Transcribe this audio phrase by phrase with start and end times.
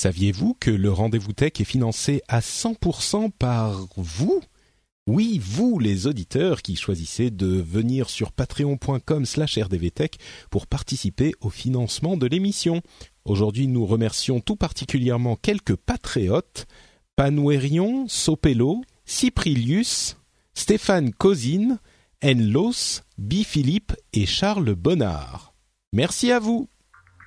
[0.00, 4.40] Saviez-vous que le rendez-vous tech est financé à 100% par vous?
[5.08, 10.18] Oui, vous, les auditeurs qui choisissez de venir sur patreon.com slash rdvtech
[10.52, 12.80] pour participer au financement de l'émission.
[13.24, 16.68] Aujourd'hui, nous remercions tout particulièrement quelques patriotes,
[17.16, 20.16] Panuerion, Sopello, Cyprilius,
[20.54, 21.80] Stéphane Cosine,
[22.24, 23.42] Enlos, B.
[23.42, 25.54] Philippe et Charles Bonnard.
[25.92, 26.68] Merci à vous.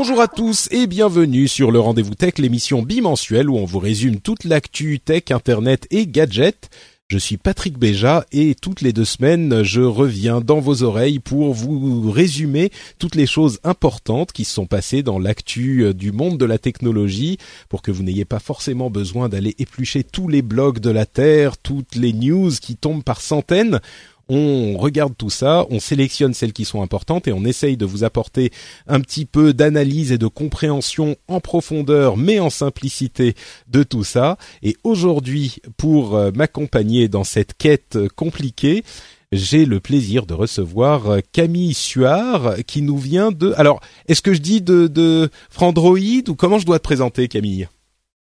[0.00, 4.20] Bonjour à tous et bienvenue sur le Rendez-vous Tech, l'émission bimensuelle où on vous résume
[4.20, 6.70] toute l'actu tech, internet et gadgets.
[7.08, 11.52] Je suis Patrick Béja et toutes les deux semaines, je reviens dans vos oreilles pour
[11.52, 16.38] vous résumer toutes les choses importantes qui se sont passées dans l'actu euh, du monde
[16.38, 17.36] de la technologie
[17.68, 21.58] pour que vous n'ayez pas forcément besoin d'aller éplucher tous les blogs de la Terre,
[21.58, 23.80] toutes les news qui tombent par centaines
[24.28, 28.04] on regarde tout ça, on sélectionne celles qui sont importantes et on essaye de vous
[28.04, 28.52] apporter
[28.86, 33.34] un petit peu d'analyse et de compréhension en profondeur, mais en simplicité
[33.68, 34.36] de tout ça.
[34.62, 38.84] Et aujourd'hui, pour euh, m'accompagner dans cette quête compliquée,
[39.32, 43.52] j'ai le plaisir de recevoir euh, Camille Suard qui nous vient de...
[43.56, 47.68] Alors, est-ce que je dis de, de Frandroid ou comment je dois te présenter Camille?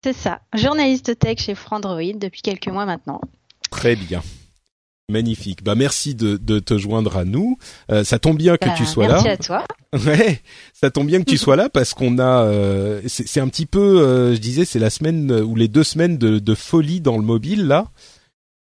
[0.04, 3.20] C'est ça, journaliste tech chez Frandroid depuis quelques mois maintenant.
[3.70, 4.22] Très bien.
[5.10, 5.62] Magnifique.
[5.64, 7.58] Bah merci de, de te joindre à nous.
[7.90, 9.32] Euh, ça tombe bien que Bah, tu sois merci là.
[9.32, 9.64] à toi.
[10.06, 10.40] Ouais,
[10.72, 12.44] ça tombe bien que tu sois là parce qu'on a.
[12.44, 16.16] euh, c'est un petit peu, euh, je disais, c'est la semaine ou les deux semaines
[16.16, 17.88] de, de folie dans le mobile là.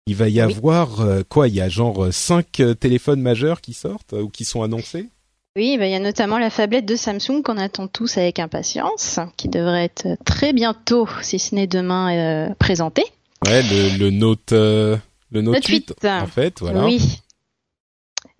[0.06, 0.40] Il va y Oui.
[0.40, 1.46] avoir quoi?
[1.48, 5.10] Il y a genre cinq téléphones majeurs qui sortent ou qui sont annoncés?
[5.56, 9.18] Oui, bah, il y a notamment la phablette de Samsung qu'on attend tous avec impatience,
[9.36, 13.04] qui devrait être très bientôt, si ce n'est demain, présentée.
[13.46, 14.54] Ouais, le, le Note,
[15.30, 16.08] le Note Note 8, 8.
[16.08, 16.84] en fait, voilà.
[16.84, 17.00] Oui.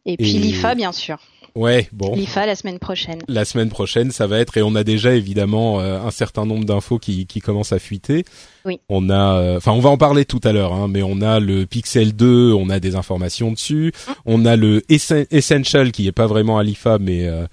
[0.06, 1.18] Et puis Et- l'IFA, bien sûr.
[1.56, 2.14] Ouais, bon.
[2.14, 3.18] L'IFA la semaine prochaine.
[3.26, 6.64] la semaine prochaine, ça va être et on a déjà évidemment euh, un certain nombre
[6.64, 8.24] d'infos qui, qui commencent à fuiter.
[8.64, 8.78] Oui.
[8.88, 11.40] On a, euh, enfin, on va en parler tout à l'heure, hein, mais on a
[11.40, 13.92] le Pixel 2, on a des informations dessus.
[14.26, 17.46] On a le Essen- Essential qui est pas vraiment à l'IFA, mais euh,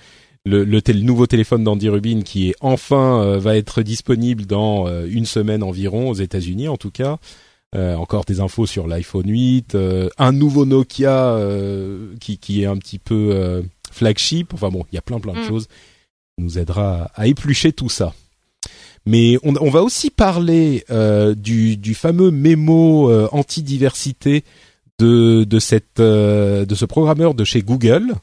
[0.46, 4.86] le, le, tél- nouveau téléphone d'Andy Rubin qui est enfin euh, va être disponible dans
[5.08, 7.18] une semaine environ aux États-Unis en tout cas.
[7.76, 12.66] Euh, encore des infos sur l'iPhone 8, euh, un nouveau Nokia euh, qui, qui est
[12.66, 13.62] un petit peu euh,
[13.92, 14.54] flagship.
[14.54, 15.48] Enfin bon, il y a plein plein de Mm.
[15.48, 18.14] choses qui nous aidera à, à éplucher tout ça.
[19.06, 24.44] Mais on, on va aussi parler euh, du, du fameux mémo euh, anti-diversité
[25.00, 28.14] de, de, cette, euh, de ce programmeur de chez Google.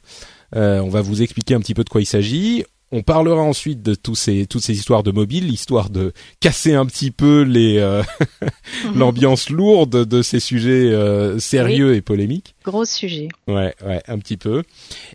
[0.55, 2.63] Euh, on va vous expliquer un petit peu de quoi il s'agit.
[2.91, 6.85] On parlera ensuite de tous ces, toutes ces histoires de mobile, histoire de casser un
[6.85, 8.03] petit peu les euh,
[8.95, 12.55] l'ambiance lourde de ces sujets euh, sérieux et polémiques.
[12.63, 13.27] Gros sujet.
[13.47, 14.63] Ouais, ouais, un petit peu.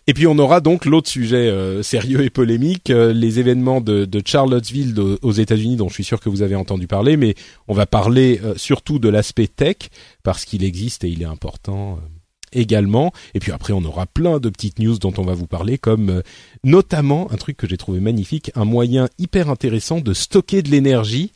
[0.07, 4.05] Et puis on aura donc l'autre sujet euh, sérieux et polémique, euh, les événements de,
[4.05, 7.35] de Charlottesville de- aux États-Unis, dont je suis sûr que vous avez entendu parler, mais
[7.67, 9.77] on va parler euh, surtout de l'aspect tech
[10.23, 12.07] parce qu'il existe et il est important euh,
[12.53, 13.11] également.
[13.33, 16.09] Et puis après, on aura plein de petites news dont on va vous parler, comme
[16.09, 16.21] euh,
[16.63, 21.31] notamment un truc que j'ai trouvé magnifique, un moyen hyper intéressant de stocker de l'énergie.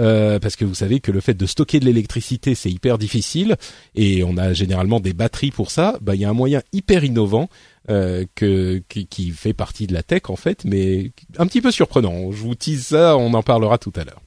[0.00, 3.56] euh, parce que vous savez que le fait de stocker de l'électricité c'est hyper difficile
[3.94, 5.98] et on a généralement des batteries pour ça.
[6.00, 7.48] Bah il y a un moyen hyper innovant
[7.90, 11.70] euh, que qui, qui fait partie de la tech en fait, mais un petit peu
[11.70, 12.32] surprenant.
[12.32, 14.22] Je vous tease ça, on en parlera tout à l'heure.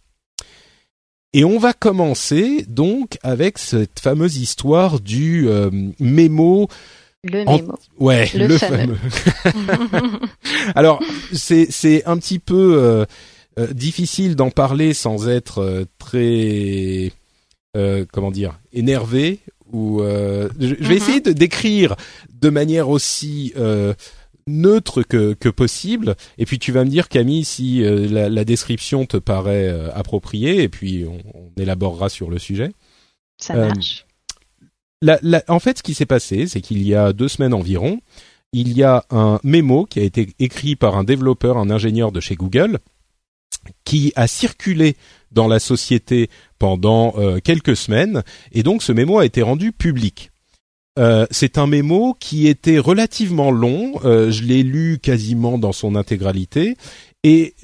[1.34, 5.70] Et on va commencer donc avec cette fameuse histoire du euh,
[6.00, 6.68] mémo.
[7.24, 7.74] Le En- mémo.
[8.00, 8.96] Ouais, Le le, fameux.
[8.96, 10.20] fameux.
[10.76, 11.02] Alors
[11.32, 13.06] c'est c'est un petit peu euh,
[13.60, 17.12] euh, difficile d'en parler sans être euh, très
[17.78, 19.40] euh, comment dire énervé
[19.72, 20.92] ou euh, je, je vais Mhm.
[21.02, 21.96] essayer de décrire
[22.32, 23.94] de manière aussi euh,
[24.48, 26.16] neutre que, que possible.
[26.38, 30.70] Et puis tu vas me dire, Camille, si la, la, description te paraît appropriée, et
[30.70, 32.72] puis on, on, élaborera sur le sujet.
[33.38, 34.06] Ça marche.
[35.02, 38.00] La, la, en fait, ce qui s'est passé, c'est qu'il y a deux semaines environ,
[38.54, 42.20] il y a un mémo qui a été écrit par un développeur, un ingénieur de
[42.20, 42.80] chez Google,
[43.84, 44.96] qui a circulé
[45.32, 46.30] dans la société
[46.60, 50.32] pendant euh, quelques semaines, et donc ce mémo a été rendu public.
[51.00, 55.96] Euh, c'est un mémo qui était relativement long, euh, je l'ai lu quasiment dans son
[55.96, 56.78] intégralité,
[57.24, 57.56] et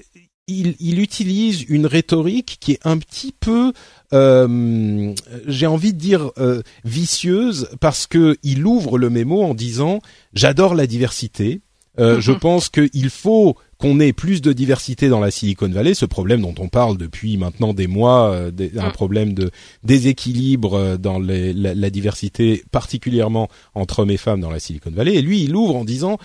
[0.48, 3.72] il, il, utilise une rhétorique qui est un petit peu,
[4.14, 5.14] euh,
[5.46, 10.00] j'ai envie de dire euh, vicieuse, parce que il ouvre le mémo en disant
[10.34, 11.62] j'adore la diversité.
[12.00, 16.06] Euh, Je pense qu'il faut qu'on ait plus de diversité dans la Silicon Valley, ce
[16.06, 19.52] problème dont on parle depuis maintenant des mois, euh, un problème de
[19.84, 24.92] déséquilibre euh, dans les, la, la, diversité, particulièrement entre hommes et femmes dans la Silicon
[24.92, 25.16] Valley.
[25.16, 26.18] Et lui, il ouvre en disant,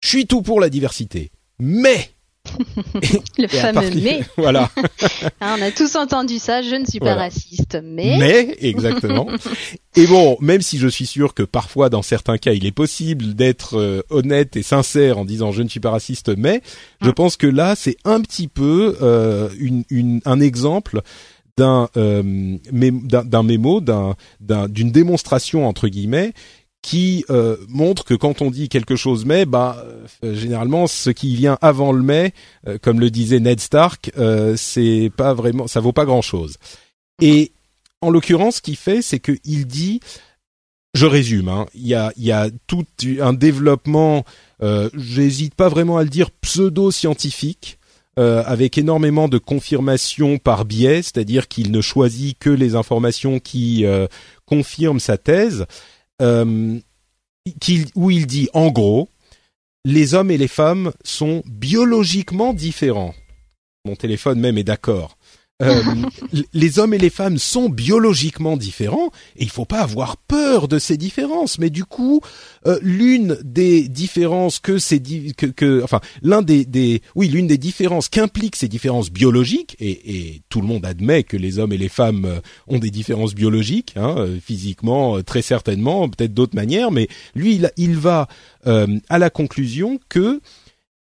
[0.00, 2.10] je suis tout pour la diversité, mais
[3.38, 4.20] le fameux mais.
[4.36, 4.70] Voilà.
[5.40, 6.62] Hein, on a tous entendu ça.
[6.62, 8.16] Je ne suis pas raciste, mais.
[8.18, 9.28] Mais exactement.
[9.96, 13.34] et bon, même si je suis sûr que parfois, dans certains cas, il est possible
[13.34, 16.62] d'être euh, honnête et sincère en disant je ne suis pas raciste, mais
[17.02, 17.14] je mm.
[17.14, 21.02] pense que là, c'est un petit peu euh, une, une, un exemple
[21.56, 26.32] d'un euh, d'un mémo, d'un d'une démonstration entre guillemets
[26.86, 29.84] qui euh, montre que quand on dit quelque chose mais, bah
[30.22, 32.32] euh, généralement ce qui vient avant le mais,
[32.68, 34.12] euh, comme le disait Ned Stark,
[34.56, 36.58] c'est pas vraiment, ça vaut pas grand chose.
[37.20, 37.50] Et
[38.02, 39.98] en l'occurrence, ce qu'il fait, c'est qu'il dit,
[40.94, 42.86] je résume, hein, il y a y a tout
[43.20, 44.24] un développement,
[44.94, 47.78] j'hésite pas vraiment à le dire pseudo-scientifique.
[48.16, 53.84] avec énormément de confirmations par biais, c'est-à-dire qu'il ne choisit que les informations qui
[54.46, 55.66] confirment sa thèse,
[56.22, 56.78] euh,
[57.94, 59.08] où il dit en gros,
[59.84, 63.14] les hommes et les femmes sont biologiquement différents.
[63.84, 65.16] Mon téléphone même est d'accord.
[65.62, 65.82] Euh,
[66.52, 70.78] les hommes et les femmes sont biologiquement différents et il faut pas avoir peur de
[70.78, 71.58] ces différences.
[71.58, 72.20] Mais du coup,
[72.66, 75.00] euh, l'une des différences que c'est
[75.34, 80.16] que, que, enfin l'un des, des oui l'une des différences qu'impliquent ces différences biologiques et,
[80.16, 83.34] et, tout le monde admet que les hommes et les femmes euh, ont des différences
[83.34, 88.28] biologiques, hein, physiquement très certainement, peut-être d'autres manières, mais lui il, il va
[88.64, 90.40] à la conclusion que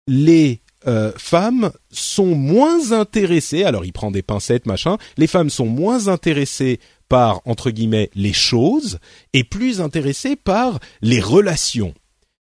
[0.07, 5.67] les euh, femmes sont moins intéressées, alors il prend des pincettes, machin, les femmes sont
[5.67, 8.99] moins intéressées par, entre guillemets, les choses
[9.33, 11.95] et plus intéressées par les relations.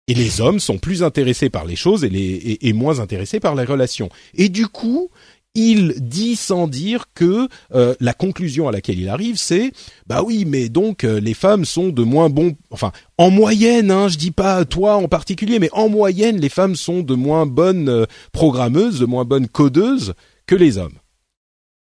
[0.09, 3.41] Et les hommes sont plus intéressés par les choses et, les, et, et moins intéressés
[3.41, 4.09] par les relations.
[4.35, 5.11] Et du coup,
[5.57, 9.73] il dit sans dire que euh, la conclusion à laquelle il arrive, c'est
[10.07, 14.09] bah oui, mais donc euh, les femmes sont de moins bons, enfin en moyenne, hein,
[14.09, 17.89] je dis pas toi en particulier, mais en moyenne, les femmes sont de moins bonnes
[17.89, 20.13] euh, programmeuses, de moins bonnes codeuses
[20.47, 20.99] que les hommes.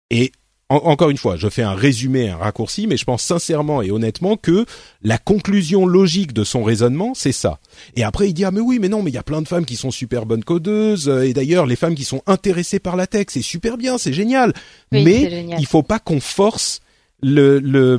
[0.10, 0.32] Et
[0.70, 4.36] encore une fois, je fais un résumé, un raccourci, mais je pense sincèrement et honnêtement
[4.36, 4.66] que
[5.02, 7.60] la conclusion logique de son raisonnement, c'est ça.
[7.96, 9.48] Et après, il dit ah mais oui, mais non, mais il y a plein de
[9.48, 13.08] femmes qui sont super bonnes codeuses, et d'ailleurs les femmes qui sont intéressées par la
[13.08, 14.54] tech, c'est super bien, c'est génial.
[14.92, 15.60] mais génial.
[15.60, 16.82] il faut pas qu'on force
[17.22, 17.98] le le,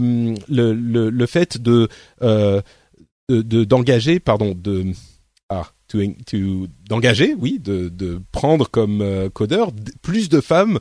[0.48, 1.88] le le le, fait de
[2.22, 2.60] euh,
[3.28, 4.92] de d'engager, pardon, de
[5.48, 5.68] ah
[6.88, 9.72] d'engager, oui, de de prendre comme euh, codeur
[10.02, 10.78] plus de femmes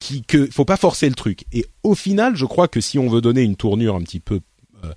[0.00, 1.44] qui que faut pas forcer le truc.
[1.52, 4.40] Et au final, je crois que si on veut donner une tournure un petit peu
[4.84, 4.92] euh,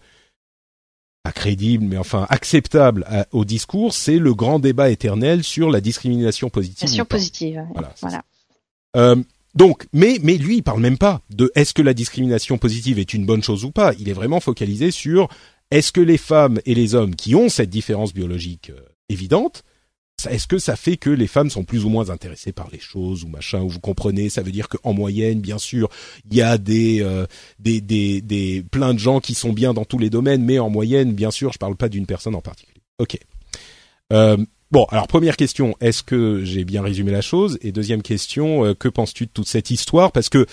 [1.24, 6.50] pas crédible, mais enfin acceptable au discours, c'est le grand débat éternel sur la discrimination
[6.50, 6.88] positive.
[6.88, 7.68] Discrimination positive.
[7.74, 7.94] Voilà.
[8.02, 8.24] voilà.
[8.96, 9.16] Euh,
[9.56, 13.14] donc, mais mais lui, il parle même pas de est-ce que la discrimination positive est
[13.14, 13.94] une bonne chose ou pas.
[14.00, 15.30] Il est vraiment focalisé sur
[15.72, 19.64] est-ce que les femmes et les hommes qui ont cette différence biologique euh, évidente
[20.28, 23.24] est-ce que ça fait que les femmes sont plus ou moins intéressées par les choses
[23.24, 24.30] ou machin ou vous comprenez?
[24.30, 25.90] Ça veut dire qu'en moyenne bien sûr
[26.30, 27.26] il y a des, euh,
[27.60, 30.70] des des des plein de gens qui sont bien dans tous les domaines mais en
[30.70, 32.82] moyenne bien sûr je parle pas d'une personne en particulier.
[33.00, 33.18] Ok.
[34.12, 34.38] Euh,
[34.72, 37.58] bon alors première question est-ce que j'ai bien résumé la chose?
[37.62, 40.12] Et deuxième question euh, que penses-tu de toute cette histoire?
[40.12, 40.46] Parce que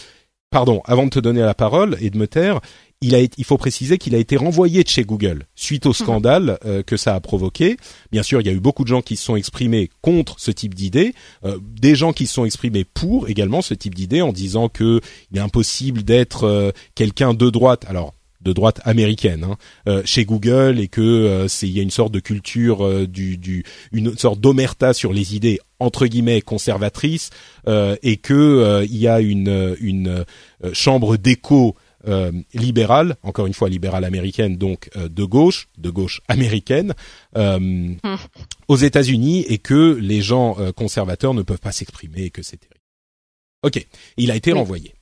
[0.50, 2.60] pardon avant de te donner la parole et de me taire
[3.02, 5.94] il, a, il faut préciser qu'il a été renvoyé de chez Google suite au mhm.
[5.94, 7.76] scandale euh, que ça a provoqué.
[8.12, 10.50] Bien sûr, il y a eu beaucoup de gens qui se sont exprimés contre ce
[10.50, 11.14] type d'idée,
[11.44, 15.00] euh, des gens qui se sont exprimés pour également ce type d'idée en disant que
[15.30, 17.86] il est impossible d'être euh, quelqu'un de droite.
[17.88, 19.46] Alors de droite américaine
[19.86, 23.64] hein, chez Google et que c'est il y a une sorte de culture du, du
[23.92, 27.30] une sorte d'omerta sur les idées entre guillemets conservatrices
[27.66, 30.24] et que il y a une une
[30.72, 31.76] chambre d'écho
[32.08, 36.94] euh, libérale, encore une fois libérale américaine, donc euh, de gauche, de gauche américaine,
[37.36, 37.92] euh,
[38.68, 42.80] aux États-Unis, et que les gens conservateurs ne peuvent pas s'exprimer, et que c'est terrible.
[43.62, 44.94] Ok, il a été renvoyé.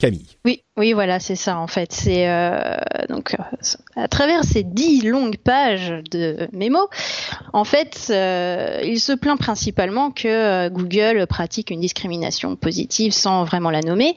[0.00, 0.26] Camille.
[0.46, 1.92] Oui, oui, voilà, c'est ça en fait.
[1.92, 2.74] C'est euh,
[3.10, 3.36] donc
[3.94, 6.88] à travers ces dix longues pages de mémo,
[7.52, 13.44] en fait, euh, il se plaint principalement que euh, Google pratique une discrimination positive sans
[13.44, 14.16] vraiment la nommer,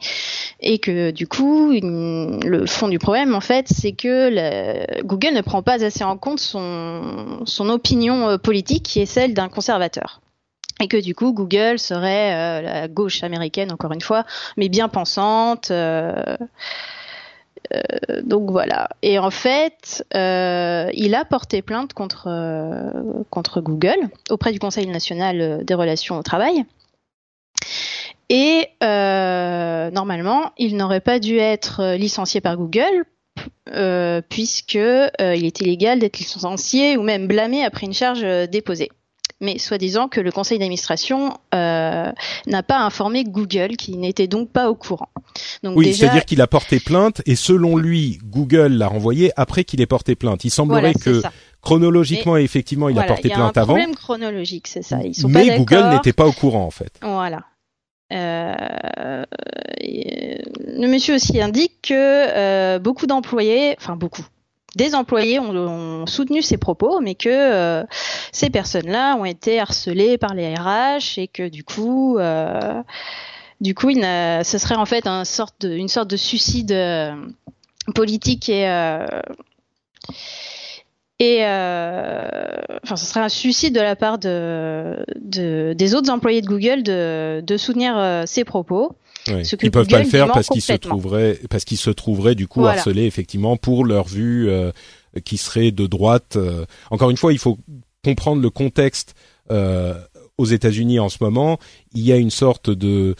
[0.61, 5.63] et que du coup, le fond du problème en fait, c'est que Google ne prend
[5.63, 10.23] pas assez en compte son son opinion politique qui est celle d'un conservateur
[10.83, 14.25] et que du coup Google serait euh, la gauche américaine encore une fois,
[14.57, 15.71] mais bien pensante.
[15.71, 16.13] Euh,
[17.73, 18.89] euh, donc voilà.
[19.01, 22.27] Et en fait, il a porté plainte contre
[23.29, 26.65] contre Google auprès du Conseil national des relations au travail.
[28.29, 33.05] Et normalement, il n'aurait pas dû être licencié par Google
[34.29, 38.89] puisque il est illégal d'être licencié ou même blâmé après une charge déposée
[39.43, 42.12] mais soi-disant que le conseil d'administration euh,
[42.47, 45.09] n'a pas informé Google, qui n'était donc pas au courant.
[45.62, 49.81] Donc oui, c'est-à-dire qu'il a porté plainte et selon lui, Google l'a renvoyé après qu'il
[49.81, 50.45] ait porté plainte.
[50.45, 51.21] Il semblerait que
[51.62, 53.75] chronologiquement, effectivement, il a porté plainte avant.
[53.75, 55.00] Il y a un problème chronologique, c'est ça.
[55.03, 56.93] Ils sont mais Google n'était pas au courant en fait.
[57.01, 57.43] Voilà.
[58.13, 59.23] Euh,
[59.81, 64.25] le monsieur aussi indique que euh, beaucoup d'employés, enfin beaucoup,
[64.75, 67.84] des employés ont, soutenu ces propos, mais que euh,
[68.32, 72.82] ces personnes-là ont été harcelées par les RH et que du coup, euh,
[73.62, 77.13] du coup, ce serait en fait une sorte de suicide euh,
[77.94, 78.65] politique et
[81.20, 88.24] ce serait un suicide de la part de, des autres employés de Google de soutenir
[88.25, 88.96] ces propos.
[89.27, 92.65] Ils peuvent pas le faire parce qu'ils se trouveraient parce qu'ils se trouveraient du coup
[92.65, 94.72] harcelés effectivement pour leur vue euh,
[95.24, 96.36] qui serait de droite.
[96.36, 96.65] Euh.
[96.92, 97.58] Encore une fois, il faut
[98.03, 99.15] comprendre le contexte
[99.51, 99.94] euh,
[100.38, 101.60] aux États-Unis en ce moment.
[101.94, 103.15] Il y a une sorte de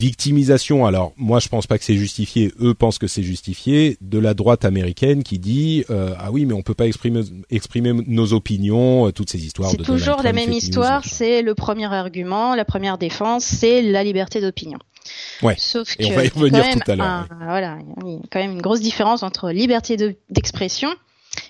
[0.00, 0.86] victimisation.
[0.86, 2.52] Alors moi, je pense pas que c'est justifié.
[2.60, 6.54] Eux pensent que c'est justifié de la droite américaine qui dit euh, ah oui, mais
[6.54, 9.70] on peut pas exprimer exprimer nos opinions, euh, toutes ces histoires.
[9.70, 11.04] C'est toujours la même histoire.
[11.04, 14.78] C'est le premier argument, la première défense, c'est la liberté d'opinion.
[15.42, 15.54] Ouais.
[15.58, 17.26] Sauf Et on va y revenir tout à l'heure.
[17.40, 19.96] Voilà, il y a quand même une grosse différence entre liberté
[20.28, 20.90] d'expression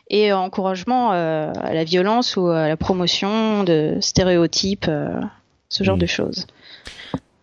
[0.08, 5.20] et encouragement euh, à la violence ou à la promotion de stéréotypes, euh,
[5.68, 6.00] ce genre mm.
[6.00, 6.46] de choses.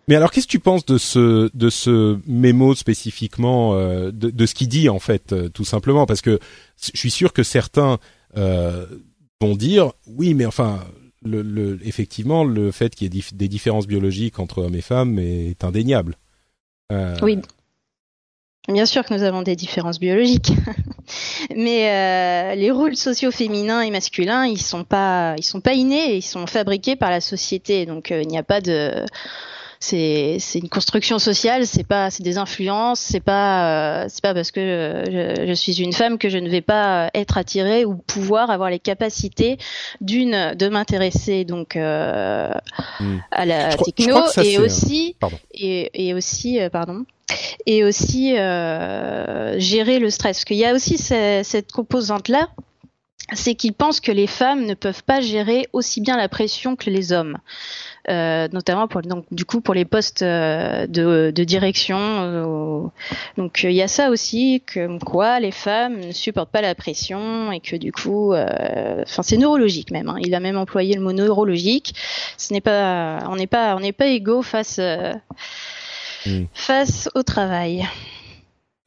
[0.08, 4.46] Mais alors, qu'est-ce que tu penses de ce de ce mémo spécifiquement, euh, de, de,
[4.46, 6.40] ce qu'il dit en fait, tout simplement, parce que
[6.94, 7.98] je suis sûr que certains
[8.34, 10.80] vont dire, oui, mais enfin,
[11.84, 16.16] effectivement, le fait qu'il y ait des différences biologiques entre hommes et femmes est indéniable.
[16.92, 17.16] Euh...
[17.22, 17.40] Oui.
[18.68, 20.52] Bien sûr que nous avons des différences biologiques,
[21.56, 26.18] mais euh, les rôles sociaux féminins et masculins, ils sont pas, ils sont pas innés,
[26.18, 27.86] ils sont fabriqués par la société.
[27.86, 29.06] Donc euh, il n'y a pas de,
[29.80, 34.52] c'est une construction sociale, c'est pas c'est des influences, c'est pas euh, c'est pas parce
[34.52, 38.50] que je, je, suis une femme que je ne vais pas être attirée ou pouvoir
[38.50, 39.58] avoir les capacités
[40.02, 42.52] d'une de m'intéresser donc euh,
[43.00, 43.18] hmm.
[43.32, 45.16] à la techno et, aussi,
[45.54, 47.06] et, et aussi pardon
[47.66, 52.48] et aussi euh, gérer le stress parce qu'il y a aussi cette composante là
[53.34, 56.90] c'est qu'ils pensent que les femmes ne peuvent pas gérer aussi bien la pression que
[56.90, 57.38] les hommes.
[58.10, 61.98] Euh, notamment pour donc du coup pour les postes euh, de, de direction.
[62.00, 62.88] Euh,
[63.38, 67.52] donc il y a ça aussi que quoi les femmes ne supportent pas la pression
[67.52, 70.08] et que du coup, enfin c'est neurologique même.
[70.08, 70.18] Hein.
[70.22, 71.96] Il a même employé le mot neurologique.
[72.38, 76.46] Ce n'est pas, on n'est pas, on n'est pas égaux face hmm.
[76.54, 77.86] face au travail.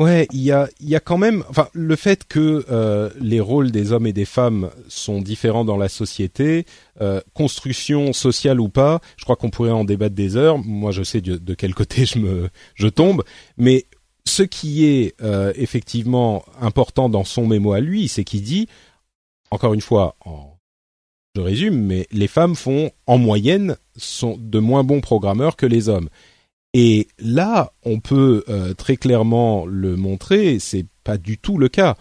[0.00, 3.71] Ouais, il y a, y a quand même, enfin, le fait que euh, les rôles
[3.71, 6.64] des hommes et des femmes sont différents dans la société,
[7.02, 10.57] euh, construction sociale ou pas, je crois qu'on pourrait en débattre des heures.
[10.57, 13.25] Moi, je sais de, quel côté je me, je tombe,
[13.59, 13.85] mais
[14.26, 18.69] ce qui est euh, effectivement important dans son mémo à lui, c'est qu'il dit,
[19.50, 20.57] encore une fois, en,
[21.37, 25.90] je résume, mais les femmes font en moyenne sont de moins bons programmeurs que les
[25.90, 26.09] hommes.
[26.72, 31.96] Et là, on peut euh, très clairement le montrer, c'est pas du tout le cas.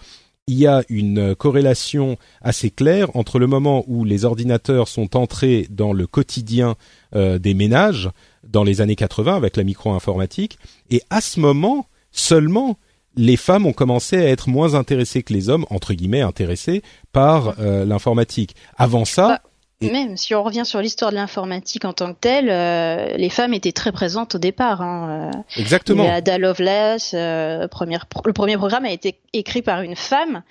[0.48, 5.68] Il y a une corrélation assez claire entre le moment où les ordinateurs sont entrés
[5.70, 6.76] dans le quotidien
[7.16, 8.10] euh, des ménages
[8.48, 10.58] dans les années 80 avec la micro-informatique,
[10.90, 12.78] et à ce moment seulement,
[13.16, 17.60] les femmes ont commencé à être moins intéressées que les hommes, entre guillemets intéressées par
[17.60, 18.56] euh, l'informatique.
[18.78, 19.42] Avant ça,
[19.82, 23.54] Même si on revient sur l'histoire de l'informatique en tant que telle, euh, les femmes
[23.54, 24.82] étaient très présentes au départ.
[24.82, 25.32] Hein.
[25.34, 25.40] Euh.
[25.58, 26.04] Exactement.
[26.04, 30.44] Ada Lovelace, euh, première, le premier programme a été écrit par une femme.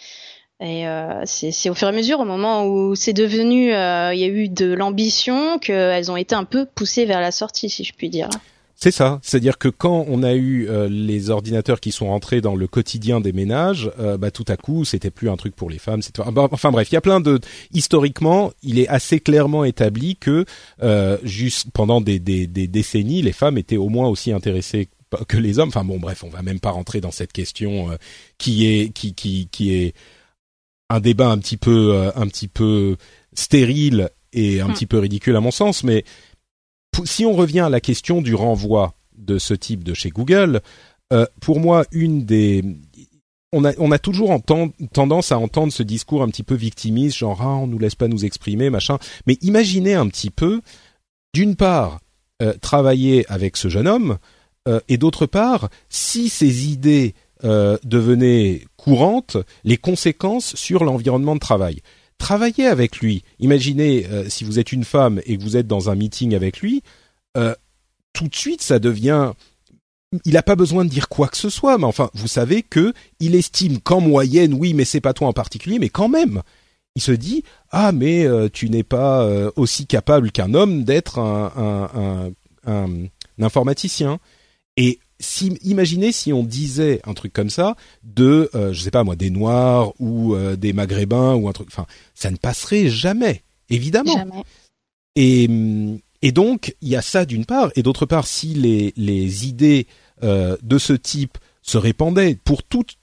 [0.60, 4.18] Et euh, c'est au fur et à mesure, au moment où c'est devenu, euh, il
[4.18, 7.84] y a eu de l'ambition, qu'elles ont été un peu poussées vers la sortie, si
[7.84, 8.28] je puis dire.
[8.80, 12.54] C'est ça, c'est-à-dire que quand on a eu euh, les ordinateurs qui sont rentrés dans
[12.54, 15.78] le quotidien des ménages, euh, bah tout à coup, c'était plus un truc pour les
[15.78, 16.00] femmes.
[16.00, 16.22] C'était...
[16.22, 17.40] Enfin bref, il y a plein de
[17.72, 20.44] historiquement, il est assez clairement établi que
[20.80, 24.90] euh, juste pendant des, des, des, décennies, les femmes étaient au moins aussi intéressées
[25.26, 25.70] que les hommes.
[25.70, 27.98] Enfin bon, bref, on va même pas rentrer dans cette question
[28.38, 29.92] qui est qui qui qui est
[30.88, 32.96] un débat un petit peu un petit peu
[33.34, 34.72] stérile et un hmm.
[34.72, 36.04] petit peu ridicule à mon sens, mais
[37.04, 40.60] si on revient à la question du renvoi de ce type de chez Google,
[41.12, 42.64] euh, pour moi, une des
[43.50, 44.38] on a, toujours
[44.92, 48.06] tendance à entendre ce discours un petit peu victimiste, genre ah on nous laisse pas
[48.06, 48.98] nous exprimer, machin.
[49.26, 50.60] Mais imaginez un petit peu,
[51.32, 52.00] d'une part,
[52.42, 54.18] euh, travailler avec ce jeune homme,
[54.68, 57.14] euh, et d'autre part, si ces idées
[57.84, 61.82] devenaient courantes, les conséquences sur l'environnement de travail
[62.18, 63.24] travaillez avec lui.
[63.38, 66.60] Imaginez euh, si vous êtes une femme et que vous êtes dans un meeting avec
[66.60, 66.82] lui,
[67.36, 67.54] euh,
[68.12, 69.32] tout de suite ça devient
[70.24, 72.94] il n'a pas besoin de dire quoi que ce soit, mais enfin, vous savez que
[73.20, 76.42] il estime qu'en moyenne, oui, mais c'est pas toi en particulier, mais quand même,
[76.94, 82.32] il se dit ah mais euh, tu n'es pas aussi capable qu'un homme d'être un,
[82.66, 83.06] un,
[83.40, 84.18] informaticien.
[84.76, 89.04] Et si, imaginez si on disait un truc comme ça de, euh, je sais pas
[89.04, 93.42] moi, des Noirs ou euh, des Maghrébins ou un truc, enfin, ça ne passerait jamais,
[93.68, 94.16] évidemment.
[94.16, 94.44] Jamais.
[95.16, 95.48] Et,
[96.22, 99.86] et donc, il y a ça d'une part, et d'autre part, si les, les idées
[100.22, 102.96] euh, de ce type se répandaient pour toutes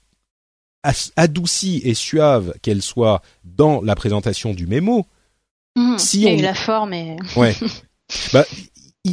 [1.16, 5.06] adoucies et suaves qu'elles soient dans la présentation du mémo,
[5.74, 7.16] mmh, si il y a eu la forme et...
[7.36, 7.54] ouais.
[8.32, 8.44] Bah,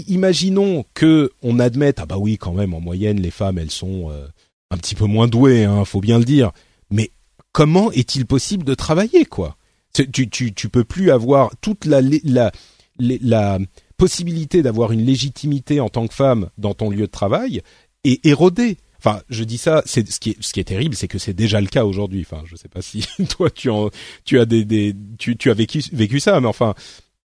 [0.07, 4.09] imaginons que on admette ah bah oui quand même en moyenne les femmes elles sont
[4.09, 4.27] euh,
[4.71, 6.51] un petit peu moins douées hein, faut bien le dire.
[6.89, 7.12] Mais
[7.51, 9.57] comment est-il possible de travailler quoi?
[9.93, 12.51] Tu tu peux plus avoir toute la la
[12.97, 13.59] la,
[13.95, 17.62] possibilité d'avoir une légitimité en tant que femme dans ton lieu de travail
[18.03, 21.09] et érodée Enfin, je dis ça, c'est ce qui est ce qui est terrible, c'est
[21.09, 22.25] que c'est déjà le cas aujourd'hui.
[22.25, 23.89] Enfin, je sais pas si toi tu en
[24.23, 26.73] tu as des tu tu as vécu vécu ça, mais enfin,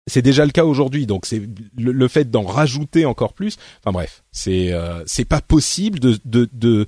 [0.08, 1.42] c'est déjà le cas aujourd'hui, donc c'est
[1.76, 3.56] le, fait d'en rajouter encore plus.
[3.80, 6.86] Enfin bref, c'est euh, c'est pas possible de, de, de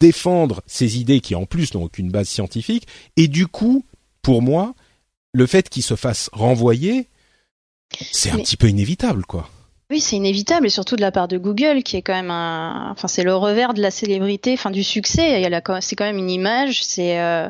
[0.00, 2.86] défendre ces idées qui en plus n'ont aucune base scientifique.
[3.16, 3.84] Et du coup,
[4.22, 4.74] pour moi,
[5.32, 7.08] le fait qu'il se fasse renvoyer,
[8.12, 9.48] c'est un petit peu inévitable, quoi.
[9.90, 12.90] Oui, c'est inévitable, et surtout de la part de Google, qui est quand même un,
[12.90, 15.40] enfin, c'est le revers de la célébrité, enfin, du succès.
[15.40, 16.82] Il y a c'est quand même une image.
[16.82, 17.48] C'est, euh,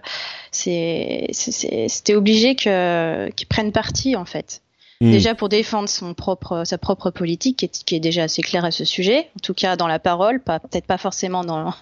[0.51, 4.63] c'était obligé qu'ils prennent parti, en fait.
[5.01, 5.11] Hmm.
[5.11, 8.65] Déjà pour défendre son propre, sa propre politique, qui est, qui est, déjà assez claire
[8.65, 11.75] à ce sujet, en tout cas dans la parole, pas peut-être pas forcément dans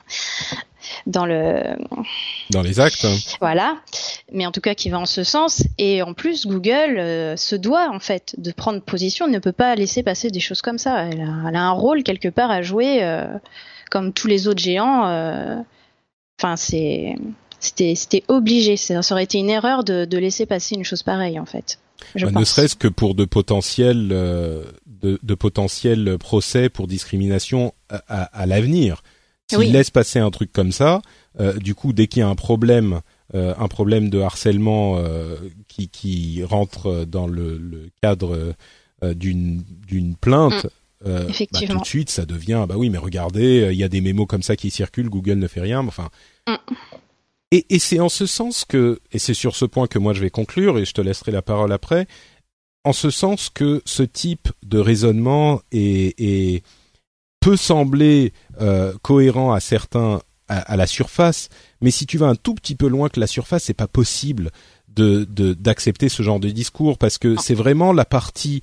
[1.06, 1.76] dans le
[2.50, 3.06] dans les actes.
[3.40, 3.76] Voilà,
[4.32, 5.62] mais en tout cas qui va en ce sens.
[5.76, 9.74] Et en plus, Google euh, se doit en fait de prendre position, ne peut pas
[9.74, 11.04] laisser passer des choses comme ça.
[11.04, 13.26] Elle a, elle a un rôle quelque part à jouer, euh,
[13.90, 15.06] comme tous les autres géants.
[15.06, 15.56] Euh,
[16.40, 17.16] enfin, c'est
[17.60, 18.78] c'était c'était obligé.
[18.78, 21.78] Ça aurait été une erreur de, de laisser passer une chose pareille en fait.
[22.14, 28.46] Ne serait-ce que pour de potentiels euh, de, de, potentiels procès pour discrimination à, à,
[28.46, 29.02] l'avenir.
[29.50, 31.02] S'il laisse passer un truc comme ça,
[31.40, 33.00] euh, du coup, dès qu'il y a un problème,
[33.34, 35.02] euh, un problème de harcèlement
[35.68, 38.54] qui, qui rentre dans le, le cadre
[39.02, 40.66] d'une d'une plainte,
[41.04, 41.08] mm.
[41.52, 44.26] bah, tout de suite, ça devient bah oui, mais regardez, il y a des mémos
[44.26, 45.86] comme ça qui circulent, Google ne fait rien.
[45.86, 46.08] Enfin,
[46.46, 46.54] mm.
[47.52, 50.20] Et, et c'est en ce sens que, et c'est sur ce point que moi je
[50.20, 52.08] vais conclure, et je te laisserai la parole après,
[52.82, 56.64] en ce sens que ce type de raisonnement est, est
[57.40, 61.48] peut sembler euh, cohérent à certains à, la surface,
[61.80, 64.50] mais si tu vas un tout petit peu loin que la surface, c'est pas possible
[64.88, 68.60] de d'accepter ce genre de discours parce que c'est vraiment la partie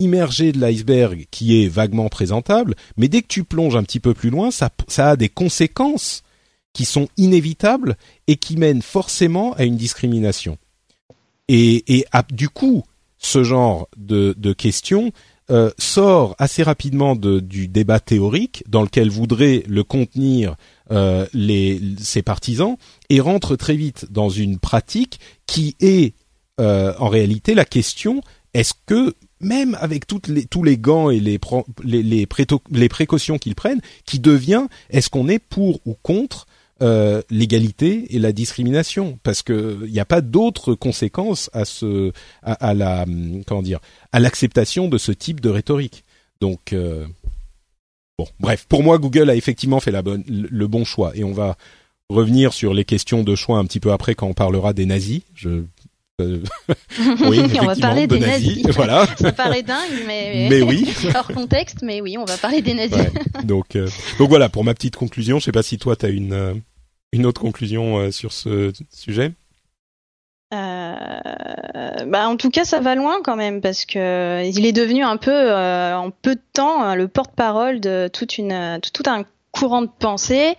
[0.00, 4.14] immergée de l'iceberg qui est vaguement présentable, mais dès que tu plonges un petit peu
[4.14, 6.22] plus loin, ça, ça a des conséquences
[6.76, 10.58] qui sont inévitables et qui mènent forcément à une discrimination.
[11.48, 12.84] Et, et du coup,
[13.16, 15.10] ce genre de, de questions
[15.50, 20.56] euh, sort assez rapidement de, du débat théorique dans lequel voudraient le contenir
[20.90, 22.76] euh, les, ses partisans
[23.08, 26.12] et rentre très vite dans une pratique qui est
[26.60, 28.20] euh, en réalité la question
[28.52, 31.40] est-ce que même avec toutes les, tous les gants et les,
[31.84, 32.28] les, les,
[32.70, 36.46] les précautions qu'ils prennent, qui devient est-ce qu'on est pour ou contre
[36.82, 42.12] euh, l'égalité et la discrimination, parce que il n'y a pas d'autres conséquences à ce,
[42.42, 43.06] à, la,
[43.46, 43.80] comment dire,
[44.12, 46.04] à l'acceptation de ce type de rhétorique.
[46.40, 47.06] Donc euh,
[48.18, 51.32] bon, bref, pour moi, Google a effectivement fait la bonne, le bon choix, et on
[51.32, 51.56] va
[52.08, 55.22] revenir sur les questions de choix un petit peu après quand on parlera des nazis.
[55.34, 55.68] Je euh,
[56.18, 58.66] oui, on va parler des nazis.
[58.74, 59.06] Voilà.
[59.18, 60.88] Ça paraît dingue, mais, mais oui.
[61.14, 63.12] hors contexte, mais oui, on va parler des nazis.
[63.44, 63.86] Donc, euh,
[64.18, 65.38] donc voilà pour ma petite conclusion.
[65.38, 66.54] Je sais pas si toi tu as une euh,
[67.12, 69.32] une autre conclusion sur ce sujet.
[70.50, 75.18] bah en tout cas, ça va loin quand même parce que il est devenu un
[75.18, 79.24] peu en peu de temps le porte-parole de toute une tout un
[79.58, 80.56] courant de pensée.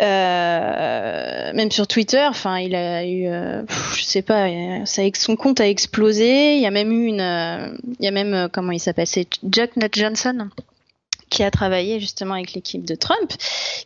[0.00, 3.62] Euh, même sur Twitter, enfin, il a eu, euh,
[3.94, 4.46] je sais pas,
[4.84, 6.56] son compte a explosé.
[6.56, 9.26] Il y a même eu une, euh, il y a même comment il s'appelle, c'est
[9.50, 10.48] Jack Nut Johnson
[11.30, 13.32] qui a travaillé justement avec l'équipe de Trump,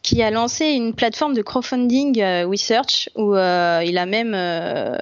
[0.02, 4.98] qui a lancé une plateforme de crowdfunding euh, research où euh, il a même euh,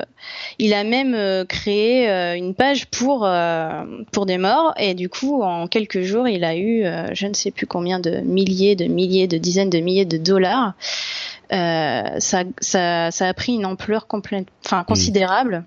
[0.59, 3.29] il a même créé une page pour
[4.13, 7.51] pour des morts et du coup en quelques jours il a eu je ne sais
[7.51, 10.75] plus combien de milliers de milliers de dizaines de milliers de dollars.
[11.51, 15.65] ça, ça ça a pris une ampleur complète, enfin considérable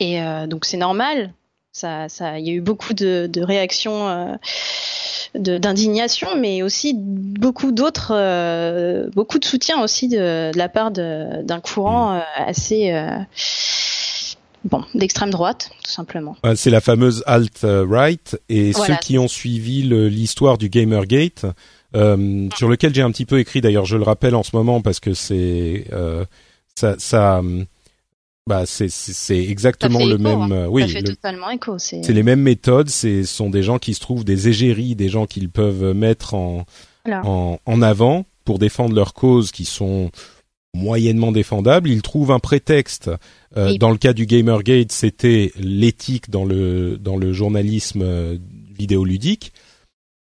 [0.00, 1.32] et donc c'est normal.
[1.70, 4.38] Ça, ça, il y a eu beaucoup de, de réactions
[5.38, 12.12] d'indignation, mais aussi beaucoup d'autres, euh, beaucoup de soutien aussi de, la part d'un courant
[12.12, 12.16] mm.
[12.16, 13.18] euh, assez euh,
[14.64, 16.36] bon d'extrême droite, tout simplement.
[16.54, 21.46] C'est la fameuse alt-right et ceux qui ont suivi l'histoire du Gamergate.
[21.96, 24.82] Euh, sur lequel j'ai un petit peu écrit d'ailleurs je le rappelle en ce moment
[24.82, 25.86] parce que c'est
[26.74, 27.40] ça, ça
[28.48, 30.52] bah c'est c'est exactement le même.
[30.52, 30.66] Hein.
[30.68, 31.78] Oui, ça fait totalement écho.
[31.78, 32.88] C'est les mêmes méthodes.
[32.88, 36.64] Ce sont des gens qui se trouvent des égéries, des gens qu'ils peuvent mettre en,
[37.06, 40.10] en, en avant pour défendre leurs causes qui sont
[40.74, 41.90] moyennement défendables.
[41.90, 43.10] Ils trouvent un prétexte.
[43.56, 48.38] Euh, dans le cas du Gamergate, c'était l'éthique dans le dans le journalisme euh,
[48.78, 49.52] vidéoludique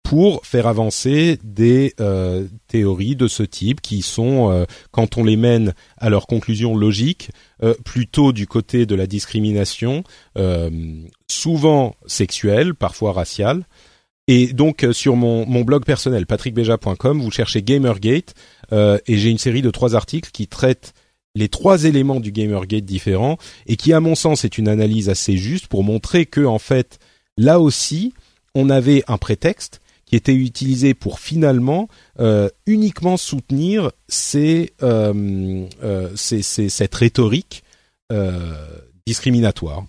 [0.05, 5.35] pour faire avancer des euh, théories de ce type qui sont, euh, quand on les
[5.35, 7.31] mène à leur conclusion logique,
[7.63, 10.03] euh, plutôt du côté de la discrimination,
[11.27, 13.65] souvent sexuelle, parfois raciale.
[14.27, 18.35] Et donc sur mon, mon blog personnel patrickbeja.com, vous cherchez Gamergate
[18.71, 20.93] et j'ai une série de trois articles qui traitent
[21.33, 25.35] les trois éléments du Gamergate différents et qui, à mon sens, est une analyse assez
[25.35, 26.99] juste pour montrer que en fait,
[27.37, 28.13] là aussi,
[28.53, 31.87] on avait un prétexte qui était utilisé pour finalement
[32.19, 33.91] euh, uniquement soutenir
[34.35, 37.63] euh, euh, cette rhétorique
[39.05, 39.85] discriminatoire.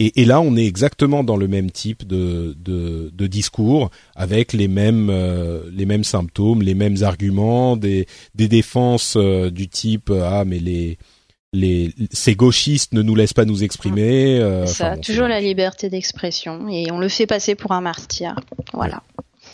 [0.00, 2.56] Et, là, on est exactement dans le même type de,
[3.26, 10.58] discours, avec les mêmes symptômes, les mêmes arguments, des, des défenses du type ah mais
[10.58, 10.98] les
[11.54, 14.40] les, ces gauchistes ne nous laissent pas nous exprimer.
[14.40, 18.34] Euh, ça, toujours la liberté d'expression et on le fait passer pour un martyr.
[18.72, 19.02] Voilà.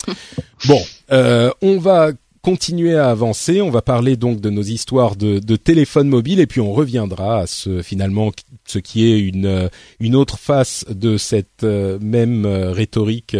[0.67, 2.11] bon, euh, on va
[2.41, 3.61] continuer à avancer.
[3.61, 7.39] On va parler donc de nos histoires de, de téléphone mobile et puis on reviendra
[7.39, 8.31] à ce finalement
[8.65, 13.37] ce qui est une euh, une autre face de cette euh, même euh, rhétorique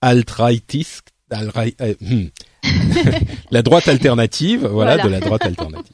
[0.00, 2.24] alt-rightiste, hmm.
[3.50, 5.92] la droite alternative, voilà, de la droite alternative.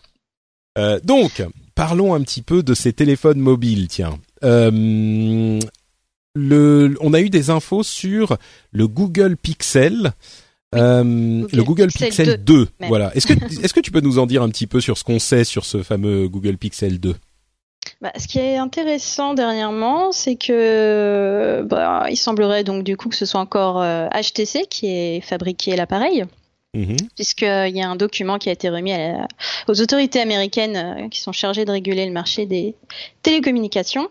[1.04, 1.44] donc,
[1.80, 3.88] parlons un petit peu de ces téléphones mobiles.
[3.88, 5.58] Tiens, le,
[7.00, 8.36] on a eu des infos sur
[8.70, 10.12] le Google Pixel.
[10.74, 11.02] Euh,
[11.50, 13.16] le Google Pixel, 2, voilà.
[13.16, 13.32] Est-ce que
[13.64, 15.64] est-ce que tu peux nous en dire un petit peu sur ce qu'on sait sur
[15.64, 17.16] ce fameux Google Pixel 2
[18.02, 23.16] bah, ce qui est intéressant dernièrement, c'est que bah, il semblerait donc du coup que
[23.16, 26.24] ce soit encore HTC euh, qui ait fabriqué l'appareil.
[26.72, 26.96] Mhm.
[27.16, 28.92] Puisqu'il y a un document qui a été remis
[29.66, 32.76] aux autorités américaines euh, qui sont chargées de réguler le marché des
[33.22, 34.08] télécommunications,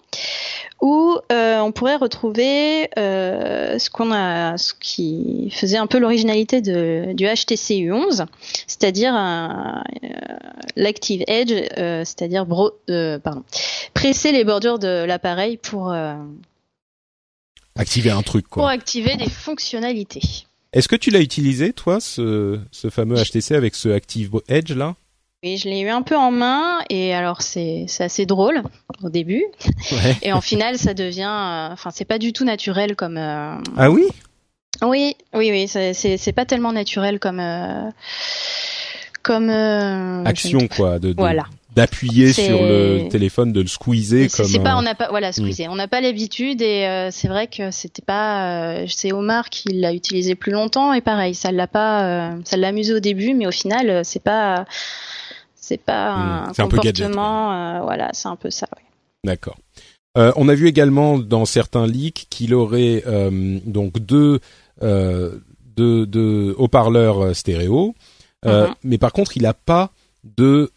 [0.82, 6.60] où euh, on pourrait retrouver euh, ce qu'on a, ce qui faisait un peu l'originalité
[6.62, 8.26] du HTC U11,
[8.67, 9.13] c'est-à-dire
[10.76, 13.43] l'Active Edge, c'est-à-dire pardon,
[13.93, 15.93] presser les bordures de l'appareil pour
[17.76, 18.63] activer un truc, quoi.
[18.63, 20.45] Pour activer des fonctionnalités.
[20.71, 24.95] Est-ce que tu l'as utilisé, toi, ce, ce fameux HTC avec ce Active Edge là?
[25.43, 28.62] Oui, je l'ai eu un peu en main et alors c'est assez drôle
[29.01, 29.45] au début
[29.91, 30.17] ouais.
[30.21, 33.17] et en final ça devient, euh, enfin c'est pas du tout naturel comme.
[33.17, 34.05] Euh, ah oui?
[34.82, 37.89] Oui, oui, oui, c'est pas tellement naturel comme euh,
[39.23, 39.49] comme
[40.25, 40.99] action quoi.
[40.99, 44.45] De, de, voilà d'appuyer sur le téléphone, de le squeezer comme.
[44.45, 45.67] C'est pas, on n'a pas, voilà, squeezer.
[45.69, 48.82] On n'a pas l'habitude et euh, c'est vrai que c'était pas.
[48.82, 52.58] Euh, c'est Omar qui l'a utilisé plus longtemps et pareil, ça l'a pas, euh, ça
[52.58, 54.65] l'a amusé au début, mais au final, c'est pas,
[55.55, 57.84] C'est pas Hmm, un c'est un peu gadget, comportement.
[57.84, 58.67] voilà, c'est un peu ça.
[58.75, 58.84] ouais.
[59.23, 59.58] D'accord.
[60.15, 63.03] On a vu également dans certains leaks qu'il aurait
[63.65, 64.39] donc deux,
[64.82, 67.93] deux, deux haut-parleurs stéréo,
[68.45, 68.73] Mhm.
[68.84, 69.91] mais par contre il n'a pas
[70.23, 70.71] de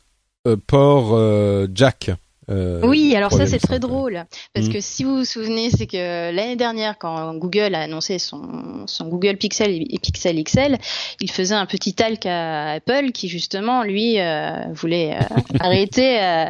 [0.67, 2.11] port euh, jack.
[2.51, 4.73] euh, Oui, alors ça c'est très drôle parce Mm.
[4.73, 9.07] que si vous vous souvenez, c'est que l'année dernière, quand Google a annoncé son, son
[9.09, 10.77] Google Pixel et Pixel XL,
[11.21, 15.21] il faisait un petit talk à Apple qui justement lui euh, voulait euh,
[15.61, 16.47] arrêter euh,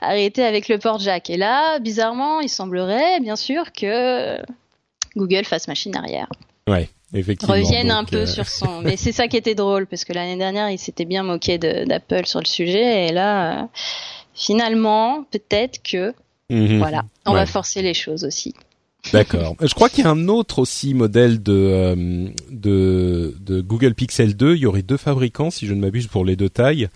[0.00, 1.30] arrêter avec le port jack.
[1.30, 4.36] Et là, bizarrement, il semblerait bien sûr que
[5.16, 6.28] Google fasse machine arrière,
[7.14, 7.54] Effectivement.
[7.54, 8.80] revienne un peu euh, sur son.
[8.84, 12.26] Mais c'est ça qui était drôle parce que l'année dernière, il s'était bien moqué d'Apple
[12.26, 13.62] sur le sujet et là.
[13.62, 13.66] euh,
[14.34, 16.14] Finalement, peut-être que
[16.50, 16.78] mhm.
[16.78, 17.40] voilà, on Ouais.
[17.40, 18.54] va forcer les choses aussi.
[19.12, 19.56] D'accord.
[19.60, 24.36] Je crois qu'il y a un autre aussi modèle de, euh, de de Google Pixel
[24.36, 24.54] 2.
[24.56, 26.88] Il y aurait deux fabricants, si je ne m'abuse, pour les deux tailles.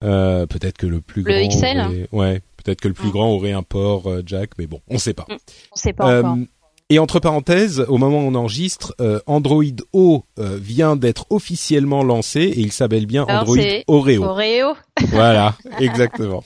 [0.00, 1.48] Peut-être que le plus Le grand.
[1.48, 1.78] XL?
[1.80, 2.40] aurait- Ouais.
[2.62, 3.12] Peut-être que le plus Mm.
[3.12, 5.26] grand aurait un port jack, mais bon, on sait pas.
[5.30, 6.36] On sait pas encore.
[6.92, 12.02] Et entre parenthèses, au moment où on enregistre, euh, Android O euh, vient d'être officiellement
[12.02, 14.24] lancé et il s'appelle bien Alors, Android c'est Oreo.
[14.24, 14.74] Oreo,
[15.08, 16.42] voilà, exactement.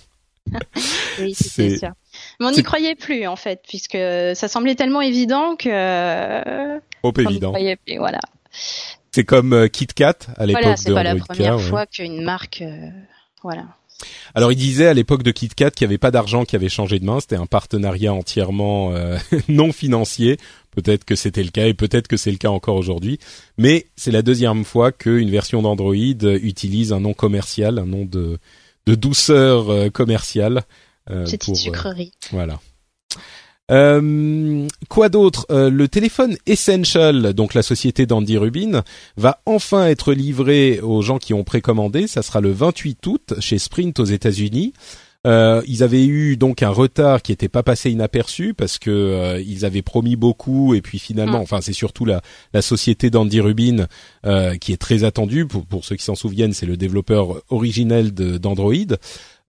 [1.20, 1.88] oui, C'est- c'est sûr.
[2.38, 3.96] Mais on c'est- n'y croyait plus en fait, puisque
[4.34, 7.48] ça semblait tellement évident que euh, Trop on n'y évident.
[7.52, 7.96] croyait plus.
[7.96, 8.20] Voilà,
[9.12, 11.62] C'est comme euh, KitKat à l'époque voilà, c'est de pas la Android K, première ouais.
[11.62, 12.90] fois qu'une marque, euh,
[13.42, 13.64] voilà.
[14.34, 16.98] Alors il disait à l'époque de KitKat qu'il n'y avait pas d'argent qui avait changé
[16.98, 19.16] de main, c'était un partenariat entièrement euh,
[19.48, 20.38] non financier.
[20.72, 23.20] Peut-être que c'était le cas et peut-être que c'est le cas encore aujourd'hui.
[23.58, 28.38] Mais c'est la deuxième fois qu'une version d'Android utilise un nom commercial, un nom de,
[28.86, 30.62] de douceur euh, commerciale.
[31.10, 32.12] euh, Petite pour, euh, sucrerie.
[32.32, 32.60] Voilà.
[33.70, 35.46] Euh, quoi d'autre?
[35.50, 38.82] Euh, Le téléphone Essential, donc la société d'Andy Rubin,
[39.16, 42.06] va enfin être livré aux gens qui ont précommandé.
[42.06, 44.74] Ça sera le 28 août chez Sprint aux États-Unis.
[45.26, 49.40] Euh, ils avaient eu donc un retard qui n'était pas passé inaperçu parce que euh,
[49.40, 51.42] ils avaient promis beaucoup et puis finalement, Mm.
[51.42, 52.20] enfin c'est surtout la,
[52.52, 53.86] la société d'Andy Rubin
[54.26, 55.46] euh, qui est très attendue.
[55.46, 58.74] Pour, pour ceux qui s'en souviennent, c'est le développeur originel d'Android.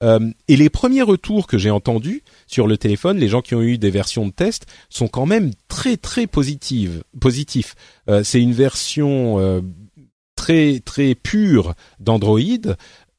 [0.03, 3.62] Euh, et les premiers retours que j'ai entendus sur le téléphone, les gens qui ont
[3.62, 6.27] eu des versions de test sont quand même très très.
[6.27, 7.75] Positifs.
[8.10, 9.62] Euh, c'est une version euh,
[10.36, 12.39] très très pure d'Android.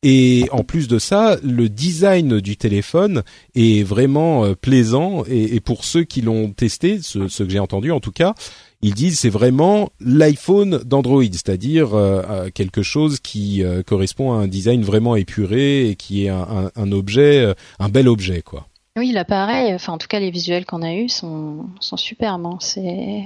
[0.02, 3.22] Et en plus de ça, le design du téléphone
[3.54, 5.24] est vraiment plaisant.
[5.26, 8.34] Et, pour ceux qui l'ont testé, ceux que j'ai entendus en tout cas,
[8.82, 14.36] ils disent c'est vraiment l'iPhone d'Android, c'est-à-dire euh, euh, quelque chose qui euh, correspond à
[14.36, 18.66] un design vraiment épuré et qui est un, un- un objet, un bel objet quoi.
[18.98, 22.46] Oui, l'appareil, enfin en tout cas les visuels qu'on a eus sont, sont superbes.
[22.46, 22.58] hein.
[22.60, 23.24] C'est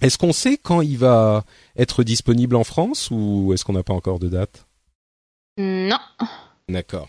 [0.00, 1.44] Est-ce qu'on sait quand il va
[1.76, 4.66] être disponible en France ou est-ce qu'on n'a pas encore de date?
[5.58, 5.98] Non,
[6.68, 7.08] D'accord.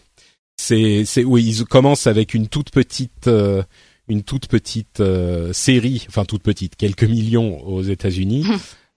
[0.58, 3.64] C'est c'est oui, ils commencent avec une toute petite euh,
[4.10, 8.46] une toute petite euh, série, enfin toute petite, quelques millions aux États-Unis.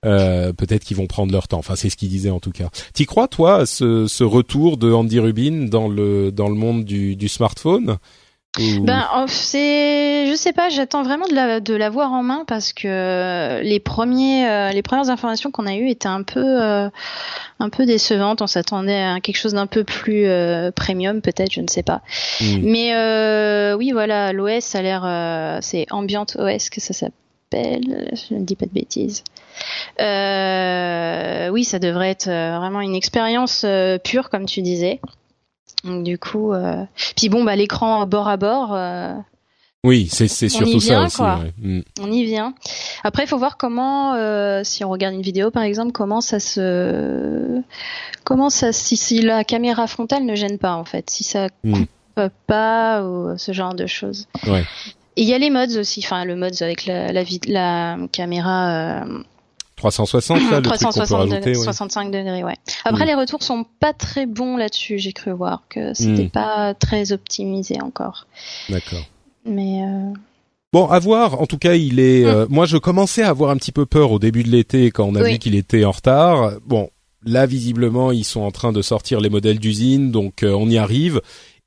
[0.04, 1.58] Euh, peut-être qu'ils vont prendre leur temps.
[1.58, 2.70] Enfin, c'est ce qu'ils disaient en tout cas.
[2.92, 6.84] T'y crois toi à ce, ce retour de Andy Rubin dans le dans le monde
[6.84, 7.98] du, du smartphone?
[8.58, 13.62] Ben, c'est, je sais pas, j'attends vraiment de la, de l'avoir en main parce que
[13.62, 16.90] les premiers, euh, les premières informations qu'on a eues étaient un peu, euh,
[17.60, 18.42] un peu décevantes.
[18.42, 22.02] On s'attendait à quelque chose d'un peu plus euh, premium, peut-être, je ne sais pas.
[22.42, 22.58] Hmm.
[22.62, 27.12] Mais euh, oui, voilà, l'OS a l'air, euh, c'est Ambient OS que ça s'appelle.
[27.52, 29.24] Je ne dis pas de bêtises.
[30.00, 35.00] Euh, oui, ça devrait être euh, vraiment une expérience euh, pure, comme tu disais.
[35.84, 36.84] Donc, du coup, euh...
[37.16, 38.72] puis bon, bah l'écran bord à bord.
[38.74, 39.14] euh,
[39.84, 41.42] Oui, c'est surtout vient, ça aussi.
[41.44, 41.52] ouais.
[41.58, 41.80] Hmm.
[42.00, 42.54] on y vient.
[43.02, 46.38] Après, il faut voir comment, euh, si on regarde une vidéo par exemple, comment ça
[46.38, 47.60] se,
[48.24, 51.72] comment ça, si, si la caméra frontale ne gêne pas en fait, si ça Hmm.
[51.74, 54.28] coupe pas ou ce genre de choses.
[54.46, 54.64] Ouais.
[55.16, 59.04] Et il y a les mods aussi, enfin le mods avec la, la, la caméra
[59.90, 61.36] 360 là, le truc qu'on peut 360 rajouter.
[61.38, 61.64] degrés, ouais.
[61.64, 62.56] 65 degrés, ouais.
[62.84, 63.08] Après, Mm.
[63.08, 66.30] les retours sont pas très bons là-dessus, j'ai cru voir que c'était Mm.
[66.30, 68.26] pas très optimisé encore.
[68.68, 69.04] D'accord.
[69.44, 70.12] Mais euh,
[70.72, 71.40] Bon, à voir.
[71.42, 72.24] En tout cas, il est.
[72.24, 75.04] euh, moi, je commençais à avoir un petit peu peur au début de l'été quand
[75.04, 75.32] on a Oui.
[75.32, 76.52] vu qu'il était en retard.
[76.64, 76.88] Bon,
[77.26, 80.78] là, visiblement, ils sont en train de sortir les modèles d'usine, donc euh, on y
[80.78, 81.20] arrive.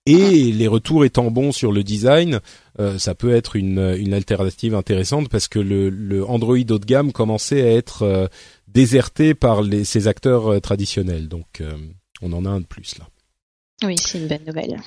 [0.08, 2.40] Et les retours étant bons sur le design,
[2.80, 6.86] euh, ça peut être une, une alternative intéressante parce que le, le Android haut de
[6.86, 8.28] gamme commençait à être euh,
[8.68, 11.28] déserté par les, ses acteurs euh, traditionnels.
[11.28, 11.72] Donc, euh,
[12.22, 13.08] on en a un de plus là.
[13.84, 14.80] oui, c'est une bonne nouvelle.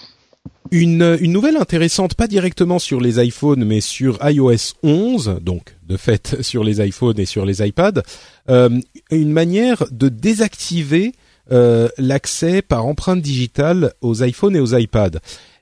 [0.70, 5.96] Une, une nouvelle intéressante, pas directement sur les iPhones, mais sur iOS 11, donc de
[5.96, 8.02] fait sur les iPhones et sur les iPads,
[8.50, 8.78] euh,
[9.10, 11.12] une manière de désactiver
[11.50, 15.20] l'accès par empreinte digitale aux iPhones et aux iPads.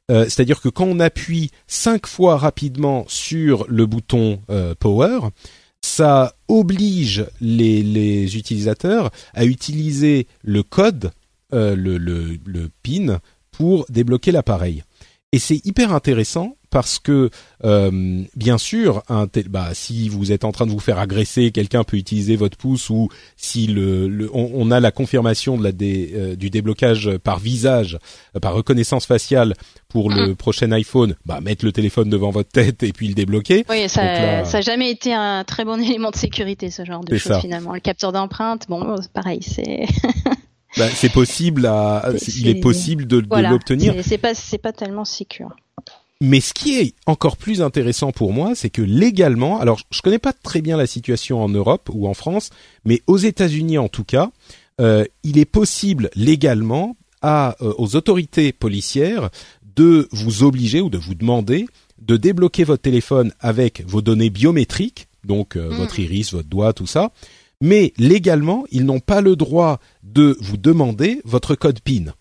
[0.08, 4.40] C'est-à-dire que quand on appuie cinq fois rapidement sur le bouton
[4.78, 5.20] Power,
[5.82, 11.10] ça oblige les, utilisateurs à utiliser le code,
[11.50, 13.20] le PIN,
[13.50, 14.82] pour débloquer l'appareil.
[15.32, 17.30] Et c'est hyper intéressant parce que
[17.64, 21.84] euh, bien sûr, un bah, si vous êtes en train de vous faire agresser, quelqu'un
[21.84, 23.08] peut utiliser votre pouce ou
[23.38, 27.98] si le, on, a la confirmation de la euh, du déblocage par visage,
[28.36, 29.54] euh, par reconnaissance faciale
[29.88, 30.36] pour le mm.
[30.36, 33.64] prochain iPhone, bah mettre le téléphone devant votre tête et puis le débloquer.
[33.70, 37.16] Oui, ça, n'a ça jamais été un très bon élément de sécurité ce genre de
[37.16, 37.72] choses finalement.
[37.72, 39.86] Le capteur d'empreinte, bon, pareil, c'est.
[40.76, 43.94] Bah, c'est possible à, il est possible de, de l'obtenir.
[44.02, 45.56] C'est pas, c'est pas tellement sûr.
[46.22, 50.18] Mais ce qui est encore plus intéressant pour moi, c'est que légalement, alors je connais
[50.18, 52.50] pas très bien la situation en Europe ou en France,
[52.84, 54.30] mais aux États-Unis en tout cas,
[54.80, 59.28] euh, il est possible légalement à, euh, aux autorités policières
[59.62, 61.66] de vous obliger ou de vous demander
[62.00, 65.74] de débloquer votre téléphone avec vos données biométriques, donc euh, hmm.
[65.74, 67.12] votre iris, votre doigt, tout ça.
[67.60, 72.14] Mais légalement, ils n'ont pas le droit de vous demander votre code PIN.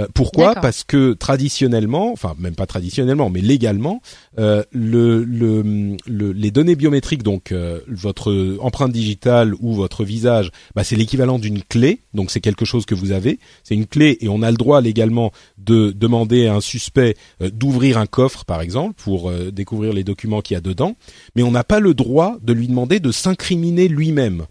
[0.00, 0.54] Euh, pourquoi?
[0.56, 4.02] Parce que traditionnellement, enfin même pas traditionnellement, mais légalement,
[4.40, 5.96] euh, le, le,
[6.32, 11.62] les données biométriques, donc euh, votre empreinte digitale ou votre visage, bah, c'est l'équivalent d'une
[11.62, 12.00] clé.
[12.12, 13.38] Donc c'est quelque chose que vous avez.
[13.62, 17.98] C'est une clé et on a le droit légalement de demander à un suspect d'ouvrir
[17.98, 20.96] un coffre, par exemple, pour découvrir les documents qu'il y a dedans.
[21.36, 24.46] Mais on n'a pas le droit de lui demander de s'incriminer lui-même.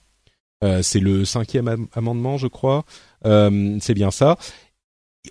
[0.81, 2.85] c'est le cinquième amendement, je crois.
[3.23, 4.37] c'est bien ça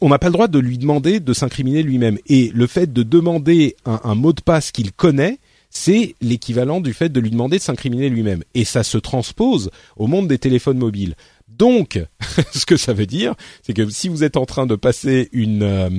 [0.00, 2.18] on n'a pas le droit de lui demander de s'incriminer lui-même.
[2.26, 5.38] Et le fait de demander un, mot de passe qu'il connaît,
[5.70, 8.42] c'est l'équivalent du fait de lui demander de s'incriminer lui-même.
[8.54, 11.14] Et ça se transpose au monde des téléphones mobiles.
[11.48, 12.02] Donc,
[12.54, 15.62] ce que ça veut dire, c'est que si vous êtes en train de passer une
[15.62, 15.90] euh,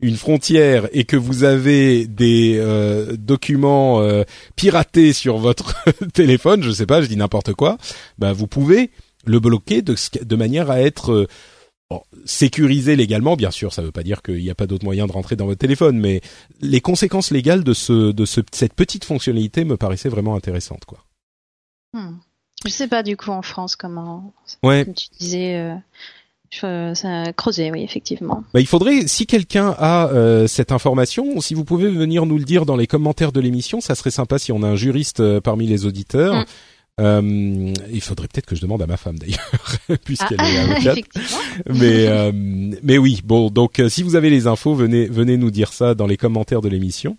[0.00, 4.24] une frontière et que vous avez des euh, documents euh,
[4.56, 5.74] piratés sur votre
[6.12, 7.78] téléphone, je sais pas, je dis n'importe quoi,
[8.18, 8.90] ben vous pouvez
[9.24, 11.28] le bloquer de, de manière à être
[12.24, 15.06] sécurisé légalement, bien sûr, ça ne veut pas dire qu'il n'y a pas d'autre moyen
[15.06, 16.20] de rentrer dans votre téléphone, mais
[16.60, 21.04] les conséquences légales de, ce, de ce, cette petite fonctionnalité me paraissaient vraiment intéressantes, quoi.
[21.92, 22.16] Hmm.
[22.64, 24.32] Je sais pas du coup en France comment.
[24.62, 24.84] Ouais.
[24.84, 25.56] Comme tu disais.
[26.64, 28.44] Euh, ça a creusé, oui, effectivement.
[28.52, 32.44] Bah, il faudrait, si quelqu'un a euh, cette information, si vous pouvez venir nous le
[32.44, 35.40] dire dans les commentaires de l'émission, ça serait sympa si on a un juriste euh,
[35.40, 36.34] parmi les auditeurs.
[36.34, 36.44] Hmm.
[37.00, 39.50] Euh, il faudrait peut-être que je demande à ma femme d'ailleurs,
[40.04, 40.98] puisqu'elle ah, est avocate.
[41.66, 45.50] mais euh, mais oui, bon, donc euh, si vous avez les infos, venez venez nous
[45.50, 47.16] dire ça dans les commentaires de l'émission.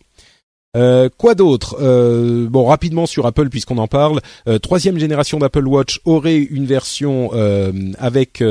[0.76, 1.78] Euh, quoi d'autre?
[1.82, 4.20] Euh, Bon, rapidement sur Apple puisqu'on en parle.
[4.48, 7.32] Euh, troisième génération d'Apple Watch aurait une version
[8.00, 8.44] avec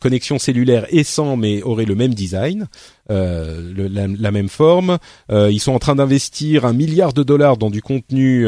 [0.00, 2.68] connexion cellulaire et sans, mais aurait le même design,
[3.08, 4.98] la, même forme.
[5.30, 8.46] ils sont en train d'investir un milliard de dollars dans du contenu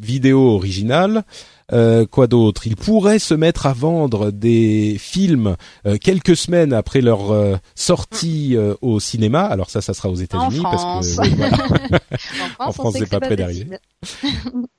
[0.00, 1.24] vidéo original.
[1.72, 2.66] Euh, quoi d'autre?
[2.66, 8.56] Il pourrait se mettre à vendre des films euh, quelques semaines après leur euh, sortie
[8.80, 9.42] au cinéma.
[9.42, 10.88] Alors ça, ça sera aux États-Unis parce que
[12.58, 13.78] en France, c'est pas, près d'arriver.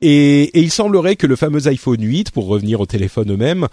[0.01, 3.67] et, et, il semblerait que le fameux iPhone 8, pour revenir au téléphone eux-mêmes,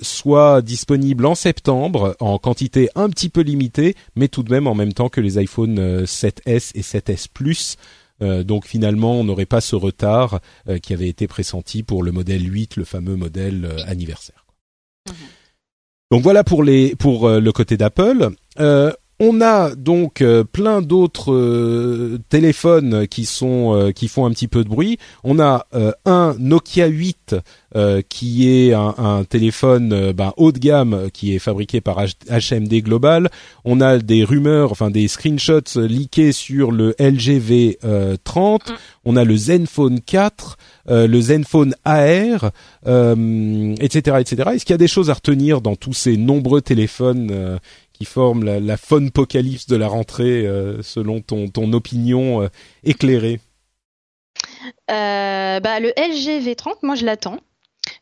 [0.00, 4.74] soit disponible en septembre en quantité un petit peu limitée, mais tout de même en
[4.74, 7.76] même temps que les iPhone 7s et 7s Plus.
[8.22, 12.12] Euh, donc finalement, on n'aurait pas ce retard euh, qui avait été pressenti pour le
[12.12, 14.46] modèle 8, le fameux modèle euh, anniversaire.
[15.08, 15.14] Mhm.
[16.12, 18.30] Donc voilà pour les pour le côté d'Apple.
[19.18, 24.46] On a donc euh, plein d'autres euh, téléphones qui sont euh, qui font un petit
[24.46, 24.98] peu de bruit.
[25.24, 25.66] On a
[26.04, 27.36] un Nokia 8
[28.08, 33.28] qui est un, téléphone ben, haut de gamme qui est fabriqué par HMD Global.
[33.66, 38.60] On a des rumeurs, enfin des screenshots leakés sur le LG V30.
[39.04, 40.56] On a le Zenfone 4,
[40.88, 42.50] le Zenfone AR,
[42.86, 44.50] etc., etc.
[44.54, 47.58] Est-ce qu'il y a des choses à retenir dans tous ces nombreux téléphones
[47.96, 52.48] qui forment la, la apocalypse de la rentrée euh, selon ton, ton opinion euh,
[52.84, 53.40] éclairée
[54.90, 57.38] euh, bah, Le LG V30, moi je l'attends.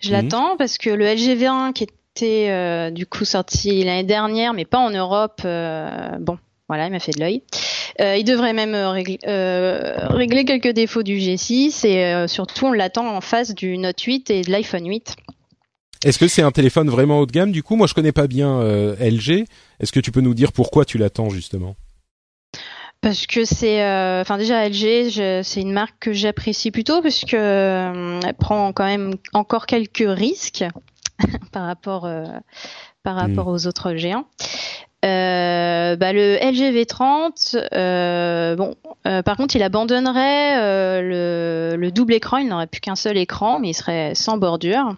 [0.01, 0.15] Je mhm.
[0.15, 4.79] l'attends parce que le LG V1 qui était du coup sorti l'année dernière, mais pas
[4.79, 7.43] en Europe, bon, voilà, il m'a fait de l'œil.
[7.99, 13.55] il devrait même régler, régler, quelques défauts du G6 et surtout on l'attend en face
[13.55, 15.17] du Note 8 et de l'iPhone 8.
[16.05, 18.27] Est-ce que c'est un téléphone vraiment haut de gamme Du coup, moi je connais pas
[18.27, 19.47] bien euh, LG.
[19.81, 21.77] Est-ce que tu peux nous dire pourquoi tu l'attends justement?
[23.01, 27.37] Parce que c'est, euh, enfin déjà LG, c'est une marque que j'apprécie plutôt parce que
[27.37, 30.65] euh, elle prend quand même encore quelques risques
[31.53, 32.09] par rapport
[33.03, 34.25] par rapport aux autres géants.
[35.05, 42.39] Euh, bah, le LG V30, bon, par contre, il abandonnerait le, double écran.
[42.39, 44.97] Il n'aurait plus qu'un seul écran, mais il serait sans bordure.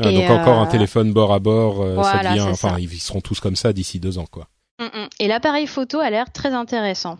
[0.00, 1.84] Ah, donc encore un téléphone bord à bord.
[2.04, 4.48] ça devient, enfin, ils seront tous comme ça d'ici deux ans, quoi.
[4.78, 5.08] Mm, mm.
[5.20, 7.18] Et l'appareil photo a l'air très intéressant.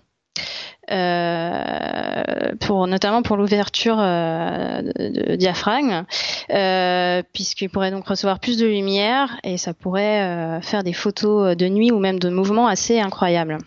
[0.92, 6.04] Euh, pour notamment pour l'ouverture euh, de, diaphragme,
[6.50, 11.68] euh, puisqu'il pourrait donc recevoir plus de lumière et ça pourrait faire des photos de
[11.68, 13.58] nuit ou même de mouvement assez incroyables.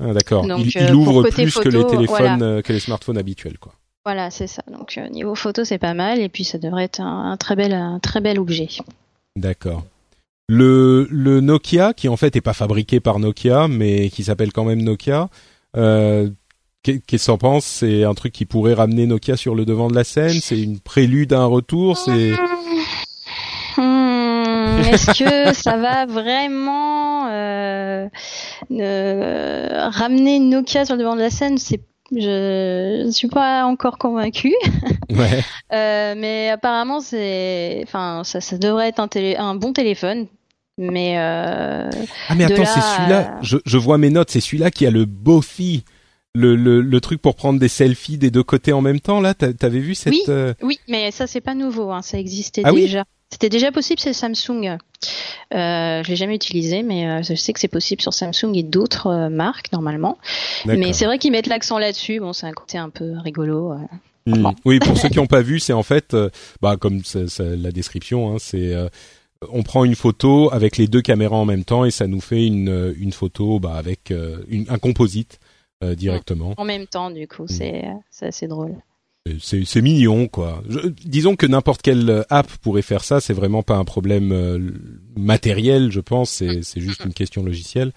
[0.00, 0.44] Ah, D'accord.
[0.44, 3.72] Il, ouvre plus que les téléphones, que les smartphones habituels, quoi.
[4.06, 4.62] Voilà, c'est ça.
[4.70, 6.20] Donc niveau photo, c'est pas mal.
[6.20, 8.68] Et puis ça devrait être un, très bel, un très bel objet.
[9.34, 9.82] D'accord.
[10.48, 14.62] Le, le Nokia, qui en fait est pas fabriqué par Nokia, mais qui s'appelle quand
[14.62, 15.28] même Nokia,
[15.76, 16.30] euh,
[16.84, 20.04] Qu'est-ce qu'on pense C'est un truc qui pourrait ramener Nokia sur le devant de la
[20.04, 20.38] scène?
[20.40, 21.98] C'est une prélude à un retour?
[21.98, 22.30] C'est
[23.76, 28.06] hmm, Est-ce que ça va vraiment euh,
[28.70, 31.58] ramener Nokia sur le devant de la scène?
[31.58, 31.80] C'est
[32.12, 34.54] je ne suis pas encore convaincue.
[35.08, 35.42] Ouais.
[35.72, 39.36] euh, mais apparemment, c'est, enfin, ça, ça devrait être un, télé...
[39.36, 40.26] un bon téléphone.
[40.78, 41.88] Mais euh,
[42.28, 43.38] ah mais attends, c'est celui-là.
[43.40, 44.30] Je, je vois mes notes.
[44.30, 45.84] C'est celui-là qui a le Bofi
[46.34, 49.32] le, le, le, truc pour prendre des selfies des deux côtés en même temps là
[49.32, 52.72] t'avais vu cette oui, euh, oui mais ça c'est pas nouveau hein, ça existait ah
[52.72, 53.04] déjà
[53.36, 54.78] c'était déjà possible c'est Samsung.
[55.54, 58.62] Euh, je l'ai jamais utilisé mais euh, je sais que c'est possible sur Samsung et
[58.62, 60.16] d'autres euh, marques normalement.
[60.64, 62.18] Mais c'est vrai qu'ils mettent l'accent là-dessus.
[62.18, 63.74] Bon c'est un côté un peu rigolo
[64.24, 64.52] hmm.
[64.64, 66.16] oui pour ceux qui n'ont pas vu c'est en fait
[66.62, 67.02] bah comme
[67.38, 68.74] la description hein, c'est
[69.50, 72.46] on prend une photo avec les deux caméras en même temps et ça nous fait
[72.46, 74.14] une, une photo bah, avec
[74.48, 75.38] une, un composite
[75.84, 76.54] euh, directement.
[76.56, 78.74] En même temps, du coup, c'est c'est assez drôle.
[79.40, 80.62] C'est mignon, quoi.
[81.04, 83.20] disons que n'importe quelle app pourrait faire ça.
[83.20, 84.58] C'est vraiment pas un problème euh,
[85.16, 86.30] matériel, je pense.
[86.30, 87.92] C'est c'est juste une question logicielle.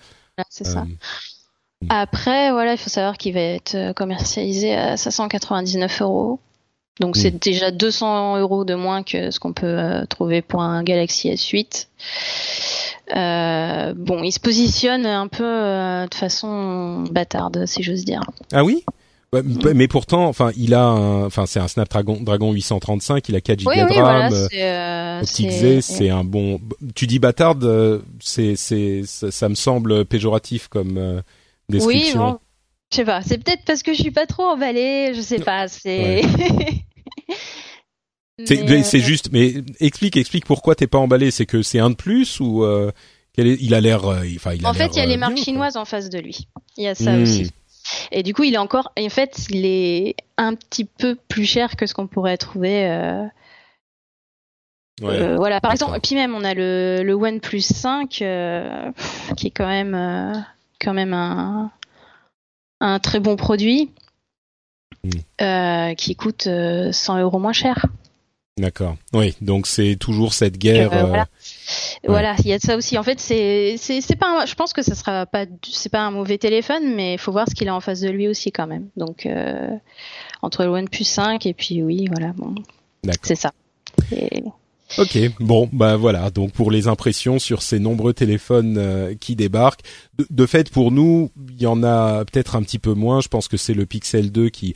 [0.49, 0.81] C'est ça.
[0.81, 6.39] Euh, Après, voilà, il faut savoir qu'il va être commercialisé à 599 euros.
[6.99, 11.29] Donc c'est déjà 200 euros de moins que ce qu'on peut trouver pour un Galaxy
[11.29, 11.87] S8.
[13.15, 18.21] Euh, bon, il se positionne un peu euh, de façon bâtarde, si j'ose dire.
[18.51, 18.83] Ah oui?
[19.33, 23.71] Mais pourtant, enfin, il a, enfin, c'est un Snapdragon Dragon 835, il a 4 Go
[23.71, 26.59] de RAM, euh, c'est un bon.
[26.95, 31.21] Tu dis bâtarde, c'est, c'est, ça, me semble péjoratif comme
[31.69, 32.25] description.
[32.25, 32.39] Oui, bon,
[32.91, 33.21] je sais pas.
[33.21, 35.67] C'est peut-être parce que je suis pas trop emballée, je sais pas.
[35.67, 36.21] C'est.
[38.45, 41.31] C'est euh, juste, mais explique, explique pourquoi t'es pas emballé.
[41.31, 42.91] C'est que c'est un de plus ou euh,
[43.37, 45.77] il a l'air, euh, enfin il a En fait, il y a les marques chinoises
[45.77, 46.47] en face de lui.
[46.77, 47.23] Il y a ça hmm.
[47.23, 47.51] aussi.
[48.11, 51.75] Et du coup, il est encore, en fait, il est un petit peu plus cher
[51.75, 52.87] que ce qu'on pourrait trouver.
[55.01, 60.45] voilà, par exemple, puis même on a le, le OnePlus 5 qui est quand même,
[60.81, 61.71] quand même un,
[62.79, 63.91] un très bon produit
[65.03, 65.93] hmm.
[65.95, 66.49] qui coûte
[66.91, 67.85] 100 euros moins cher.
[68.59, 68.97] D'accord.
[69.13, 70.91] Oui, donc c'est toujours cette guerre.
[70.93, 71.23] Euh,
[72.05, 72.33] voilà.
[72.33, 72.35] voilà.
[72.39, 72.97] il y a de ça aussi.
[72.97, 74.45] En fait, c'est c'est pas.
[74.45, 77.47] je pense que ça sera pas c'est pas un mauvais téléphone, mais il faut voir
[77.49, 78.89] ce qu'il a en face de lui aussi quand même.
[78.95, 79.69] Donc euh,
[80.41, 82.33] entre le OnePlus 5 et puis oui, voilà.
[82.33, 82.55] Bon,
[83.21, 83.51] c'est ça.
[84.11, 84.43] Et...
[84.97, 86.29] Ok, bon, bah voilà.
[86.31, 89.81] Donc pour les impressions sur ces nombreux téléphones euh, qui débarquent,
[90.29, 93.21] de, fait pour nous, il y en a peut-être un petit peu moins.
[93.21, 94.73] Je pense que c'est le Pixel 2 qui,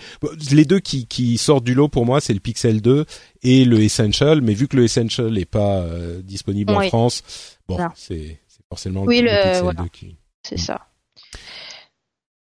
[0.52, 3.06] les deux qui, qui sortent du lot pour moi, c'est le Pixel 2
[3.42, 4.42] et le Essential.
[4.42, 7.24] Mais vu que le Essential n'est pas euh, disponible en France,
[7.68, 8.40] bon, c'est
[8.70, 10.18] forcément le, Pixel 2 qui.
[10.44, 10.88] C'est ça.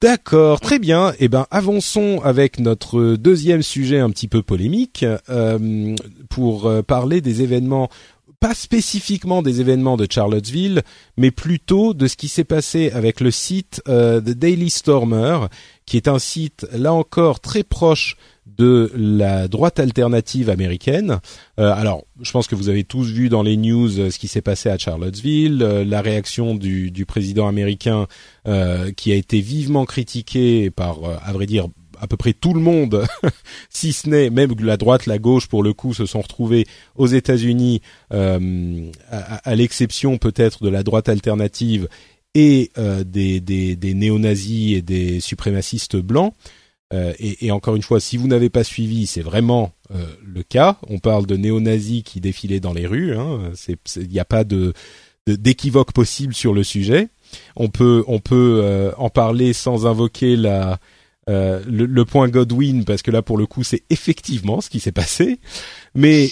[0.02, 1.12] D'accord, très bien.
[1.18, 5.94] Eh ben, avançons avec notre deuxième sujet un petit peu polémique euh,
[6.30, 7.90] pour euh, parler des événements,
[8.40, 10.80] pas spécifiquement des événements de Charlottesville,
[11.18, 15.48] mais plutôt de ce qui s'est passé avec le site euh, The Daily Stormer,
[15.84, 18.16] qui est un site là encore très proche
[18.60, 21.20] de la droite alternative américaine.
[21.58, 24.28] Euh, alors, je pense que vous avez tous vu dans les news euh, ce qui
[24.28, 28.06] s'est passé à Charlottesville, euh, la réaction du, du président américain
[28.96, 31.68] qui a été vivement critiqué par, à vrai dire,
[32.00, 33.06] à peu près tout le monde,
[33.68, 37.06] si ce n'est même la droite, la gauche, pour le coup, se sont retrouvés aux
[37.06, 38.38] États-Unis, à,
[39.10, 41.86] à l'exception peut-être de la droite alternative
[42.34, 42.72] et
[43.04, 46.32] des, des, des néo-nazis et des suprémacistes blancs.
[46.92, 50.42] Euh, et, et, encore une fois, si vous n'avez pas suivi, c'est vraiment euh, le
[50.42, 50.78] cas.
[50.88, 53.16] On parle de néo-nazis qui défilaient dans les rues.
[53.16, 53.52] Hein.
[53.96, 54.72] Il n'y a pas de
[55.26, 57.08] d'équivoque possible sur le sujet.
[57.54, 60.80] On peut on peut euh, en parler sans invoquer la
[61.28, 64.90] le, le, point Godwin parce que là pour le coup c'est effectivement ce qui s'est
[64.90, 65.38] passé.
[65.94, 66.28] Mais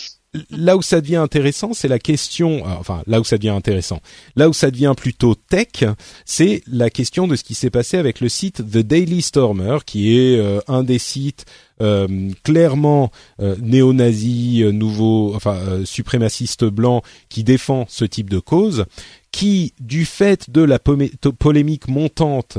[0.51, 4.01] là où ça devient intéressant, c'est la question, euh, enfin là où ça devient intéressant,
[4.37, 5.85] là où ça devient plutôt tech,
[6.25, 10.17] c'est la question de ce qui s'est passé avec le site The Daily Stormer, qui
[10.17, 11.47] est euh, un des sites
[11.81, 18.87] euh, clairement néo-nazi, nouveau, enfin suprémaciste blanc, qui défend ce type de cause,
[19.31, 22.59] qui, du fait de la polémique montante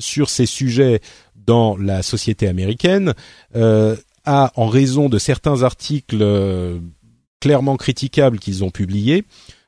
[0.00, 1.00] sur ces sujets
[1.46, 3.14] dans la société américaine,
[3.54, 6.24] a, en raison de certains articles
[7.40, 9.24] clairement critiquables qu'ils ont publiés,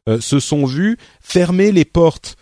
[0.09, 2.37] euh, se sont vus fermer les portes.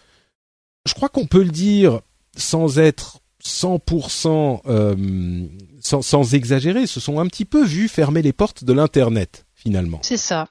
[0.87, 2.01] Je crois qu'on peut le dire
[2.37, 5.47] sans être 100% euh,
[5.81, 10.01] sans, sans, exagérer, se sont un petit peu vus fermer les portes de l'internet finalement.
[10.03, 10.49] C'est ça.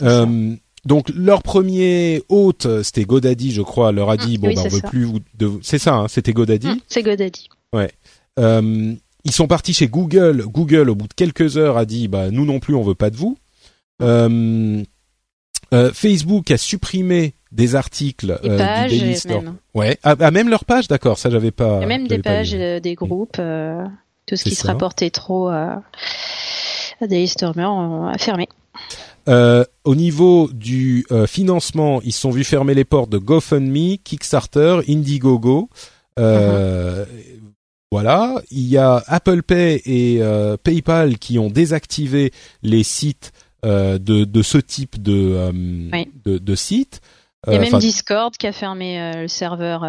[0.00, 4.68] Euh, donc leur premier hôte, c'était Godaddy, je crois, leur a dit bon, ben, on
[4.68, 5.20] veut plus vous.
[5.62, 6.68] C'est ça, hein, c'était Godaddy.
[6.68, 7.48] Mm, c'est Godaddy.
[7.72, 7.92] Ouais.
[8.38, 10.44] Euh, ils sont partis chez Google.
[10.46, 13.10] Google, au bout de quelques heures, a dit bah nous non plus, on veut pas
[13.10, 13.38] de vous.
[14.02, 14.82] Euh,
[15.72, 19.42] euh, Facebook a supprimé des articles des pages, du Daily Store.
[19.42, 19.56] Même.
[19.74, 21.78] Ouais, ah, ah, même leur page, d'accord, ça j'avais pas.
[21.78, 23.84] Il y a même des pages, euh, des groupes, euh,
[24.26, 25.82] tout ce qui se rapportait trop à,
[27.00, 27.68] à Daily Stormer
[28.12, 28.48] a fermé.
[29.28, 34.80] Euh, au niveau du euh, financement, ils sont vus fermer les portes de GoFundMe, Kickstarter,
[34.88, 35.68] Indiegogo.
[36.18, 37.08] Euh, uh-huh.
[37.90, 40.22] Voilà, il y a Apple Pay et
[40.64, 42.32] PayPal qui ont désactivé
[42.62, 45.52] les sites euh, de, de ce type de, euh,
[46.24, 47.00] de, de, site.
[47.46, 49.82] Il y a euh, même Discord qui a fermé le serveur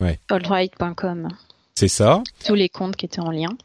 [0.00, 0.18] ouais.
[0.30, 1.28] altright.com.
[1.74, 2.22] C'est ça.
[2.46, 3.56] Tous les comptes qui étaient en lien.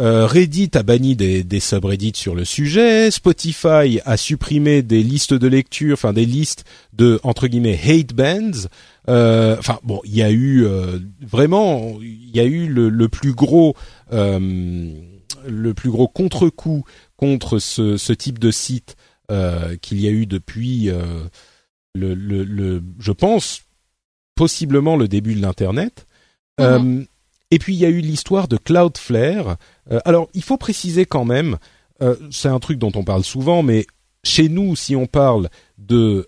[0.00, 3.10] Euh, Reddit a banni des, des subreddits sur le sujet.
[3.10, 8.68] Spotify a supprimé des listes de lecture, enfin des listes de entre guillemets hate bands.
[9.08, 13.08] Euh, enfin bon, il y a eu euh, vraiment, il y a eu le, le
[13.08, 13.76] plus gros,
[14.10, 16.84] le plus gros contre-coup
[17.22, 18.96] contre ce, ce type de site
[19.30, 21.22] euh, qu'il y a eu depuis euh,
[21.94, 23.62] le, le, le, je pense
[24.34, 26.04] possiblement le début de l'internet.
[26.58, 26.66] Mhm.
[26.66, 27.04] Euh,
[27.52, 29.56] et puis il y a eu l'histoire de Cloudflare.
[30.04, 31.58] Alors il faut préciser quand même,
[32.32, 33.86] c'est un truc dont on parle souvent, mais
[34.24, 35.48] chez nous, si on parle
[35.78, 36.26] de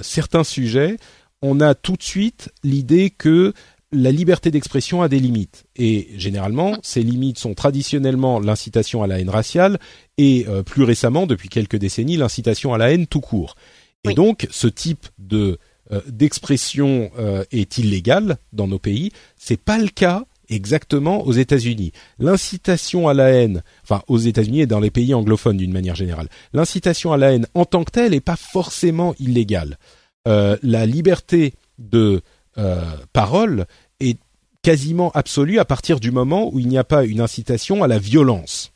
[0.00, 0.96] certains sujets,
[1.42, 3.52] on a tout de suite l'idée que
[3.92, 5.64] la liberté d'expression a des limites.
[5.76, 9.78] Et généralement, ces limites sont traditionnellement l'incitation à la haine raciale
[10.18, 13.54] et euh, plus récemment, depuis quelques décennies, l'incitation à la haine tout court.
[14.04, 15.58] Et donc, ce type de
[15.92, 19.12] euh, d'expression euh, est illégal dans nos pays.
[19.36, 21.92] C'est pas le cas exactement aux États-Unis.
[22.18, 26.28] L'incitation à la haine, enfin aux États-Unis et dans les pays anglophones d'une manière générale,
[26.52, 29.78] l'incitation à la haine en tant que telle n'est pas forcément illégale.
[30.26, 32.22] la liberté de
[33.12, 33.81] parole est
[34.62, 37.98] quasiment absolue à partir du moment où il n'y a pas une incitation à la
[37.98, 38.72] violence.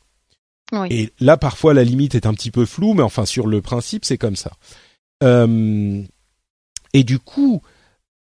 [0.89, 4.03] Et là, parfois, la limite est un petit peu floue, mais enfin, sur le principe,
[4.03, 4.51] c'est comme ça.
[5.23, 6.03] Euh,
[6.93, 7.61] et du coup,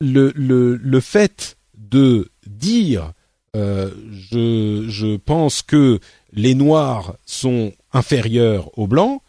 [0.02, 3.14] le, le, le fait de dire
[3.56, 6.00] euh, je, je pense que
[6.34, 9.22] les noirs sont inférieurs aux blancs,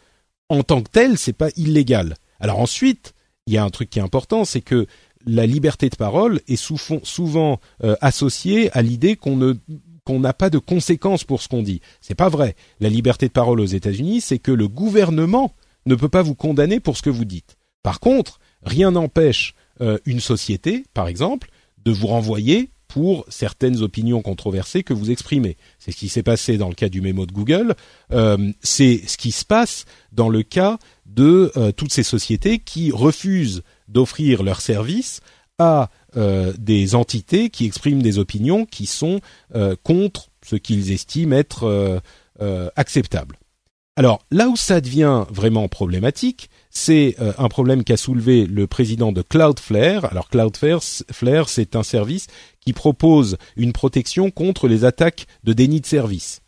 [0.49, 2.15] en tant que tel, c'est pas illégal.
[2.39, 3.13] Alors ensuite,
[3.47, 4.87] il y a un truc qui est important, c'est que
[5.29, 11.23] la liberté de parole est souvent, euh, associée à l'idée qu'on n'a pas de conséquences
[11.23, 11.81] pour ce qu'on dit.
[12.01, 12.55] C'est pas vrai.
[12.79, 15.53] La liberté de parole aux États-Unis, c'est que le gouvernement
[15.85, 17.57] ne peut pas vous condamner pour ce que vous dites.
[17.83, 21.49] Par contre, rien n'empêche euh, une société, par exemple,
[21.85, 25.57] de vous renvoyer pour certaines opinions controversées que vous exprimez.
[25.77, 27.75] C'est ce qui s'est passé dans le cas du mémo de Google.
[28.11, 33.63] Euh, c'est ce qui se passe dans le cas de toutes ces sociétés qui refusent
[33.89, 35.21] d'offrir leurs services
[35.59, 39.19] à euh, des entités qui expriment des opinions qui sont
[39.53, 42.01] euh, contre ce qu'ils estiment être
[42.41, 43.37] euh, acceptable.
[43.95, 49.21] Alors là où ça devient vraiment problématique, c'est un problème qu'a soulevé le président de
[49.21, 50.05] Cloudflare.
[50.05, 52.27] Alors Cloudflare, c'est un service
[52.61, 56.39] qui propose une protection contre les attaques de déni de service.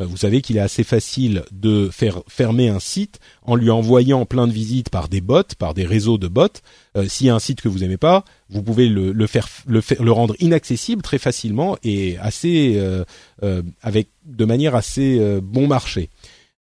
[0.00, 4.24] Euh, vous savez qu'il est assez facile de faire fermer un site en lui envoyant
[4.26, 6.48] plein de visites par des bots, par des réseaux de bots.
[6.96, 10.12] Euh, S'il y a un site que vous aimez pas, vous pouvez le, faire, le,
[10.12, 13.04] rendre inaccessible très facilement et assez euh,
[13.42, 16.10] euh avec de manière assez bon marché.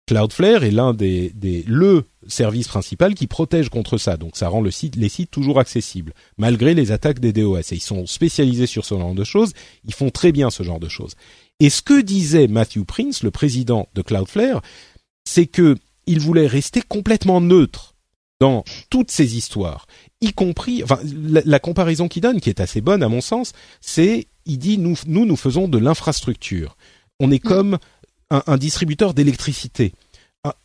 [0.08, 4.18] Cloudflare est l'un des, des le service principal qui protège contre ça.
[4.18, 7.72] Donc ça rend les sites toujours accessibles malgré les attaques des DOS.
[7.72, 9.54] Et ils sont spécialisés sur ce genre de choses.
[9.84, 11.16] Ils font très bien ce genre de choses.
[11.60, 14.62] Et ce que disait Matthew Prince, le président de Cloudflare,
[15.24, 15.76] c'est que
[16.08, 17.96] il voulait rester complètement neutre
[18.40, 19.88] dans toutes ces histoires,
[20.22, 24.28] y compris, enfin, la, comparaison qu'il donne, qui est assez bonne à mon sens, c'est,
[24.46, 26.76] il dit, nous, nous, nous faisons de l'infrastructure.
[27.20, 27.48] On est mm.
[27.48, 27.78] comme
[28.30, 29.94] un, distributeur d'électricité.
[30.44, 30.56] Ah,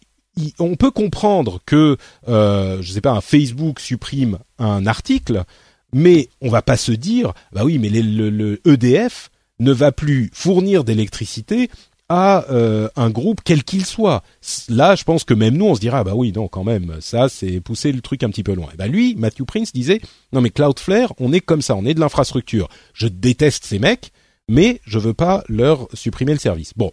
[0.59, 1.97] on peut comprendre que,
[2.29, 5.45] euh, je sais pas, un Facebook supprime un article,
[5.93, 9.30] mais on va pas se dire, bah oui, mais le, EDF
[9.61, 11.71] ne va plus fournir d'électricité
[12.09, 14.25] à euh, un groupe quel qu'il soit.
[14.69, 17.29] Là, je pense que même nous, on se dira, bah oui, non, quand même, ça,
[17.29, 18.69] c'est pousser le truc un petit peu loin.
[18.75, 20.01] Et bah lui, Matthew Prince disait,
[20.33, 22.69] non mais Cloudflare, on est comme ça, on est de l'infrastructure.
[22.95, 24.11] Je déteste ces mecs,
[24.49, 26.73] mais je veux pas leur supprimer le service.
[26.77, 26.91] Bon,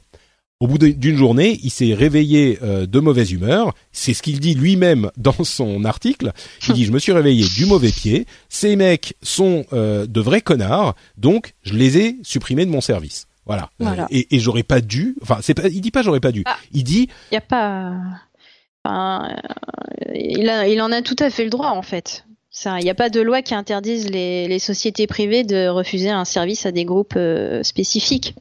[0.60, 3.74] au bout d'une journée, il s'est réveillé euh, de mauvaise humeur.
[3.92, 6.32] C'est ce qu'il dit lui-même dans son article.
[6.68, 8.26] Il dit, je me suis réveillé du mauvais pied.
[8.50, 13.28] Ces mecs sont euh, de vrais connards, donc je les ai supprimés de mon service.
[13.46, 13.70] Voilà.
[13.82, 15.16] Euh, et, et j'aurais pas dû.
[15.22, 15.68] Enfin, c'est pas.
[15.70, 16.44] Il dit pas j'aurais pas dû.
[16.46, 16.58] Ah.
[16.74, 17.08] il dit.
[17.32, 17.94] Il y a pas.
[18.84, 19.38] Enfin,
[20.14, 22.26] il, a, il en a tout à fait le droit en fait.
[22.66, 26.26] Il n'y a pas de loi qui interdise les, les, sociétés privées de refuser un
[26.26, 27.18] service à des groupes
[27.62, 28.34] spécifiques.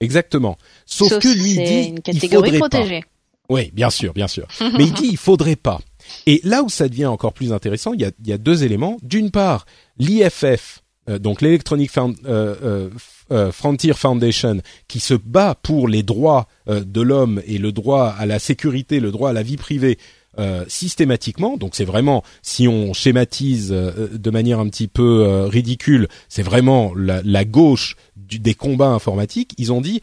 [0.00, 0.56] Exactement.
[0.86, 3.00] Sauf, que lui dit une catégorie il protégée.
[3.00, 3.06] Pas.
[3.50, 4.46] Oui, bien sûr, bien sûr.
[4.60, 5.80] Mais il dit il faudrait pas.
[6.26, 8.64] Et là où ça devient encore plus intéressant, il y a, il y a deux
[8.64, 8.98] éléments.
[9.02, 9.66] D'une part,
[9.98, 12.90] l'IFF, euh, donc l'Electronic euh, euh,
[13.30, 18.26] euh, Frontier Foundation, qui se bat pour les droits de l'homme et le droit à
[18.26, 19.98] la sécurité, le droit à la vie privée
[20.38, 21.56] euh, systématiquement.
[21.56, 27.20] Donc c'est vraiment, si on schématise de manière un petit peu ridicule, c'est vraiment la,
[27.24, 30.00] la gauche des combats informatiques, ils ont dit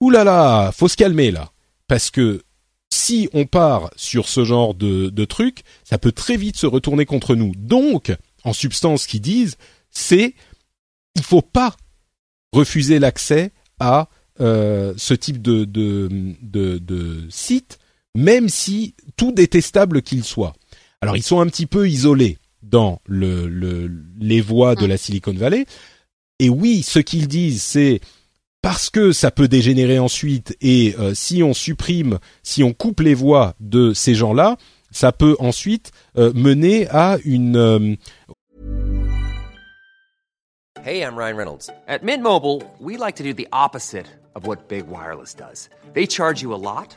[0.00, 1.52] Ouh là là, faut se calmer là,
[1.88, 2.42] parce que
[2.92, 7.04] si on part sur ce genre de, de truc, ça peut très vite se retourner
[7.04, 7.52] contre nous.
[7.56, 9.56] Donc, en substance, ce qu'ils disent,
[9.90, 10.34] c'est
[11.14, 11.74] il faut pas
[12.52, 14.08] refuser l'accès à
[14.40, 16.08] euh, ce type de, de,
[16.42, 17.78] de, de site,
[18.16, 20.54] même si tout détestable qu'il soit.
[21.00, 24.88] Alors, ils sont un petit peu isolés dans le, le, les voies de mmh.
[24.88, 25.66] la Silicon Valley,
[26.38, 28.00] et oui, ce qu'ils disent, c'est
[28.60, 33.14] parce que ça peut dégénérer ensuite et euh, si on supprime, si on coupe les
[33.14, 34.56] voix de ces gens-là,
[34.90, 37.96] ça peut ensuite euh, mener à une euh...
[40.84, 41.70] Hey, I'm Ryan Reynolds.
[41.88, 45.68] At Mint Mobile, we like to do the opposite of what Big Wireless does.
[45.94, 46.96] They charge you a lot,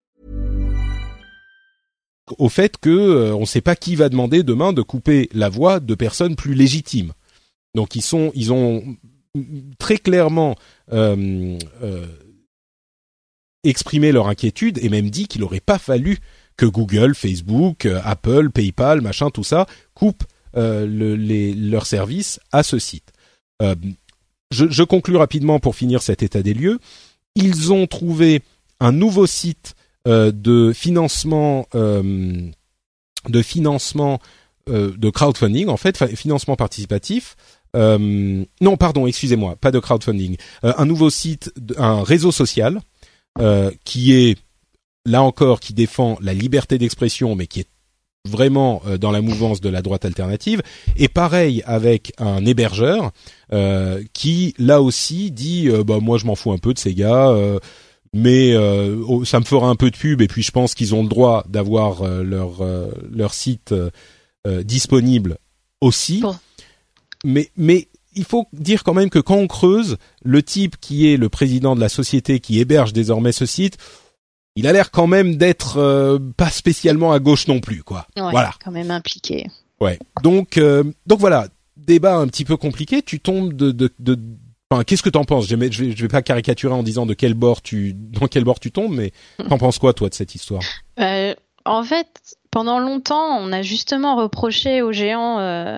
[2.37, 5.49] Au fait que euh, on ne sait pas qui va demander demain de couper la
[5.49, 7.13] voix de personnes plus légitimes.
[7.75, 8.83] Donc ils sont, ils ont
[9.79, 10.55] très clairement
[10.91, 12.05] euh, euh,
[13.63, 16.19] exprimé leur inquiétude et même dit qu'il n'aurait pas fallu
[16.57, 23.13] que Google, Facebook, Apple, PayPal, machin, tout ça coupent leurs services à ce site.
[23.61, 26.79] je, je rapidement pour finir cet état des lieux.
[27.35, 28.41] Ils ont trouvé
[28.81, 29.75] un nouveau site
[30.05, 32.49] de financement euh,
[33.29, 34.19] de financement
[34.69, 37.35] euh, de crowdfunding en fait financement participatif
[37.73, 40.35] non pardon excusez-moi pas de crowdfunding.
[40.61, 42.81] Un nouveau site un réseau social
[43.85, 44.37] qui est
[45.05, 47.67] là encore qui défend la liberté d'expression mais qui est
[48.27, 50.61] vraiment dans la mouvance de la droite alternative.
[50.97, 53.11] Et pareil avec un hébergeur
[54.11, 57.33] qui là aussi dit bah moi je m'en fous un peu de ces gars
[58.13, 61.03] mais euh, ça me fera un peu de pub et puis je pense qu'ils ont
[61.03, 63.73] le droit d'avoir euh, leur euh, leur site
[64.63, 65.37] disponible
[65.81, 66.23] aussi.
[67.23, 71.17] Mais mais il faut dire quand même que quand on creuse, le type qui est
[71.17, 73.77] le président de la société qui héberge désormais ce site,
[74.55, 78.07] il a l'air quand même d'être pas spécialement à gauche non plus, quoi.
[78.15, 78.51] voilà.
[78.63, 79.45] Quand même impliqué.
[79.79, 79.99] Ouais.
[80.23, 80.59] Donc
[81.05, 81.47] donc voilà,
[81.77, 83.03] débat un petit peu compliqué.
[83.03, 84.19] Tu tombes de de, de
[84.85, 85.47] qu'est-ce que t'en penses?
[85.47, 88.71] Je vais, vais pas caricaturer en disant de quel bord tu, dans quel bord tu
[88.71, 89.11] tombes, mais
[89.49, 90.63] t'en penses quoi toi de cette histoire?
[90.99, 91.33] Euh,
[91.65, 92.07] En fait,
[92.51, 95.77] pendant longtemps, on a justement reproché aux géants euh,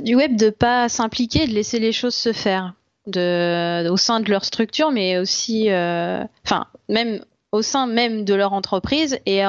[0.00, 2.74] du web de pas s'impliquer, de laisser les choses se faire,
[3.06, 6.24] au sein de leur structure, mais aussi, euh,
[6.88, 7.20] même
[7.52, 9.42] au sein même de leur entreprise et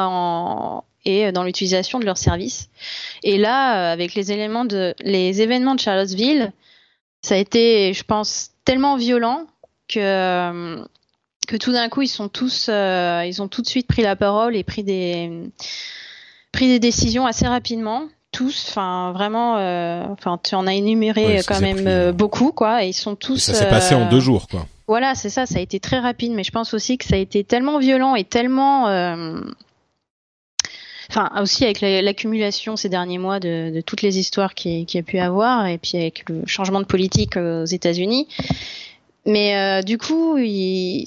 [1.07, 2.69] et dans l'utilisation de leurs services.
[3.23, 6.51] Et là, avec les éléments de les événements de Charlottesville,
[7.25, 9.45] ça a été, je pense, tellement violent
[9.87, 10.83] que
[11.47, 14.55] que tout d'un coup ils sont tous, ils ont tout de suite pris la parole
[14.55, 15.51] et pris des
[16.51, 21.61] pris des décisions assez rapidement tous, enfin vraiment, euh, enfin tu en as énuméré quand
[21.61, 23.37] même euh, beaucoup quoi, et ils sont tous.
[23.37, 24.65] ça s'est passé en deux jours quoi.
[24.87, 27.17] Voilà, c'est ça, ça a été très rapide, mais je pense aussi que ça a
[27.17, 29.39] été tellement violent et tellement, euh,
[31.15, 35.17] enfin aussi avec l'accumulation ces derniers mois de, toutes les histoires qu'il qui a pu
[35.19, 38.27] avoir, et puis avec le changement de politique aux États-Unis.
[39.25, 40.37] Mais du coup,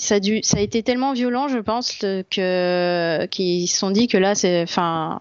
[0.01, 4.09] ça, a dû, ça a été tellement violent, je pense, que qu'ils se sont dit
[4.09, 5.21] que là, c'est, enfin,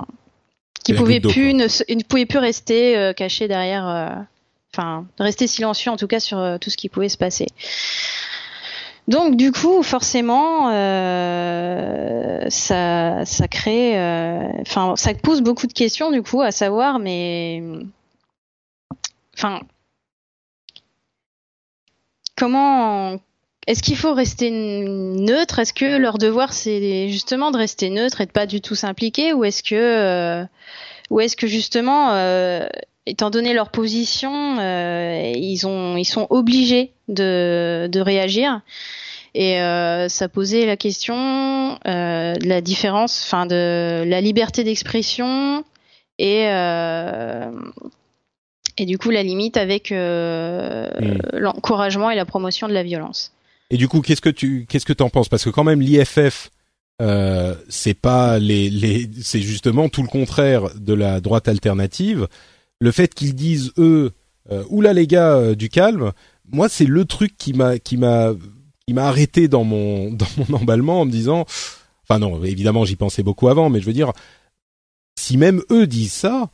[0.88, 4.10] qui pouvait plus ne, pouvait plus rester euh, caché derrière, euh,
[4.74, 7.48] enfin rester silencieux en tout cas sur euh, tout ce qui pouvait se passer.
[9.08, 10.70] Donc du coup, forcément,
[12.50, 13.94] ça, ça crée,
[14.62, 17.64] enfin, ça pose beaucoup de questions du coup à savoir, mais,
[19.36, 19.62] enfin,
[22.38, 23.20] comment,
[23.68, 25.60] est-ce qu'il faut rester neutre?
[25.60, 29.34] Est-ce que leur devoir c'est justement de rester neutre et de pas du tout s'impliquer,
[29.34, 32.66] ou est-ce que, euh, justement, euh,
[33.10, 38.62] étant donné leur position, euh, ils ont, ils sont obligés de, de réagir
[39.34, 39.60] et
[40.10, 41.16] ça posait la question
[41.86, 45.64] de la différence, enfin de la liberté d'expression
[46.18, 46.46] et
[48.80, 51.20] et du coup la limite avec hmm.
[51.34, 53.32] l'encouragement et la promotion de la violence.
[53.70, 55.30] Et du coup, qu'est-ce que tu qu'est-ce que t'en penses?
[55.30, 56.52] Parce que quand même l'IFF,
[57.02, 62.28] euh, c'est pas les les c'est justement tout le contraire de la droite alternative.
[62.80, 64.12] Le fait qu'ils disent eux,
[64.52, 66.12] euh, oula les gars, euh, du calme.
[66.52, 68.34] Moi, c'est le truc qui m'a qui m'a
[68.86, 71.46] qui m'a arrêté dans mon dans mon emballement en me disant,
[72.04, 74.14] enfin non, évidemment j'y pensais beaucoup avant, mais je veux dire,
[75.18, 76.50] si même eux disent ça,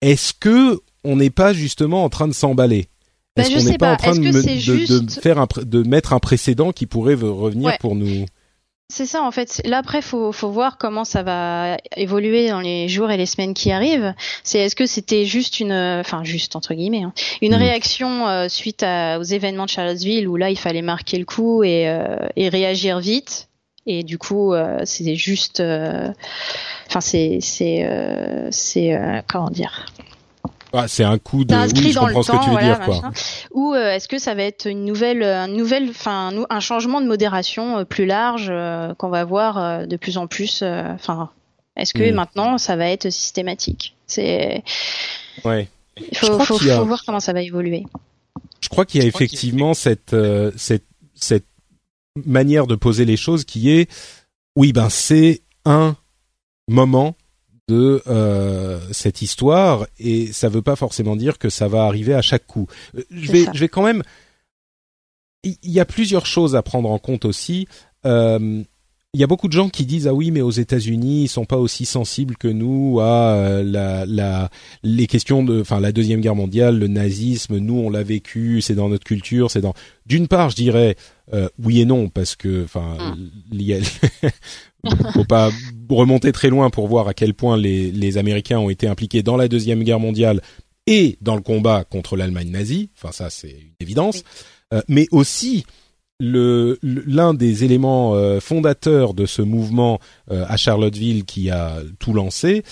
[0.00, 2.88] est-ce que on n'est pas justement en train de s'emballer?
[3.36, 6.86] Bah, Est-ce qu'on n'est pas, en train de, faire un, de mettre un précédent qui
[6.86, 8.24] pourrait revenir pour nous
[8.88, 9.60] c'est ça en fait.
[9.64, 13.52] Là après, faut faut voir comment ça va évoluer dans les jours et les semaines
[13.52, 14.14] qui arrivent.
[14.44, 17.12] C'est est-ce que c'était juste une, enfin juste entre guillemets, hein,
[17.42, 17.58] une mm.
[17.58, 21.88] réaction euh, suite aux événements de Charlottesville où là il fallait marquer le coup et,
[21.88, 23.48] euh, et réagir vite.
[23.88, 27.88] Et du coup, euh, c'était juste, enfin c'est c'est
[28.50, 29.86] c'est comment dire?
[30.76, 31.54] Ah, c'est un coup de.
[31.54, 33.10] Oui, je comprends ce que tu veux dire, quoi.
[33.52, 37.06] Ou euh, est-ce que ça va être une nouvelle, un nouvelle, enfin, un changement de
[37.06, 40.62] modération euh, plus large euh, qu'on va voir de plus en plus.
[40.62, 41.30] Enfin,
[41.76, 42.14] est-ce que hmm.
[42.14, 43.96] maintenant ça va être systématique?
[44.06, 44.62] C'est.
[45.44, 45.68] Ouais.
[45.98, 47.86] Il faut, faut, faut, voir comment ça va évoluer.
[48.60, 50.14] Je crois qu'il y a effectivement cette,
[50.56, 51.46] cette, cette
[52.26, 53.90] manière de poser les choses qui est,
[54.56, 55.96] oui, ben c'est un
[56.68, 57.16] moment
[57.68, 62.22] de euh, cette histoire et ça veut pas forcément dire que ça va arriver à
[62.22, 62.68] chaque coup.
[62.96, 64.02] Euh, je vais, je vais quand même.
[65.42, 67.68] Il y a plusieurs choses à prendre en compte aussi.
[68.04, 68.62] Euh,
[69.16, 71.46] il y a beaucoup de gens qui disent ah oui mais aux États-Unis ils sont
[71.46, 74.50] pas aussi sensibles que nous à euh, la, la
[74.82, 78.74] les questions de enfin la deuxième guerre mondiale le nazisme nous on l'a vécu c'est
[78.74, 79.72] dans notre culture c'est dans
[80.04, 80.96] d'une part je dirais
[81.32, 83.16] euh, oui et non parce que enfin
[83.52, 84.28] mmh.
[85.12, 85.50] faut pas
[85.88, 89.36] remonter très loin pour voir à quel point les, les Américains ont été impliqués dans
[89.36, 90.40] la deuxième guerre mondiale
[90.86, 92.90] et dans le combat contre l'Allemagne nazie.
[92.96, 94.22] Enfin ça c'est une évidence.
[94.72, 95.64] Euh, mais aussi
[96.18, 100.00] le l'un des éléments euh, fondateurs de ce mouvement
[100.30, 102.62] euh, à Charlottesville qui a tout lancé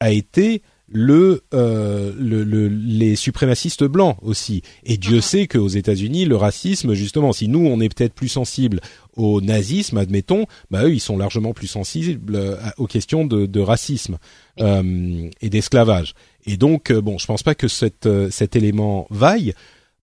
[0.00, 0.62] a été
[0.92, 4.62] le, euh, le, le, les suprémacistes blancs aussi.
[4.84, 8.80] Et Dieu sait qu'aux États-Unis, le racisme, justement, si nous on est peut-être plus sensible
[9.16, 14.18] au nazisme, admettons, bah eux ils sont largement plus sensibles aux questions de, de racisme
[14.58, 16.14] et d'esclavage.
[16.46, 19.52] Et donc, bon, je pense pas que cette, cet élément vaille.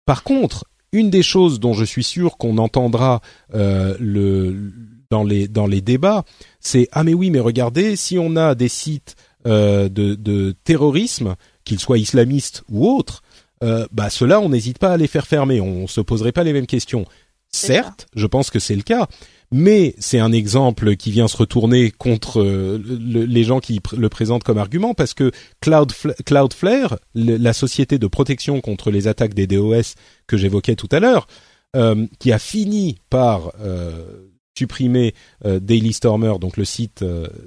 [0.05, 3.21] Par contre, une des choses dont je suis sûr qu'on entendra
[3.53, 4.71] euh, le,
[5.09, 6.23] dans les dans les débats,
[6.59, 11.35] c'est ah mais oui mais regardez si on a des sites euh, de, de terrorisme,
[11.65, 13.23] qu'ils soient islamistes ou autres,
[13.63, 16.43] euh, bah ceux-là on n'hésite pas à les faire fermer, on, on se poserait pas
[16.43, 17.05] les mêmes questions.
[17.51, 19.07] Certes, je pense que c'est le cas,
[19.51, 24.43] mais c'est un exemple qui vient se retourner contre euh, les gens qui le présentent
[24.43, 25.31] comme argument parce que
[25.61, 29.95] Cloudflare, la société de protection contre les attaques des DOS
[30.27, 31.27] que j'évoquais tout à l'heure,
[31.75, 37.03] euh, qui a fini par euh, supprimer Daily Stormer, donc le site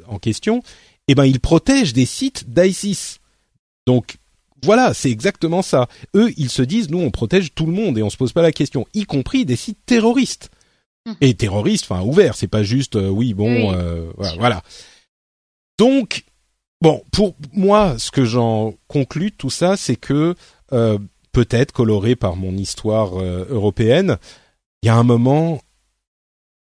[0.09, 0.63] en question,
[1.09, 3.19] eh ben il protège des sites d'ISIS.
[3.87, 4.17] Donc
[4.65, 5.89] voilà, c'est exactement ça.
[6.15, 8.43] Eux, ils se disent, nous, on protège tout le monde et on se pose pas
[8.43, 10.51] la question, y compris des sites terroristes.
[11.05, 11.17] Mhm.
[11.21, 12.37] et terroriste, enfin ouvert.
[12.37, 14.63] C'est pas juste euh, oui bon euh, voilà, voilà.
[15.79, 16.25] Donc
[16.81, 20.35] bon, pour moi, ce que j'en conclus tout ça, c'est que
[20.73, 20.99] euh,
[21.33, 24.19] peut-être coloré par mon histoire euh, européenne,
[24.83, 25.61] il y a un moment,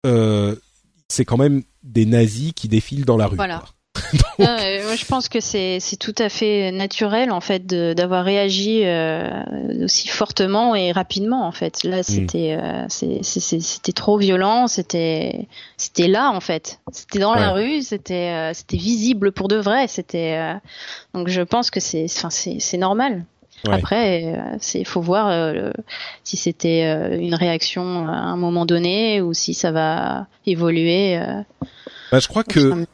[0.06, 0.56] euh,
[1.10, 3.36] c'est quand même des nazis qui défilent dans la rue.
[3.36, 3.64] Voilà.
[4.40, 9.30] moi, je pense que c'est tout à fait naturel en fait d'avoir réagi euh,
[9.84, 11.84] aussi fortement et rapidement en fait.
[11.84, 12.04] Là, mm.
[12.04, 16.80] c'était euh, c'était trop violent, c'était c'était là en fait.
[16.92, 19.88] C'était dans la rue, c'était euh, c'était visible pour de vrai.
[19.88, 20.54] C'était euh,
[21.14, 23.26] donc je pense que c'est enfin c'est normal.
[23.72, 25.72] Après, il faut voir
[26.26, 26.82] si c'était
[27.18, 31.18] une réaction à un moment donné ou si ça va évoluer.
[32.12, 32.86] Bah, je crois que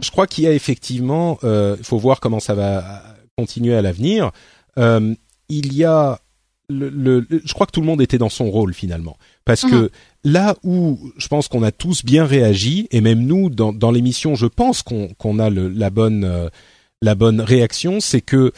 [0.00, 3.02] je crois qu'il y a effectivement, euh, il faut voir comment ça va
[3.36, 4.32] continuer à l'avenir.
[4.78, 5.14] Euh,
[5.48, 6.20] il y a
[6.68, 9.74] le, le, je crois que tout le monde était dans son rôle finalement, parce que
[9.74, 9.88] mhm.
[10.24, 14.34] là où je pense qu'on a tous bien réagi, et même nous dans, dans l'émission,
[14.34, 16.48] je pense qu'on a la bonne euh,
[17.02, 18.52] la bonne réaction, c'est que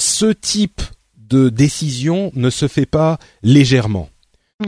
[0.00, 0.82] ce type
[1.16, 4.10] de décision ne se fait pas légèrement.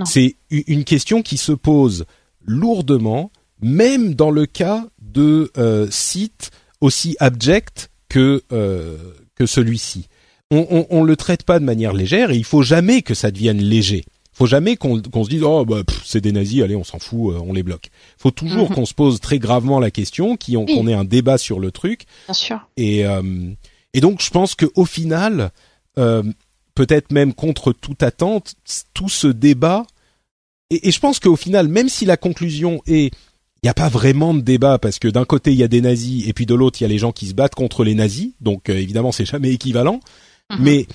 [0.06, 2.06] C'est une question qui se pose
[2.46, 3.30] lourdement,
[3.60, 6.50] même dans le cas de euh, sites
[6.80, 8.96] aussi abjects que euh,
[9.34, 10.08] que celui-ci.
[10.50, 13.30] On, on, on, le traite pas de manière légère et il faut jamais que ça
[13.30, 14.04] devienne léger.
[14.06, 17.34] Il faut jamais qu'on se dise oh bah c'est des nazis, allez on s'en fout,
[17.34, 17.86] euh, on les bloque.
[18.18, 18.76] Il faut toujours mhm.
[18.76, 22.04] qu'on se pose très gravement la question, qu'on ait un débat sur le truc.
[22.26, 22.68] Bien sûr.
[22.76, 23.04] Et
[23.94, 25.50] et donc je pense que au final,
[25.94, 28.54] peut-être même contre toute attente,
[28.94, 29.86] tout ce débat.
[30.70, 33.12] Et, et je pense qu'au final, même si la conclusion est
[33.62, 35.80] il n'y a pas vraiment de débat parce que d'un côté il y a des
[35.80, 37.94] nazis et puis de l'autre il y a les gens qui se battent contre les
[37.94, 40.00] nazis, donc euh, évidemment c'est jamais équivalent.
[40.50, 40.58] Mhm.
[40.60, 40.86] Mais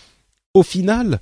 [0.53, 1.21] au final,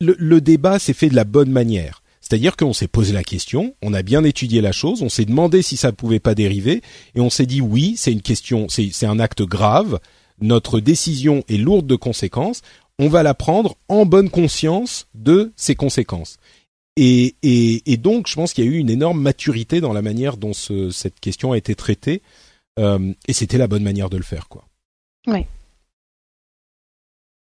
[0.00, 2.02] le, le débat s'est fait de la bonne manière.
[2.20, 5.60] C'est-à-dire qu'on s'est posé la question, on a bien étudié la chose, on s'est demandé
[5.60, 6.80] si ça ne pouvait pas dériver,
[7.14, 9.98] et on s'est dit oui, c'est une question, c'est un acte grave,
[10.40, 12.62] notre décision est lourde de conséquences,
[12.98, 16.38] on va la prendre en bonne conscience de ses conséquences.
[16.96, 20.02] Et, et, et, donc, je pense qu'il y a eu une énorme maturité dans la
[20.02, 22.22] manière dont ce, cette question a été traitée,
[22.78, 24.64] euh, et c'était la bonne manière de le faire, quoi.
[25.26, 25.46] Oui.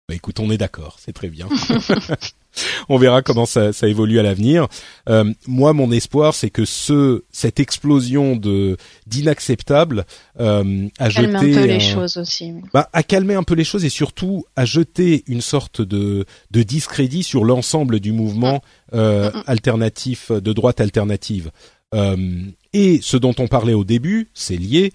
[0.08, 1.48] Bah, écoute, on est d'accord, c'est très bien.
[2.90, 4.68] on verra comment ça, ça évolue à l'avenir.
[5.10, 8.78] Euh, moi, mon espoir, c'est que ce cette explosion de
[9.08, 10.06] d'inacceptable
[10.40, 12.54] euh, a Calme jeté un peu les choses aussi.
[12.74, 16.64] Bah, a calmé un peu les choses et surtout a jeté une sorte de de
[16.64, 18.62] discrédit sur l'ensemble du mouvement
[18.94, 19.44] euh, mm, mm.
[19.48, 21.52] alternatif de droite alternative.
[21.94, 22.42] Euh,
[22.74, 24.94] et ce dont on parlait au début, c'est lié.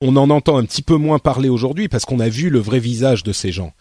[0.00, 2.78] On en entend un petit peu moins parler aujourd'hui parce qu'on a vu le vrai
[2.78, 3.72] visage de ces gens.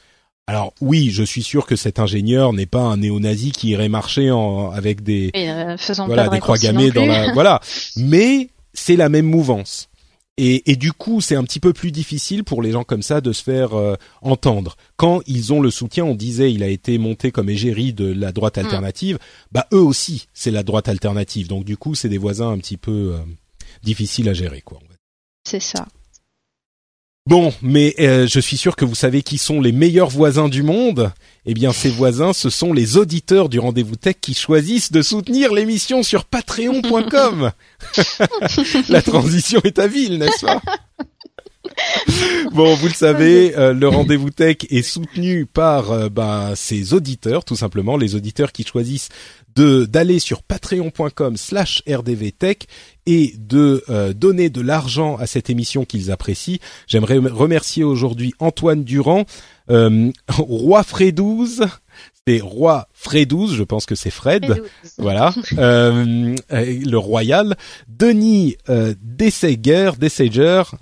[0.47, 4.29] Alors oui, je suis sûr que cet ingénieur n'est pas un néo-nazi qui irait marcher
[4.29, 7.61] en, avec des euh, voilà des croix gammées dans la voilà,
[7.97, 9.89] mais c'est la même mouvance.
[10.37, 13.21] Et, et, du coup, c'est un petit peu plus difficile pour les gens comme ça
[13.21, 14.77] de se faire euh, entendre.
[14.97, 18.31] Quand ils ont le soutien, on disait, il a été monté comme égérie de la
[18.31, 18.61] droite hmm.
[18.61, 19.19] alternative.
[19.51, 21.47] Bah eux aussi, c'est la droite alternative.
[21.47, 23.19] Donc du coup, c'est des voisins un petit peu euh,
[23.83, 24.79] difficiles à gérer, quoi.
[25.47, 25.85] C'est ça.
[27.25, 30.61] Bon, mais euh, je suis sûr que vous savez qui sont les meilleurs voisins du
[30.61, 31.13] monde.
[31.45, 35.53] Eh bien, ces voisins, ce sont les auditeurs du rendez-vous tech qui choisissent de soutenir
[35.53, 37.51] l'émission sur patreon.com.
[38.89, 40.61] La transition est à ville, n'est-ce pas?
[42.53, 47.45] bon, vous le savez, euh, le rendez-vous tech est soutenu par euh, bah, ses auditeurs,
[47.45, 49.09] tout simplement, les auditeurs qui choisissent
[49.55, 52.67] de d'aller sur patreon.com/slash rdvtech
[53.05, 56.59] et de euh, donner de l'argent à cette émission qu'ils apprécient.
[56.87, 59.25] J'aimerais remercier aujourd'hui Antoine Durand,
[59.69, 61.65] euh, Roi Frédouze,
[62.25, 64.63] c'est Roi Fredouze, je pense que c'est Fred,
[64.97, 67.57] voilà, euh, le royal,
[67.89, 69.91] Denis euh, Dessager,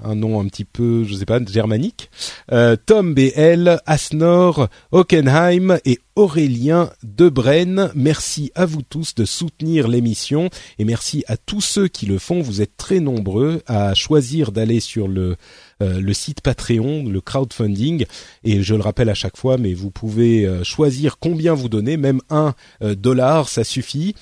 [0.03, 2.11] un nom un petit peu, je sais pas, germanique,
[2.51, 7.89] euh, Tom BL, Asnor, Hockenheim et Aurélien Debren.
[7.95, 12.41] Merci à vous tous de soutenir l'émission et merci à tous ceux qui le font.
[12.41, 15.35] Vous êtes très nombreux à choisir d'aller sur le euh,
[15.82, 18.05] le site Patreon, le crowdfunding.
[18.43, 21.97] Et je le rappelle à chaque fois, mais vous pouvez euh, choisir combien vous donnez,
[21.97, 22.53] même un
[22.84, 24.15] euh, dollar, ça suffit.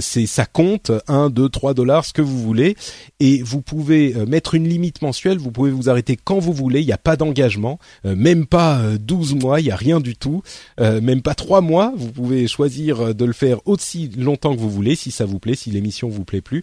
[0.00, 0.92] c'est ça compte.
[1.08, 2.76] 1 2 3 dollars ce que vous voulez.
[3.18, 5.38] Et vous pouvez mettre une limite mensuelle.
[5.38, 6.80] Vous pouvez vous arrêter quand vous voulez.
[6.80, 7.80] Il n'y a pas d'engagement.
[8.04, 9.60] Même pas 12 mois.
[9.60, 10.42] Il y a rien du tout.
[10.78, 11.92] Même pas 3 mois.
[11.96, 15.56] Vous pouvez choisir de le faire aussi longtemps que vous voulez si ça vous plaît
[15.56, 16.62] si l'émission vous plaît plus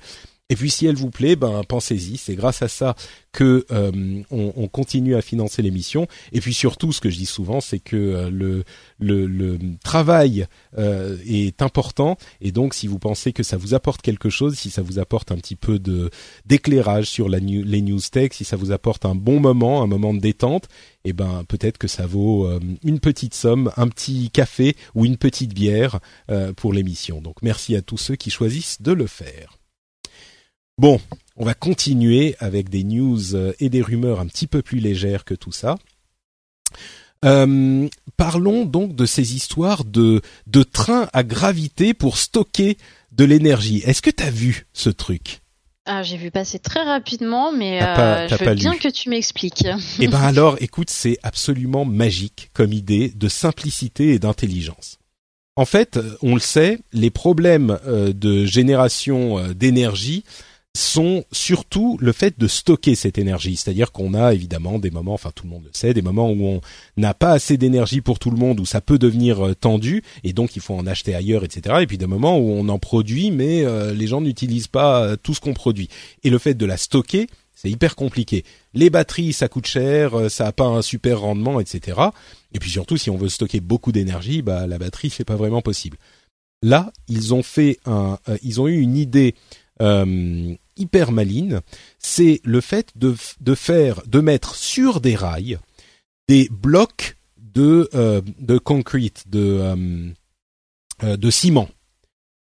[0.52, 2.18] Et puis si elle vous plaît, ben pensez-y.
[2.18, 2.98] C'est grâce à ça
[3.32, 6.08] que euh, on, continue à financer l'émission.
[6.34, 8.66] Et puis surtout, ce que je dis souvent, c'est que euh, le,
[9.00, 10.48] le, travail
[10.78, 12.18] euh, est important.
[12.42, 15.32] Et donc, si vous pensez que ça vous apporte quelque chose, si ça vous apporte
[15.32, 16.10] un petit peu de
[16.46, 20.14] d'éclairage sur la les news tech, si ça vous apporte un bon moment, un moment
[20.14, 20.68] de détente,
[21.06, 22.50] eh ben peut-être que ça vaut
[22.84, 26.02] une petite somme, un petit café ou une petite bière
[26.58, 27.22] pour l'émission.
[27.22, 29.61] Donc, merci à tous ceux qui choisissent de le faire.
[30.78, 31.00] Bon,
[31.38, 35.26] on va continuer avec des news euh, et des rumeurs un petit peu plus légères
[35.26, 35.78] que tout ça.
[37.24, 42.78] Euh, parlons donc de ces histoires de, de trains à gravité pour stocker
[43.12, 43.82] de l'énergie.
[43.86, 45.42] Est-ce que tu as vu ce truc?
[45.86, 49.66] Ah, j'ai vu passer très rapidement, mais euh, je veux bien que tu m'expliques.
[50.00, 55.00] Eh ben alors, écoute, c'est absolument magique comme idée de simplicité et d'intelligence.
[55.56, 60.24] En fait, on le sait, les problèmes de génération d'énergie
[60.76, 63.58] sont surtout le fait de stocker cette énergie.
[63.58, 66.46] C'est-à-dire qu'on a évidemment des moments, enfin tout le monde le sait, des moments où
[66.46, 66.62] on
[66.96, 70.32] n'a pas assez d'énergie pour tout le monde, où ça peut devenir euh, tendu, et
[70.32, 71.78] donc il faut en acheter ailleurs, etc.
[71.82, 75.16] Et puis des moments où on en produit, mais euh, les gens n'utilisent pas euh,
[75.22, 75.90] tout ce qu'on produit.
[76.24, 78.46] Et le fait de la stocker, c'est hyper compliqué.
[78.74, 82.00] Les batteries, ça coûte cher, ça n'a pas un super rendement, etc.
[82.54, 85.62] Et puis surtout, si on veut stocker beaucoup d'énergie, bah la batterie, c'est pas vraiment
[85.62, 85.98] possible.
[86.64, 89.36] Là, ils ont fait un, ils ont eu une idée
[89.82, 91.62] euh, hyper maline,
[92.00, 95.60] c'est le fait de, de faire, de mettre sur des rails
[96.28, 100.10] des blocs de euh, de concrete, de euh,
[101.04, 101.70] euh, de ciment.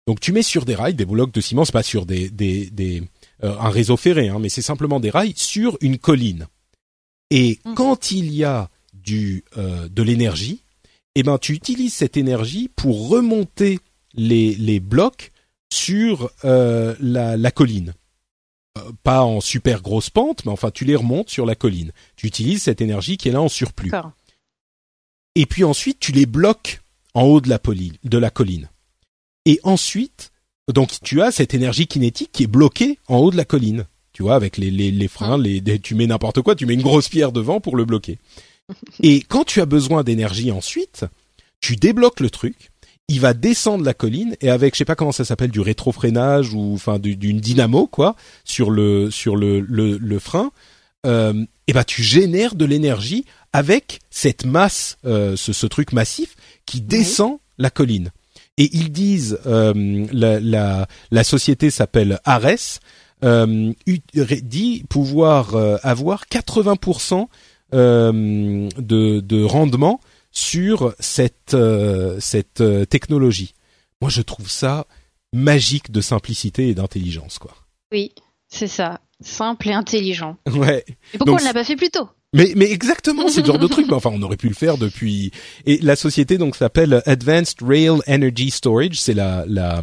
[0.06, 2.68] Donc tu mets sur des rails des blocs de ciment, c'est pas sur des des,
[2.70, 3.02] des
[3.42, 6.46] un réseau ferré, hein, mais c'est simplement des rails sur une colline.
[7.30, 7.74] Et mmh.
[7.74, 10.62] quand il y a du de l'énergie,
[11.14, 13.78] eh ben tu utilises cette énergie pour remonter
[14.14, 15.32] les les blocs
[15.72, 17.94] sur euh, la, la, colline.
[18.78, 21.92] Euh, pas en super grosse pente, mais enfin tu les remontes sur la colline.
[22.16, 23.90] Tu utilises cette énergie qui est là en surplus.
[25.34, 26.80] Et puis ensuite tu les bloques
[27.14, 28.68] en haut de la, de la colline.
[29.44, 30.30] Et ensuite,
[30.72, 33.86] donc tu as cette énergie kinétique qui est bloquée en haut de la colline.
[34.12, 36.82] Tu vois, avec les, les, les freins, les, tu mets n'importe quoi, tu mets une
[36.82, 38.18] grosse pierre devant pour le bloquer.
[39.02, 41.06] Et quand tu as besoin d'énergie ensuite,
[41.60, 42.69] tu débloques le truc,
[43.10, 46.54] il va descendre la colline et avec je sais pas comment ça s'appelle du rétrofreinage
[46.54, 50.52] ou enfin d'une dynamo quoi sur le sur le le, le frein
[51.06, 56.36] euh, et ben tu génères de l'énergie avec cette masse euh, ce, ce truc massif
[56.66, 58.10] qui descend la colline.
[58.58, 62.78] Et ils disent euh, la, la, la société s'appelle Ares
[63.24, 63.72] euh,
[64.42, 67.26] dit pouvoir euh, avoir 80%
[67.74, 70.00] euh, de, de rendement
[70.30, 73.54] sur cette euh, cette euh, technologie.
[74.00, 74.86] Moi, je trouve ça
[75.32, 77.54] magique de simplicité et d'intelligence, quoi.
[77.92, 78.12] Oui,
[78.48, 80.36] c'est ça, simple et intelligent.
[80.52, 80.84] Ouais.
[81.14, 82.08] Et pourquoi on ne l'a pas fait plus tôt?
[82.32, 83.90] Mais, mais exactement, c'est le genre de truc.
[83.90, 85.32] Enfin, on aurait pu le faire depuis.
[85.66, 89.00] Et la société donc s'appelle Advanced Rail Energy Storage.
[89.00, 89.82] C'est la la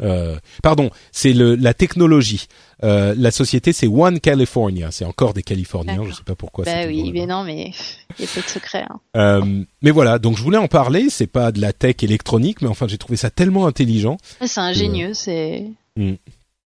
[0.00, 2.46] euh, pardon, c'est le la technologie.
[2.84, 4.90] Euh, la société, c'est One California.
[4.90, 6.04] C'est encore des Californiens.
[6.08, 6.64] Je sais pas pourquoi.
[6.64, 7.72] Bah oui, mais non, mais
[8.18, 8.84] il y a pas de secret.
[8.88, 9.00] Hein.
[9.16, 11.08] Euh, mais voilà, donc je voulais en parler.
[11.10, 14.16] C'est pas de la tech électronique, mais enfin, j'ai trouvé ça tellement intelligent.
[14.44, 15.64] C'est ingénieux, c'est
[15.96, 16.14] hmm.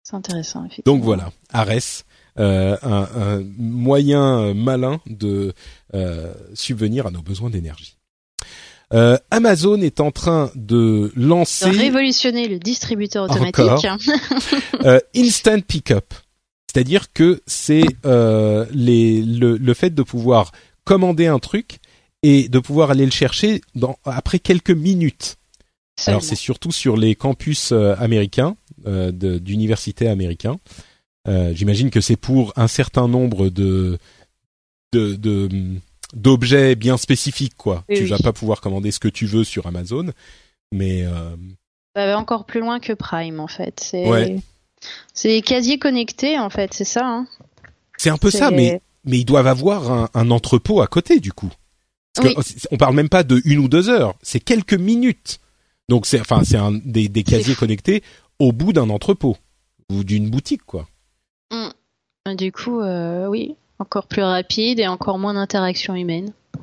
[0.02, 0.68] c'est intéressant.
[0.84, 2.04] Donc voilà, Ares.
[2.38, 5.52] Euh, un, un, moyen malin de
[5.92, 7.98] euh, subvenir à nos besoins d'énergie.
[8.92, 11.70] Euh, Amazon est en train de lancer...
[11.70, 13.86] De révolutionner le distributeur automatique.
[14.84, 16.14] euh, instant Pickup.
[16.66, 20.52] C'est-à-dire que c'est euh, les, le, le, fait de pouvoir
[20.84, 21.78] commander un truc
[22.22, 25.36] et de pouvoir aller le chercher dans, après quelques minutes.
[26.06, 30.58] Alors c'est surtout sur les campus euh, américains, euh, d'universités américains.
[31.28, 33.98] Euh, J'imagine que c'est pour un certain nombre de,
[34.92, 35.48] de, de
[36.12, 37.84] d'objets bien spécifiques quoi.
[37.88, 40.12] tu vas pas pouvoir commander ce que tu veux sur Amazon,
[40.72, 41.36] mais euh...
[41.94, 43.80] bah, encore plus loin que Prime en fait.
[43.80, 44.36] C'est ouais.
[45.14, 47.06] c'est casiers connectés en fait, c'est ça.
[47.06, 47.26] Hein
[47.96, 51.32] c'est un peu ça, mais mais ils doivent avoir un, un entrepôt à côté du
[51.32, 51.50] coup.
[52.14, 52.56] Parce oui.
[52.70, 55.40] on parle même pas de une ou deux heures, c'est quelques minutes.
[55.88, 58.02] Donc c'est enfin c'est un des, des casiers connectés
[58.38, 59.36] au bout d'un entrepôt
[59.90, 60.88] ou d'une boutique quoi.
[61.52, 61.70] Mmh.
[62.36, 66.32] Du coup, euh, oui, encore plus rapide et encore moins d'interaction humaine.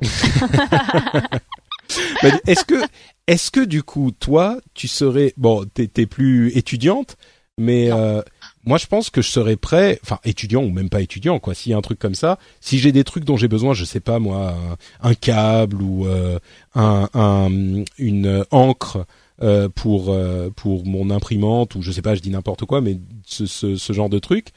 [2.46, 2.82] est-ce que,
[3.26, 7.16] est-ce que du coup, toi, tu serais, bon, t'es, plus étudiante,
[7.58, 8.22] mais euh,
[8.64, 11.54] moi, je pense que je serais prêt, enfin, étudiant ou même pas étudiant, quoi.
[11.54, 13.84] S'il y a un truc comme ça, si j'ai des trucs dont j'ai besoin, je
[13.84, 14.54] sais pas moi,
[15.02, 16.38] un, câble ou euh,
[16.74, 17.50] un, un,
[17.98, 19.04] une encre
[19.42, 20.16] euh, pour
[20.56, 23.92] pour mon imprimante ou je sais pas, je dis n'importe quoi, mais ce, ce, ce
[23.92, 24.52] genre de truc.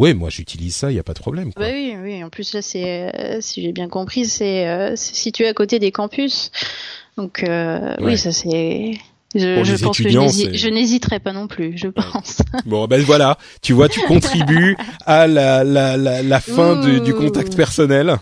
[0.00, 1.52] Ouais, moi j'utilise ça, il y a pas de problème.
[1.52, 1.66] Quoi.
[1.66, 2.24] Bah oui, oui.
[2.24, 6.50] En plus là, c'est si j'ai bien compris, c'est situé à côté des campus.
[7.16, 7.44] Donc
[8.00, 8.98] oui, ça c'est
[9.34, 12.38] je, je pense que je n'hésiterai pas non plus, je pense.
[12.66, 14.76] Bon, ben voilà, tu vois, tu contribues
[15.06, 18.16] à la, la, la, la fin du, du, contact personnel.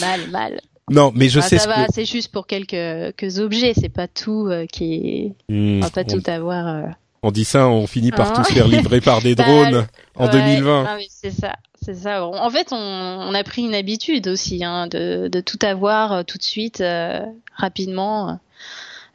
[0.00, 0.60] Mal, mal.
[0.90, 1.58] Non, mais je sais.
[1.58, 2.70] Ça va, c'est juste pour quelques,
[3.16, 5.52] quelques objets, c'est pas tout euh, qui est.
[5.52, 6.68] Hmm, on va pas tout avoir.
[6.68, 6.86] Euh...
[7.26, 10.28] On dit ça, on finit par hein tous se faire livrer par des drones en
[10.28, 10.84] 2020.
[10.86, 12.26] Ah oui, c'est ça, c'est ça.
[12.26, 16.22] En fait, on, on, a pris une habitude aussi hein, de, de tout avoir euh,
[16.22, 17.20] tout de suite, euh,
[17.56, 18.38] rapidement.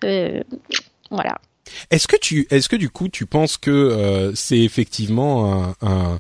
[0.04, 0.42] Euh,
[1.12, 1.38] voilà.
[1.92, 6.20] Est-ce que tu, est-ce que du coup, tu penses que euh, c'est effectivement un, un,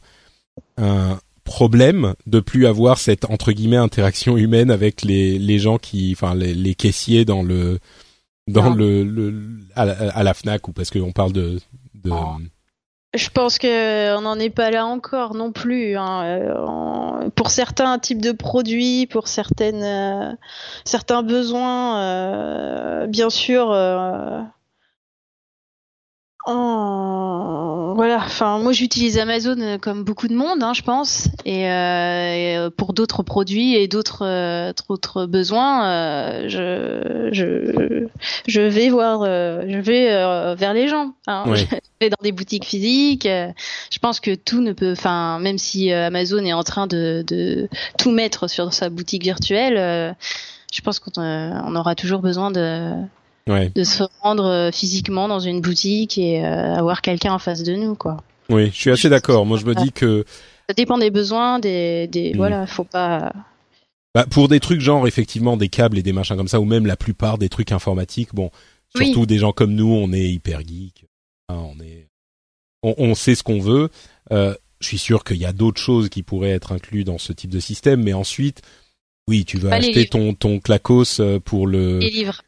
[0.78, 6.12] un, problème de plus avoir cette entre guillemets interaction humaine avec les, les gens qui,
[6.16, 7.80] enfin les, les caissiers dans le
[8.50, 9.34] dans le, le
[9.76, 11.60] à, la, à, la, Fnac ou parce qu'on parle de,
[12.04, 12.12] de...
[13.16, 15.98] Je pense que on n'en est pas là encore non plus.
[15.98, 16.24] Hein.
[16.26, 20.36] Euh, pour certains types de produits, pour certaines euh,
[20.86, 23.72] certains besoins, euh, bien sûr,
[26.48, 28.18] euh, Oh, voilà.
[28.18, 32.70] Enfin, moi, j'utilise Amazon euh, comme beaucoup de monde, hein, je pense, et, euh, euh,
[32.70, 38.08] pour d'autres produits et d'autres d'autres besoins, je, je
[38.48, 41.14] je vais voir, je vais vers les gens.
[41.28, 41.44] Hein.
[42.02, 43.28] Je vais dans des boutiques physiques.
[43.28, 47.68] je pense que tout ne peut, enfin, même si Amazon est en train de, de
[47.98, 50.16] tout mettre sur sa boutique virtuelle,
[50.72, 52.94] je pense qu'on aura toujours besoin de
[53.48, 57.76] de se rendre euh, physiquement dans une boutique et euh, avoir quelqu'un en face de
[57.76, 58.18] nous, quoi.
[58.50, 59.46] Oui, je suis assez d'accord.
[59.46, 60.26] Moi, je me dis que
[60.68, 62.38] ça dépend des besoins, des, des mm.
[62.38, 63.34] voilà, faut pas.
[64.16, 66.86] Bah, pour des trucs genre effectivement des câbles et des machins comme ça, ou même
[66.86, 68.50] la plupart des trucs informatiques, bon,
[68.96, 71.06] surtout des gens comme nous, on est hyper geek,
[71.48, 72.08] hein, on est,
[72.82, 73.90] on, sait ce qu'on veut.
[74.32, 77.34] Euh, je suis sûr qu'il y a d'autres choses qui pourraient être inclus dans ce
[77.34, 78.62] type de système, mais ensuite,
[79.28, 82.00] oui, tu veux acheter ton ton clacos pour le.
[82.00, 82.42] Les livres.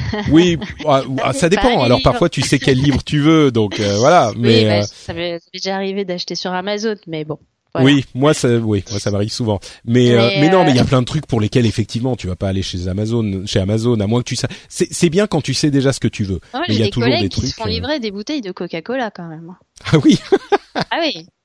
[0.30, 1.82] oui, ah, ah, ça dépend.
[1.82, 4.32] Alors parfois tu sais quel livre tu veux, donc euh, voilà.
[4.36, 7.38] Mais bah, euh, ça m'est déjà arrivé d'acheter sur Amazon, mais bon.
[7.80, 9.58] Oui, moi ça, oui, moi ça m'arrive souvent.
[9.86, 12.26] Mais euh, mais, non, mais il y a plein de trucs pour lesquels effectivement tu
[12.26, 14.48] vas pas aller chez Amazon, chez Amazon, à moins que tu sais.
[14.68, 16.40] C'est bien quand tu sais déjà ce que tu veux.
[16.54, 17.44] mais il y a toujours des trucs.
[17.44, 19.54] qui se font livrer des bouteilles de Coca-Cola quand même.
[19.90, 20.18] Ah oui.
[20.74, 21.26] ah oui.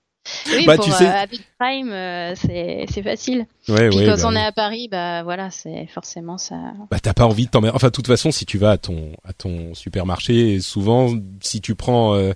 [0.48, 1.08] Oui, bah, pour, tu sais...
[1.10, 1.26] euh,
[1.60, 3.46] Prime, euh, c'est facile.
[3.68, 6.56] Ouais, Puis quand bah on est à Paris, bah voilà, c'est forcément ça.
[6.90, 7.76] Bah t'as pas envie de t'emmerder.
[7.76, 11.76] Enfin, de toute façon, si tu vas à ton à ton supermarché, souvent, si tu
[11.76, 12.34] prends euh,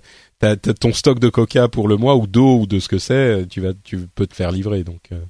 [0.80, 3.60] ton stock de Coca pour le mois ou d'eau ou de ce que c'est, tu
[3.60, 4.84] vas tu peux te faire livrer.
[4.84, 5.20] Donc euh,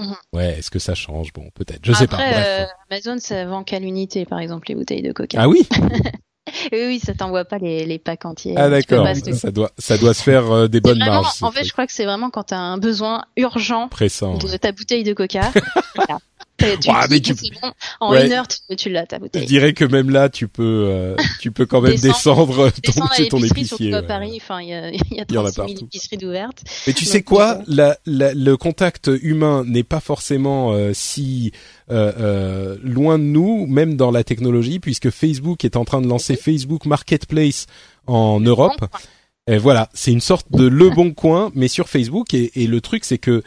[0.00, 0.14] mhm.
[0.32, 1.32] ouais, est-ce que ça change?
[1.32, 1.80] Bon, peut-être.
[1.84, 2.16] Je sais pas.
[2.16, 2.46] Bref.
[2.46, 5.38] Euh, Amazon, ça vend qu'à l'unité, par exemple, les bouteilles de Coca.
[5.40, 5.66] Ah oui?
[6.72, 8.54] oui, oui, ça t'envoie pas les, les packs entiers.
[8.56, 11.42] Ah d'accord, ça doit, ça doit se faire euh, des bonnes marges.
[11.42, 14.72] En fait, je crois que c'est vraiment quand t'as un besoin urgent Pressant, de ta
[14.72, 15.52] bouteille de coca.
[15.94, 16.18] voilà.
[16.58, 17.34] Tu, mais tu...
[17.34, 19.42] Bon, en une heure, tu, tu l'as ta bouteille.
[19.42, 23.38] Je dirais que même là, tu peux, euh, tu peux quand même descendre, descendre ton,
[23.38, 23.90] ton épicier.
[23.90, 26.62] Surtout à Paris, enfin, il y a, y a 36 000 épiceries d'ouvertes.
[26.86, 31.52] Mais tu sais quoi, euh, la, la, le contact humain n'est pas forcément euh, si
[31.90, 36.08] euh, euh, loin de nous, même dans la technologie, puisque Facebook est en train de
[36.08, 37.66] lancer Facebook Marketplace
[38.06, 38.84] en Europe.
[39.46, 42.34] Et voilà, c'est une sorte de le bon coin, mais sur Facebook.
[42.34, 43.42] Et, et le truc, c'est que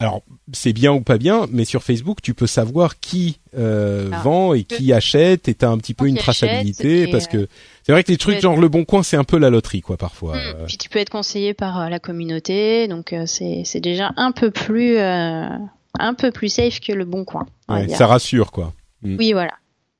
[0.00, 0.22] alors
[0.52, 4.20] c'est bien ou pas bien, mais sur Facebook tu peux savoir qui euh, ah.
[4.22, 7.48] vend et qui achète, et t'as un petit peu une traçabilité parce que
[7.82, 9.96] c'est vrai que les trucs genre le bon coin c'est un peu la loterie quoi
[9.96, 10.36] parfois.
[10.36, 10.66] Hmm.
[10.66, 14.30] Puis tu peux être conseillé par euh, la communauté, donc euh, c'est c'est déjà un
[14.30, 17.46] peu plus un peu plus safe que le bon coin.
[17.68, 18.72] Ouais, ça rassure quoi.
[19.02, 19.16] Hmm.
[19.18, 19.52] Oui voilà.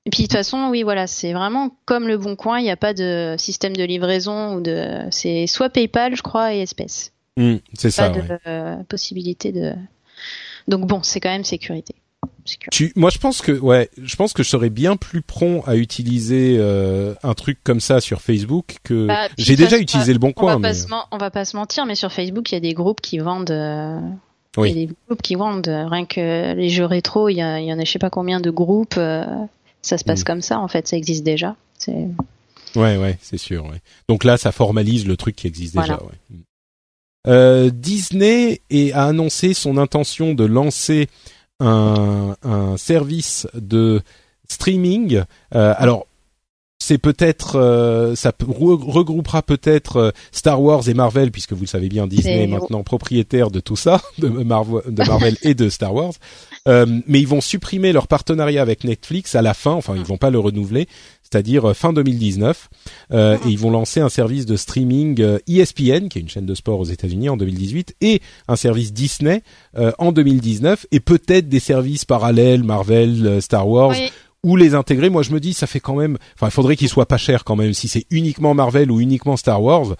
[0.07, 2.61] Et puis de toute façon, oui, voilà, c'est vraiment comme le Bon Coin.
[2.61, 5.03] Il n'y a pas de système de livraison ou de.
[5.11, 7.12] C'est soit PayPal, je crois, et espèces.
[7.39, 8.11] Mmh, c'est ça.
[8.11, 9.72] Pas de euh, possibilité de.
[10.66, 11.95] Donc bon, c'est quand même sécurité.
[12.72, 15.76] Tu, moi, je pense que ouais, je pense que je serais bien plus prompt à
[15.76, 20.32] utiliser euh, un truc comme ça sur Facebook que bah, j'ai déjà utilisé le bon
[20.32, 20.57] coin.
[20.57, 22.74] On va, pas on va pas se mentir, mais sur Facebook, il y a des
[22.74, 23.51] groupes qui vendent.
[23.53, 24.01] Euh,
[24.57, 24.70] oui.
[24.70, 27.29] Il y a des groupes qui vendent rien que les jeux rétro.
[27.29, 28.95] Il y, a, il y en a je sais pas combien de groupes.
[28.95, 30.25] ça se passe mmh.
[30.25, 31.54] comme ça en fait, ça existe déjà.
[31.79, 32.08] C'est...
[32.75, 33.64] Ouais, ouais, c'est sûr.
[33.67, 33.80] Ouais.
[34.08, 36.03] Donc là, ça formalise le truc qui existe déjà.
[36.03, 36.38] Ouais.
[37.26, 38.61] Euh, Disney
[38.95, 41.08] a annoncé son intention de lancer
[41.61, 44.00] un, un service de
[44.49, 45.22] streaming.
[45.54, 46.07] Euh, alors
[46.80, 52.07] c'est peut-être euh, ça regroupera peut-être Star Wars et Marvel puisque vous le savez bien
[52.07, 56.12] Disney est maintenant propriétaire de tout ça de Marvel, de Marvel et de Star Wars.
[56.66, 59.72] Mais ils vont supprimer leur partenariat avec Netflix à la fin.
[59.72, 60.86] Enfin ils vont pas le renouveler
[61.30, 62.68] c'est-à-dire fin 2019.
[63.13, 66.55] Euh, et ils vont lancer un service de streaming ESPN, qui est une chaîne de
[66.55, 69.42] sport aux États-Unis en 2018, et un service Disney
[69.99, 73.95] en 2019, et peut-être des services parallèles, Marvel, Star Wars.
[74.45, 76.88] Ou les intégrer, moi je me dis ça fait quand même, enfin il faudrait qu'ils
[76.88, 77.75] soient pas chers quand même.
[77.75, 79.96] Si c'est uniquement Marvel ou uniquement Star Wars,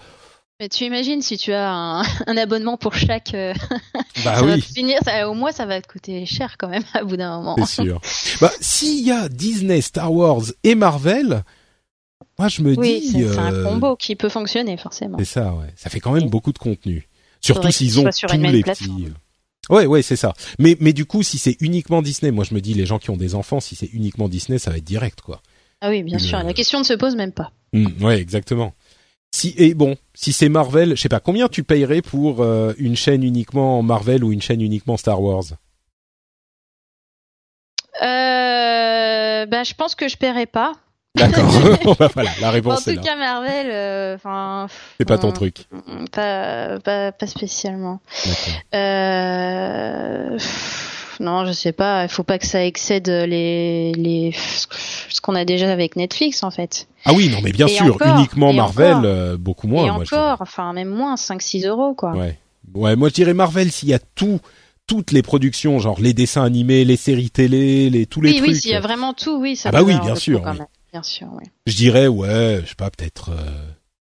[0.59, 2.03] mais tu imagines si tu as un,
[2.37, 3.33] abonnement pour chaque.
[3.33, 3.53] Euh,
[4.25, 4.61] bah oui.
[4.61, 7.55] finir, au moins ça va te coûter cher quand même à bout d'un moment.
[7.65, 8.01] C'est sûr.
[8.41, 11.43] bah s'il y a Disney, Star Wars et Marvel,
[12.37, 13.11] moi je me oui, dis.
[13.11, 15.17] c'est un euh, combo qui peut fonctionner forcément.
[15.19, 15.73] C'est ça, ouais.
[15.75, 17.07] Ça fait quand même beaucoup de contenu.
[17.41, 19.07] Surtout s'ils ont tous les petits.
[19.07, 20.33] Euh, ouais, ouais, c'est ça.
[20.57, 23.11] Mais mais du coup, si c'est uniquement Disney, moi je me dis les gens qui
[23.11, 25.41] ont des enfants, si c'est uniquement Disney, ça va être direct quoi.
[25.81, 26.43] Ah oui, bien sûr.
[26.43, 27.53] La question ne se pose même pas.
[27.71, 28.73] Mmh, ouais, exactement.
[29.31, 32.95] Si et bon, si c'est Marvel, je sais pas combien tu payerais pour euh, une
[32.95, 35.43] chaîne uniquement Marvel ou une chaîne uniquement Star Wars?
[38.01, 40.73] Euh, bah, je pense que je paierais pas.
[41.15, 41.45] D'accord.
[41.99, 42.99] Bah, voilà, la réponse est là.
[42.99, 44.67] En tout cas, Marvel, euh, enfin.
[44.99, 45.65] c'est pas ton truc.
[46.11, 47.99] Pas, pas, pas spécialement.
[48.73, 50.37] Euh,
[51.19, 52.03] non, je sais pas.
[52.03, 54.33] Il faut pas que ça excède les, les
[55.09, 56.87] ce qu'on a déjà avec Netflix en fait.
[57.05, 59.85] Ah oui, non, mais bien sûr, uniquement Marvel, euh, beaucoup moins.
[59.85, 62.11] Et encore, enfin même moins, 5-6 euros quoi.
[62.11, 62.37] Ouais.
[62.73, 64.39] ouais, moi je dirais Marvel s'il y a tout
[64.87, 68.47] toutes les productions, genre les dessins animés, les séries télé, les tous les trucs.
[68.47, 69.69] Oui, s'il y a vraiment tout, oui, ça.
[69.69, 70.41] Ah bah oui, bien sûr.
[70.91, 71.43] Bien sûr, oui.
[71.67, 73.67] Je dirais ouais, je sais pas, peut-être euh,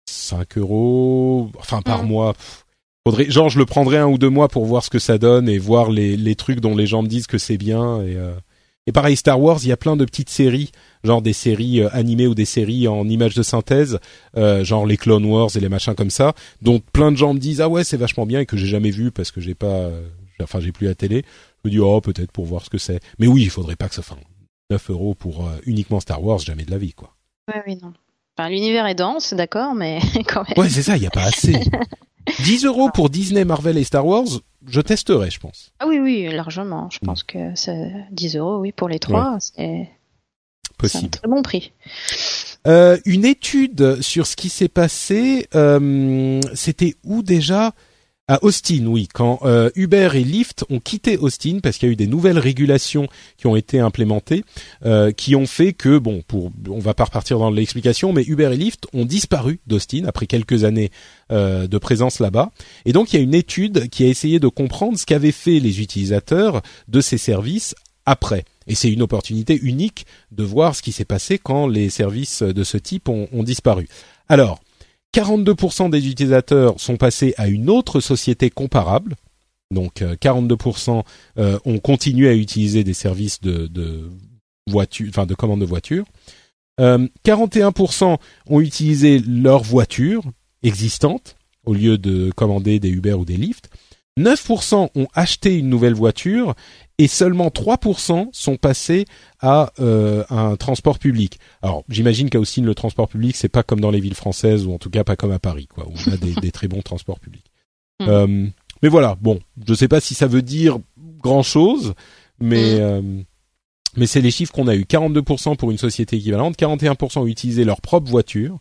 [0.05, 2.07] 5 euros, enfin par mm.
[2.07, 2.33] mois.
[3.07, 5.47] Faudrait, genre, je le prendrais un ou deux mois pour voir ce que ça donne
[5.49, 8.01] et voir les, les trucs dont les gens me disent que c'est bien.
[8.01, 8.33] Et, euh...
[8.87, 10.71] et pareil, Star Wars, il y a plein de petites séries,
[11.03, 13.99] genre des séries euh, animées ou des séries en images de synthèse,
[14.37, 17.39] euh, genre les Clone Wars et les machins comme ça, dont plein de gens me
[17.39, 19.67] disent ah ouais c'est vachement bien et que j'ai jamais vu parce que j'ai pas,
[19.67, 20.01] euh,
[20.43, 21.23] enfin j'ai plus la télé.
[21.63, 22.99] Je me dis oh peut-être pour voir ce que c'est.
[23.17, 24.17] Mais oui, il faudrait pas que ça fasse
[24.71, 27.15] 9 euros pour euh, uniquement Star Wars, jamais de la vie quoi.
[27.47, 27.93] Ouais oui non.
[28.37, 30.57] Enfin, l'univers est dense, d'accord, mais quand même.
[30.57, 31.53] Ouais, c'est ça, il y a pas assez.
[32.39, 34.27] 10 euros pour Disney, Marvel et Star Wars,
[34.67, 35.71] je testerai, je pense.
[35.79, 36.89] Ah oui, oui, largement.
[36.89, 39.89] Je pense que c'est 10 euros, oui, pour les trois, c'est
[40.81, 41.71] un très bon prix.
[42.67, 47.73] Euh, une étude sur ce qui s'est passé, euh, c'était où déjà?
[48.29, 51.93] À Austin, oui, quand euh, Uber et Lyft ont quitté Austin parce qu'il y a
[51.93, 53.07] eu des nouvelles régulations
[53.37, 54.45] qui ont été implémentées,
[54.85, 58.51] euh, qui ont fait que, bon, pour, on va pas repartir dans l'explication, mais Uber
[58.53, 60.91] et Lyft ont disparu d'Austin après quelques années
[61.31, 62.51] euh, de présence là-bas.
[62.85, 65.59] Et donc il y a une étude qui a essayé de comprendre ce qu'avaient fait
[65.59, 67.73] les utilisateurs de ces services
[68.05, 68.45] après.
[68.67, 72.63] Et c'est une opportunité unique de voir ce qui s'est passé quand les services de
[72.63, 73.87] ce type ont, ont disparu.
[74.27, 74.59] Alors,
[75.13, 79.15] 42% des utilisateurs sont passés à une autre société comparable.
[79.71, 81.01] Donc 42% euh,
[81.37, 84.09] euh, ont continué à utiliser des services de, de
[84.67, 86.05] voiture, enfin de commande de voiture.
[86.79, 88.17] Euh, 41%
[88.47, 90.23] ont utilisé leur voiture
[90.63, 93.69] existante au lieu de commander des Uber ou des Lyft.
[94.17, 96.55] 9% ont acheté une nouvelle voiture
[96.99, 99.05] et seulement 3% sont passés
[99.39, 101.39] à euh, un transport public.
[101.61, 104.73] Alors, j'imagine qu'à Austin, le transport public, c'est pas comme dans les villes françaises, ou
[104.73, 107.21] en tout cas pas comme à Paris, quoi, où on a des, très bons transports
[107.21, 107.49] publics.
[108.01, 108.09] Hmm.
[108.09, 108.47] Euh,
[108.83, 110.77] mais voilà, bon, je sais pas si ça veut dire
[111.23, 111.95] grand-chose,
[112.39, 112.75] mais...
[112.75, 112.81] Hmm.
[112.81, 113.21] Euh,
[113.97, 114.83] mais c'est les chiffres qu'on a eu.
[114.83, 118.59] 42% pour une société équivalente, 41% ont utilisé leur propre voiture,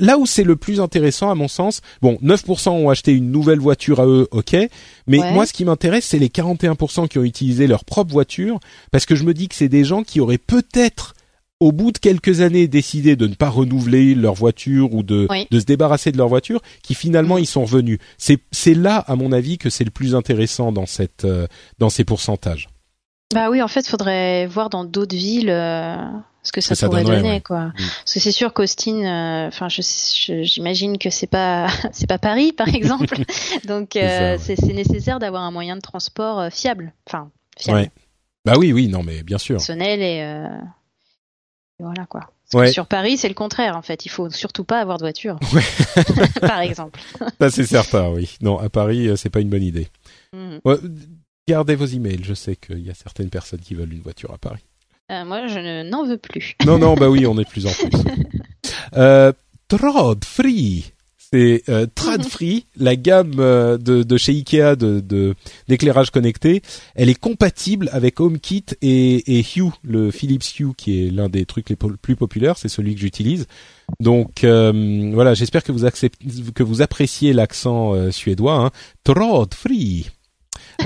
[0.00, 3.60] Là où c'est le plus intéressant à mon sens, bon, 9% ont acheté une nouvelle
[3.60, 4.56] voiture à eux, ok,
[5.06, 8.58] mais moi ce qui m'intéresse c'est les 41% qui ont utilisé leur propre voiture,
[8.90, 11.14] parce que je me dis que c'est des gens qui auraient peut-être
[11.60, 15.60] au bout de quelques années décidé de ne pas renouveler leur voiture ou de, de
[15.60, 17.40] se débarrasser de leur voiture, qui finalement mm.
[17.40, 17.98] ils sont revenus.
[18.18, 21.46] C'est là à mon avis que c'est le plus intéressant dans cette euh,
[21.78, 22.68] dans ces pourcentages.
[23.34, 25.50] Bah oui, en fait, faudrait voir dans d'autres villes.
[25.50, 25.96] Euh,
[26.46, 27.66] ce que ça, pourrait donner quoi.
[27.66, 27.72] Mm.
[27.76, 32.68] Parce que c'est sûr qu'Austin, euh, enfin, j'imagine que c'est pas c'est pas Paris par
[32.74, 33.16] exemple,
[33.64, 37.90] donc euh, c'est nécessaire d'avoir un moyen de transport euh, fiable, enfin fiable.
[38.44, 39.56] Bah oui, oui, non, mais bien sûr.
[39.56, 40.48] Personnel et,
[41.80, 42.30] voilà quoi.
[42.70, 44.06] Sur Paris, c'est le contraire en fait.
[44.06, 45.38] Il faut surtout pas avoir de voiture,
[46.40, 47.00] par exemple.
[47.40, 48.36] Ça c'est certain, oui.
[48.40, 49.88] Non, à Paris, c'est pas une bonne idée.
[50.32, 50.58] Mm.
[51.48, 52.22] gardez vos emails.
[52.22, 54.62] Je sais qu'il y a certaines personnes qui veulent une voiture à Paris.
[55.10, 56.56] Euh, moi, je n'en veux plus.
[56.64, 57.90] non, non, bah oui, on est plus en plus.
[58.96, 59.32] euh,
[59.68, 65.34] Trod Free, c'est euh, Trad Free, la gamme euh, de, de, chez Ikea de
[65.68, 66.62] d'éclairage connecté.
[66.94, 71.46] Elle est compatible avec HomeKit et, et Hue, le Philips Hue, qui est l'un des
[71.46, 72.58] trucs les plus populaires.
[72.58, 73.46] C'est celui que j'utilise.
[74.00, 78.54] Donc euh, voilà, j'espère que vous acceptez, que vous appréciez l'accent suédois.
[78.54, 78.70] Hein.
[79.04, 80.10] Trod Free.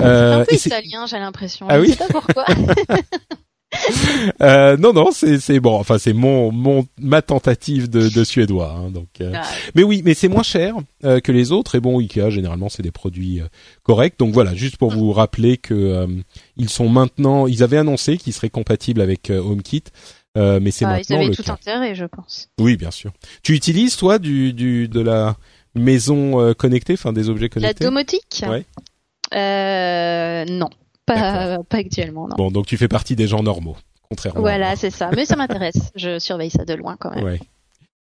[0.01, 1.65] Euh, un peu italien, j'ai l'impression.
[1.69, 1.87] Ah oui.
[1.87, 2.45] Je sais pas pourquoi.
[4.41, 5.75] euh, non, non, c'est bon.
[5.75, 8.71] Enfin, c'est mon mon ma tentative de, de suédois.
[8.77, 9.31] Hein, donc, euh.
[9.35, 9.43] Ah,
[9.75, 11.75] mais oui, mais c'est moins cher euh, que les autres.
[11.75, 13.45] Et bon, Ikea généralement c'est des produits euh,
[13.83, 14.19] corrects.
[14.19, 16.07] Donc voilà, juste pour vous rappeler que euh,
[16.57, 17.47] ils sont maintenant.
[17.47, 19.83] Ils avaient annoncé qu'ils seraient compatibles avec euh, HomeKit,
[20.37, 21.53] euh, mais c'est ils maintenant avaient le tout cas.
[21.53, 22.49] intérêt, je pense.
[22.59, 23.11] Oui, bien sûr.
[23.43, 25.37] Tu utilises toi du du de la
[25.75, 27.85] maison euh, connectée, enfin des objets La connectés?
[27.85, 28.43] domotique?
[28.47, 28.65] Ouais.
[29.33, 30.69] euh, Non,
[31.13, 32.35] pas, pas actuellement, non.
[32.35, 33.77] Bon, donc tu fais partie des gens normaux,
[34.09, 34.41] contrairement.
[34.41, 35.09] Voilà, c'est ça.
[35.15, 35.91] Mais ça m'intéresse.
[35.95, 37.23] Je surveille ça de loin quand même.
[37.23, 37.39] Ouais.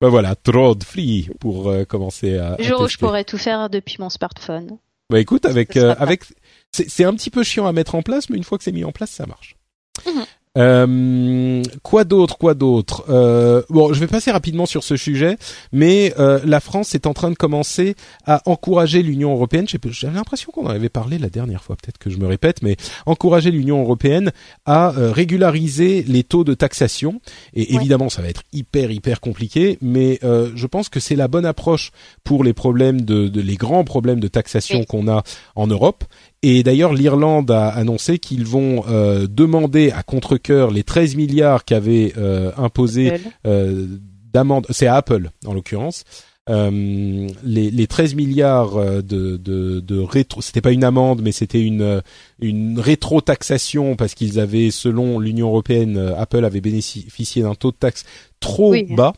[0.01, 2.55] Bah voilà, Trod Free pour euh, commencer à.
[2.57, 4.77] Le jour où je pourrais tout faire depuis mon smartphone.
[5.09, 6.23] Bah écoute, avec euh, avec
[6.71, 8.71] c'est c'est un petit peu chiant à mettre en place, mais une fois que c'est
[8.71, 9.57] mis en place, ça marche.
[10.05, 10.25] Mhm.
[10.59, 15.37] Euh, quoi d'autre, quoi d'autre euh, Bon, je vais passer rapidement sur ce sujet,
[15.71, 17.95] mais euh, la France est en train de commencer
[18.25, 19.67] à encourager l'Union européenne.
[19.67, 22.61] j'ai- J'avais l'impression qu'on en avait parlé la dernière fois, peut-être que je me répète,
[22.61, 22.75] mais
[23.05, 24.31] encourager l'Union européenne
[24.65, 27.21] à régulariser les taux de taxation.
[27.53, 27.79] Et Ouais.
[27.79, 31.45] évidemment, ça va être hyper hyper compliqué, mais euh, je pense que c'est la bonne
[31.45, 31.91] approche
[32.23, 34.85] pour les problèmes de, de les grands problèmes de taxation Oui.
[34.85, 35.23] qu'on a
[35.55, 36.03] en Europe.
[36.41, 42.13] Et d'ailleurs, l'Irlande a annoncé qu'ils vont euh, demander à contre-cœur les 13 milliards qu'avait
[42.17, 43.13] euh, imposé
[43.45, 43.87] euh,
[44.33, 44.65] d'amende.
[44.69, 46.03] C'est à Apple en l'occurrence.
[46.49, 51.31] Euh, les, les 13 milliards euh, de, de, de rétro, c'était pas une amende, mais
[51.31, 52.01] c'était une euh,
[52.39, 57.75] une rétro-taxation parce qu'ils avaient, selon l'Union européenne, euh, Apple avait bénéficié d'un taux de
[57.77, 58.03] taxe
[58.39, 58.87] trop Oui.
[58.89, 59.13] bas.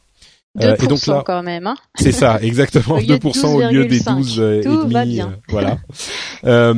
[0.60, 1.66] 2% Euh, et donc là, quand même.
[1.68, 1.76] Hein.
[1.96, 4.16] c'est ça, exactement, Au lieu de 2% au lieu des 12,5.
[4.18, 5.28] 12 euh, et Tout va demi, bien.
[5.30, 5.78] euh, voilà.
[6.44, 6.74] Euh,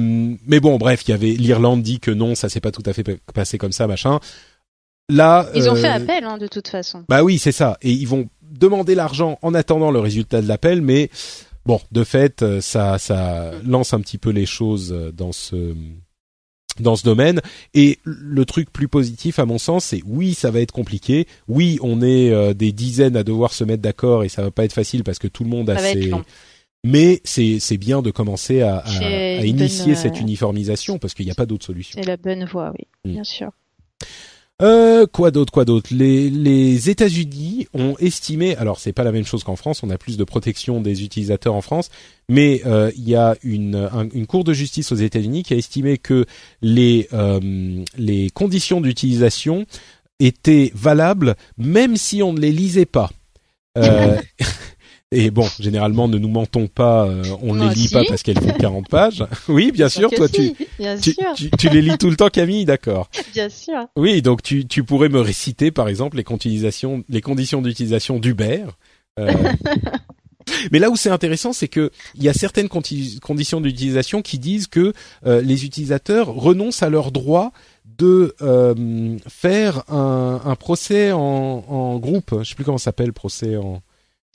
[0.46, 2.92] mais bon, bref, il y avait l'Irlande dit que non, ça s'est pas tout à
[2.92, 4.20] fait pa- passé comme ça, machin.
[5.10, 7.06] Là, Ils ont fait appel hein, de toute façon.
[7.08, 10.82] Bah oui, c'est ça, et ils vont demander l'argent en attendant le résultat de l'appel,
[10.82, 11.10] mais
[11.66, 15.74] bon, de fait, ça, ça lance un petit peu les choses dans ce
[16.80, 17.42] dans ce domaine.
[17.74, 21.28] Et le truc plus positif, à mon sens, c'est oui, ça va être compliqué.
[21.48, 24.66] Oui, on est euh, des dizaines à devoir se mettre d'accord et ça va pas
[24.66, 26.12] être facile parce que tout le monde a ses.
[26.86, 28.84] Mais c'est c'est bien de commencer à,
[29.46, 31.98] initier bonne, cette uniformisation parce qu'il n'y a pas d'autre solution.
[32.02, 33.14] C'est la bonne voie, oui, Mm.
[33.14, 33.52] bien sûr.
[34.62, 35.90] Euh, quoi d'autre, quoi d'autre?
[35.92, 39.98] Les, les États-Unis ont estimé, alors c'est pas la même chose qu'en France, on a
[39.98, 41.90] plus de protection des utilisateurs en France,
[42.30, 45.58] mais euh, il y a une, un- une cour de justice aux États-Unis qui a
[45.58, 46.26] estimé que
[46.62, 49.66] les euh, les conditions d'utilisation
[50.20, 53.10] étaient valables même si on ne les lisait pas.
[55.16, 57.94] Et bon, généralement, ne nous mentons pas, euh, on ne les lit aussi.
[57.94, 59.24] pas parce qu'elles font 40 pages.
[59.48, 62.16] Oui, bien sûr, toi si, tu, Bien tu, sûr, tu, tu les lis tout le
[62.16, 63.10] temps, Camille, d'accord.
[63.34, 63.88] bien sûr.
[63.96, 68.64] Oui, donc tu, tu pourrais me réciter par exemple les, conditions- les conditions d'utilisation d'Uber.
[69.20, 69.32] Euh,
[70.72, 74.68] mais là où c'est intéressant, c'est que il y a certaines conditions d'utilisation qui disent
[74.68, 74.94] que
[75.26, 77.52] euh, les utilisateurs renoncent à leur droit
[77.98, 82.40] de euh, faire un, un procès en, en groupe.
[82.42, 83.82] Je sais plus comment ça s'appelle, procès en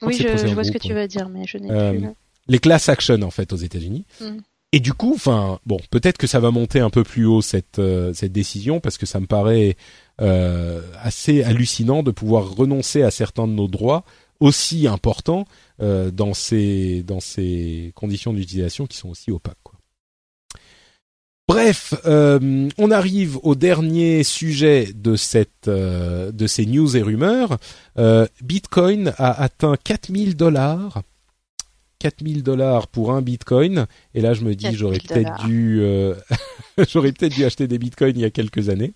[0.03, 2.01] Oui, je, je vois ce que tu veux dire, mais je n'ai Euh, plus.
[2.01, 2.13] là.
[2.49, 4.05] les class action en fait aux États-Unis.
[4.21, 4.39] Mm.
[4.73, 7.79] Et du coup, enfin, bon, peut-être que ça va monter un peu plus haut cette
[7.79, 9.77] euh, cette décision parce que ça me paraît
[10.21, 14.05] euh, assez hallucinant de pouvoir renoncer à certains de nos droits
[14.41, 15.47] aussi importants
[15.81, 19.57] euh, dans ces dans ces conditions d'utilisation qui sont aussi opaques.
[19.63, 19.78] Quoi.
[21.49, 27.57] Bref, euh, on arrive au dernier sujet de cette euh, de ces news et rumeurs.
[27.97, 31.03] Euh, Bitcoin a atteint 4000 dollars.
[32.01, 36.15] 4000 dollars pour un bitcoin et là je me dis 4000 j'aurais peut-être dû euh,
[36.93, 38.93] j'aurais peut-être dû acheter des bitcoins il y a quelques années.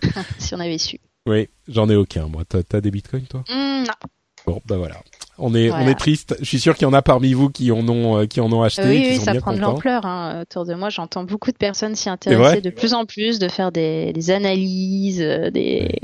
[0.38, 1.00] si on avait su.
[1.26, 2.44] Oui, j'en ai aucun moi.
[2.44, 3.42] T'as des bitcoins toi?
[3.48, 4.08] Hmm, non.
[4.46, 5.02] Bon, bah voilà.
[5.38, 6.36] On est on est triste.
[6.40, 8.50] Je suis sûr qu'il y en a parmi vous qui en ont euh, qui en
[8.52, 10.06] ont acheté, oui, qui oui, sont ça bien prend de l'ampleur.
[10.06, 10.42] Hein.
[10.42, 13.72] Autour de moi, j'entends beaucoup de personnes s'y intéresser de plus en plus, de faire
[13.72, 16.00] des, des analyses, euh, des.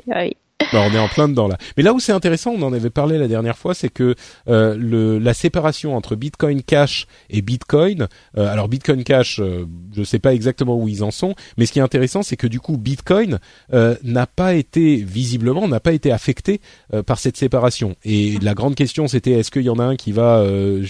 [0.72, 1.58] Bah, on est en plein dedans là.
[1.76, 4.14] Mais là où c'est intéressant, on en avait parlé la dernière fois, c'est que
[4.48, 8.08] euh, le, la séparation entre Bitcoin Cash et Bitcoin.
[8.36, 11.72] euh, alors Bitcoin Cash, euh, je sais pas exactement où ils en sont, mais ce
[11.72, 13.38] qui est intéressant, c'est que du coup Bitcoin
[13.72, 16.60] euh, n'a pas été visiblement n'a pas été affecté
[16.92, 17.96] euh, par cette séparation.
[18.04, 20.84] Et la grande question, c'était est-ce qu'il y en a un qui va, euh,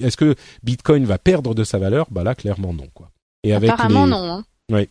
[0.00, 2.06] est-ce que Bitcoin va perdre de sa valeur?
[2.10, 3.10] Bah là, clairement non quoi.
[3.44, 4.44] Et avec Apparemment, les, non.
[4.70, 4.84] Hein.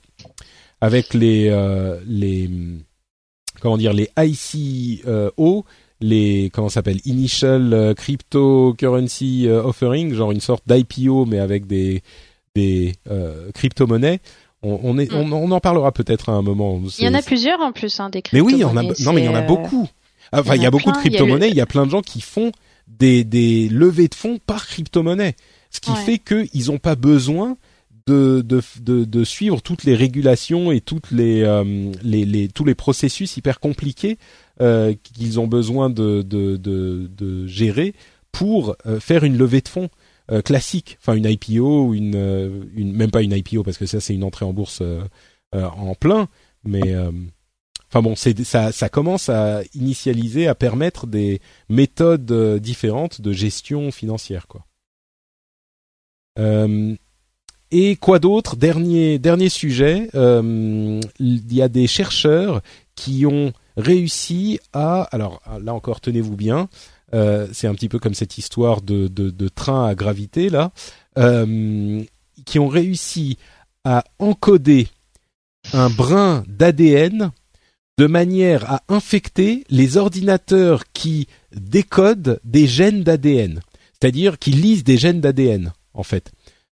[0.81, 2.49] avec les euh, les
[3.61, 5.65] comment dire les ICO
[6.01, 12.01] les comment s'appelle initial euh, cryptocurrency euh, offering genre une sorte d'IPO mais avec des
[12.55, 14.19] des euh, crypto-monnaies
[14.63, 16.89] on, on est on, on en parlera peut-être à un moment Mm.
[16.99, 18.81] Il y en a plusieurs en plus, hein, des mais oui il y en a
[18.83, 19.87] crypto-monnaies, non mais il y en a beaucoup
[20.33, 21.91] enfin il y a beaucoup de il y crypto-monnaies le- il y a plein de
[21.91, 22.51] gens qui font
[22.87, 25.35] des des levées de fonds par crypto-monnaie
[25.71, 25.97] ce qui Ouais.
[25.97, 27.57] fait qu'ils n'ont pas besoin
[28.07, 32.63] de, de, de, de, suivre toutes les régulations et toutes les, euh, les, les, tous
[32.63, 34.17] les processus hyper compliqués
[34.61, 37.95] euh, qu'ils ont besoin de, de, gérer
[38.31, 39.89] pour euh, faire une levée de fonds
[40.31, 44.13] euh, classique, enfin une IPO une, une, même pas une IPO parce que ça c'est
[44.13, 44.83] une entrée en bourse
[45.53, 46.27] en plein,
[46.63, 46.95] mais
[47.87, 54.47] enfin bon, ça, ça commence à initialiser, à permettre des méthodes différentes de gestion financière,
[54.47, 54.65] quoi.
[56.37, 56.95] Euh,
[57.71, 58.55] et quoi d'autre?
[58.55, 62.61] Dernier dernier sujet, euh, il y a des chercheurs
[62.95, 66.69] qui ont réussi à alors là encore tenez-vous bien,
[67.13, 70.71] euh, c'est un petit peu comme cette histoire de, de, train à gravité là,
[71.17, 72.03] euh,
[72.45, 73.37] qui ont réussi
[73.83, 74.87] à encoder
[75.73, 77.31] un brin d'ADN
[77.97, 83.61] de manière à infecter les ordinateurs qui décodent des gènes d'ADN,
[83.93, 86.31] c'est-à-dire qui lisent des gènes d'ADN en fait.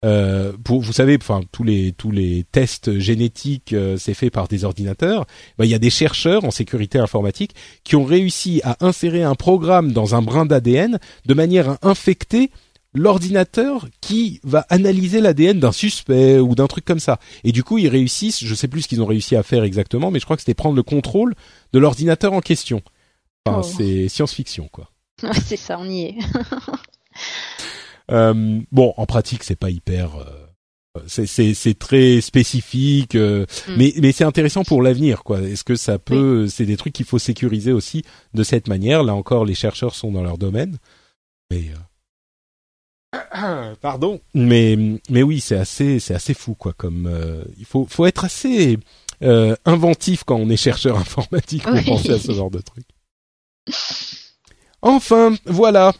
[0.04, 4.46] Euh, pour, vous savez, enfin tous les tous les tests génétiques, euh, c'est fait par
[4.46, 5.26] des ordinateurs.
[5.58, 9.34] Ben, il y a des chercheurs en sécurité informatique qui ont réussi à insérer un
[9.34, 12.50] programme dans un brin d'ADN de manière à infecter
[12.92, 17.18] l'ordinateur qui va analyser l'ADN d'un suspect ou d'un truc comme ça.
[17.44, 20.10] Et du coup, ils réussissent, je sais plus ce qu'ils ont réussi à faire exactement,
[20.10, 21.34] mais je crois que c'était prendre le contrôle
[21.72, 22.82] de l'ordinateur en question.
[23.44, 23.74] Enfin, Oh.
[23.76, 24.90] c'est science-fiction, quoi.
[25.44, 26.14] c'est ça, on y est.
[28.10, 30.16] Euh, bon, en pratique, c'est pas hyper.
[30.16, 30.24] euh,
[31.06, 33.74] c'est c'est c'est très spécifique, euh, Mm.
[33.76, 35.40] mais mais c'est intéressant pour l'avenir, quoi.
[35.42, 38.02] Est-ce que ça peut C'est des trucs qu'il faut sécuriser aussi
[38.32, 39.02] de cette manière?
[39.02, 40.78] Là encore, les chercheurs sont dans leur domaine,
[41.50, 41.64] mais
[43.14, 44.20] euh, pardon.
[44.34, 44.78] Mais
[45.10, 46.72] mais oui, c'est assez c'est assez fou, quoi.
[46.72, 48.78] Comme euh, il faut faut être assez
[49.22, 51.84] euh, inventif quand on est chercheur informatique pour Oui.
[51.84, 52.84] penser à ce genre de truc.
[54.82, 55.92] Enfin, voilà.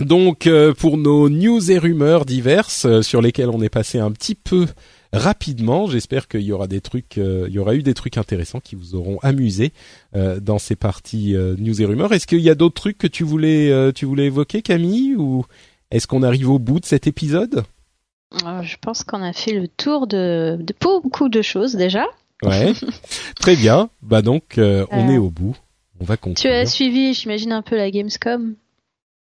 [0.00, 4.10] Donc euh, pour nos news et rumeurs diverses euh, sur lesquelles on est passé un
[4.12, 4.66] petit peu
[5.12, 8.60] rapidement, j'espère qu'il y aura des trucs, euh, il y aura eu des trucs intéressants
[8.60, 9.72] qui vous auront amusé
[10.14, 12.12] euh, dans ces parties euh, news et rumeurs.
[12.12, 15.44] Est-ce qu'il y a d'autres trucs que tu voulais, euh, tu voulais évoquer, Camille, ou
[15.90, 17.64] est-ce qu'on arrive au bout de cet épisode?
[18.62, 22.04] Je pense qu'on a fait le tour de, de beaucoup de choses déjà.
[22.44, 22.74] Ouais,
[23.40, 23.88] très bien.
[24.02, 25.56] Bah donc euh, on est au bout.
[26.00, 26.52] On va Tu conclure.
[26.52, 28.54] as suivi, j'imagine, un peu la Gamescom?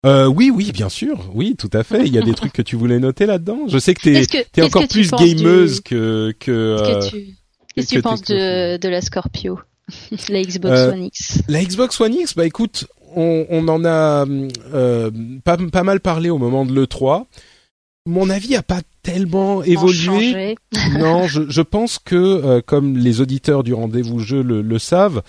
[0.06, 1.30] Euh, oui, oui, bien sûr.
[1.34, 2.06] Oui, tout à fait.
[2.06, 3.62] Il y a des trucs que tu voulais noter là-dedans?
[3.68, 6.78] Je sais que t'es que- qu'est-ce encore que plus penses du- gameuse que que.
[6.86, 7.28] Qu'est-ce euh, que tu,
[7.76, 9.60] qu'est-ce que tu penses de, de la Scorpio
[10.30, 14.26] La Xbox Euh, One X La Xbox One X, bah écoute, on, on en a
[14.74, 15.10] euh,
[15.44, 17.26] pas, pas mal parlé au moment de l'E3.
[18.08, 20.56] Mon avis a pas tellement évolué.
[21.00, 25.24] Non, je, je pense que, euh, comme les auditeurs du rendez-vous jeu le, le savent,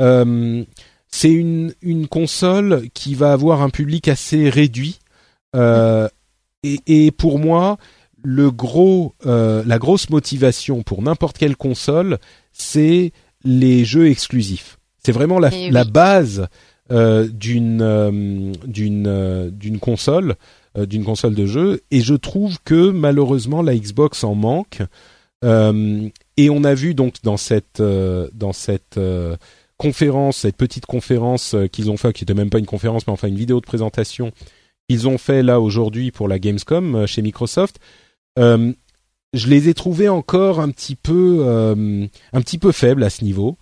[0.00, 0.64] euh,
[1.12, 4.98] c'est une, une console qui va avoir un public assez réduit.
[5.54, 6.08] Euh,
[6.64, 7.76] et, et pour moi,
[8.24, 12.18] le gros, euh, la grosse motivation pour n'importe quelle console,
[12.52, 13.12] c'est
[13.44, 14.78] les jeux exclusifs.
[15.04, 15.70] C'est vraiment la, Eh oui.
[15.70, 16.46] la base
[16.90, 20.36] euh, d'une d'une d'une console,
[20.78, 21.80] d'une console de jeu.
[21.90, 24.82] Et je trouve que malheureusement la Xbox en manque.
[25.44, 29.36] Euh, et on a vu donc dans cette euh, dans cette euh,
[29.82, 33.12] conférence, cette petite conférence euh, qu'ils ont fait, qui était même pas une conférence, mais
[33.12, 34.30] enfin une vidéo de présentation
[34.88, 37.80] qu'ils ont fait là aujourd'hui pour la Gamescom euh, chez Microsoft.
[38.38, 38.72] Euh,
[39.32, 43.24] je les ai trouvés encore un petit peu euh, un petit peu faibles à ce
[43.24, 43.56] niveau.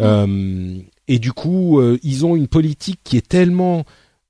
[0.00, 0.78] Euh,
[1.08, 3.84] et du coup, ils ont une politique qui est tellement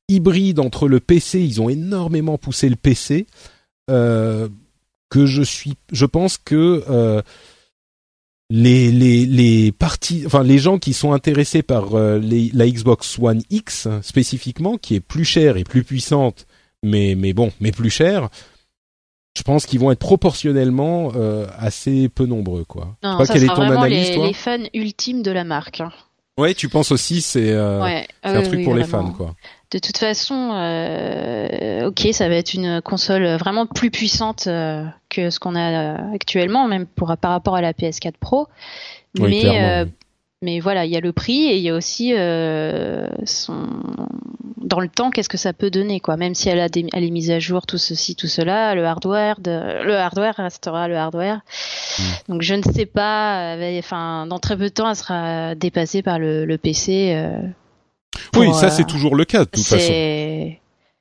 [0.09, 3.27] hybride entre le PC, ils ont énormément poussé le PC
[3.87, 7.23] que je suis, je pense que
[8.51, 13.19] les les les parties, enfin les gens qui sont intéressés par euh, les, la Xbox
[13.19, 16.47] One X spécifiquement, qui est plus chère et plus puissante,
[16.83, 18.29] mais mais bon, mais plus chère.
[19.37, 22.97] Je pense qu'ils vont être proportionnellement euh, assez peu nombreux, quoi.
[23.03, 25.23] Je sais Non, pas ça quelle est ton vraiment analyse, les, toi les fans ultimes
[25.23, 25.81] de la marque.
[25.81, 25.91] hein.
[26.39, 28.07] Ouais, tu penses aussi c'est euh, ouais.
[28.23, 29.35] c'est un truc oui, pour les fans, quoi.
[29.75, 35.31] De toute façon, euh, ok, ça va être une console vraiment plus puissante euh, que
[35.31, 38.47] ce qu'on a euh, actuellement, même pour, par rapport à la PS4 Pro.
[39.19, 39.85] Oui, mais,
[40.45, 42.11] euh, voilà, il y a le prix et il y a aussi
[43.25, 43.67] son...
[44.59, 46.17] dans le temps, qu'est-ce que ça peut donner, quoi.
[46.17, 46.87] Même si elle, a des...
[46.93, 49.83] elle est mise à jour, tout ceci, tout cela, le hardware, de...
[49.83, 51.41] le hardware restera le hardware.
[51.99, 52.03] Mm.
[52.29, 56.21] Donc je ne sais pas, enfin, dans très peu de temps, elle sera dépassée par
[56.21, 57.27] le, le PC.
[58.37, 59.93] Euh, Oui, pour, ça euh, c'est toujours le cas de toute façon.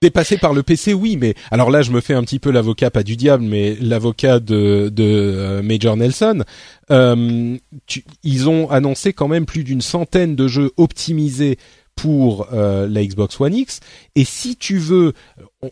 [0.02, 2.91] Dépassé par le PC, oui, mais alors là, je me fais un petit peu l'avocat,
[2.91, 6.44] pas du diable, mais l'avocat de, de euh, Major Nelson.
[6.91, 7.56] Euh,
[7.88, 11.57] tu- ils ont annoncé quand même plus d'une centaine de jeux optimisés
[11.95, 13.80] pour euh, la Xbox One X.
[14.15, 15.14] Et si tu veux,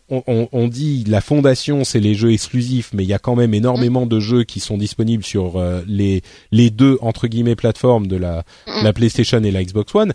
[0.08, 3.34] on, on, on dit la fondation c'est les jeux exclusifs, mais il y a quand
[3.36, 8.06] même énormément de jeux qui sont disponibles sur euh, les les deux entre guillemets plateformes
[8.06, 8.44] de la,
[8.82, 10.12] la PlayStation et la Xbox One.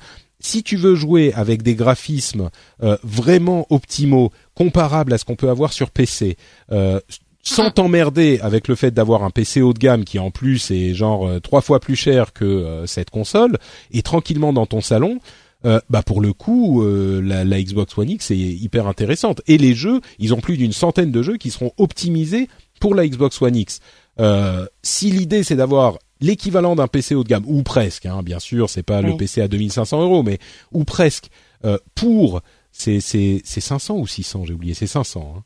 [0.48, 2.52] Si tu veux jouer avec des graphismes
[2.82, 6.38] euh, vraiment optimaux, comparables à ce qu'on peut avoir sur PC,
[6.72, 7.02] euh,
[7.44, 10.94] sans t'emmerder avec le fait d'avoir un PC haut de gamme qui en plus est
[10.94, 13.58] genre euh, trois fois plus cher que euh, cette console,
[13.92, 15.20] et tranquillement dans ton salon,
[15.66, 19.42] euh, bah pour le coup, euh, la, la, Xbox One X est hyper intéressante.
[19.48, 22.48] Et les jeux, ils ont plus d'une centaine de jeux qui seront optimisés
[22.80, 23.82] pour la Xbox One X.
[24.20, 28.40] Euh, si l'idée c'est d'avoir l'équivalent d'un PC haut de gamme ou presque, hein, bien
[28.40, 29.12] sûr, c'est pas Oui.
[29.12, 30.40] le PC à 2500 euros, mais
[30.72, 31.28] ou presque
[31.66, 32.42] euh, pour
[32.72, 35.44] c'est c'est c'est 500 ou 600, j'ai oublié, c'est 500 hein,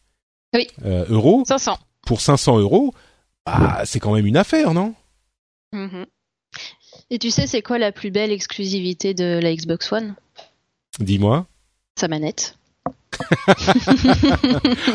[0.53, 0.67] Oui.
[0.85, 1.77] euh, euros 500.
[2.05, 2.93] pour 500 euros.
[3.45, 4.93] Bah, c'est quand même une affaire, non?
[5.73, 6.05] Mhm.
[7.09, 10.15] Et tu sais, c'est quoi la plus belle exclusivité de la Xbox One?
[10.99, 11.47] Dis-moi.
[11.99, 12.57] Sa manette.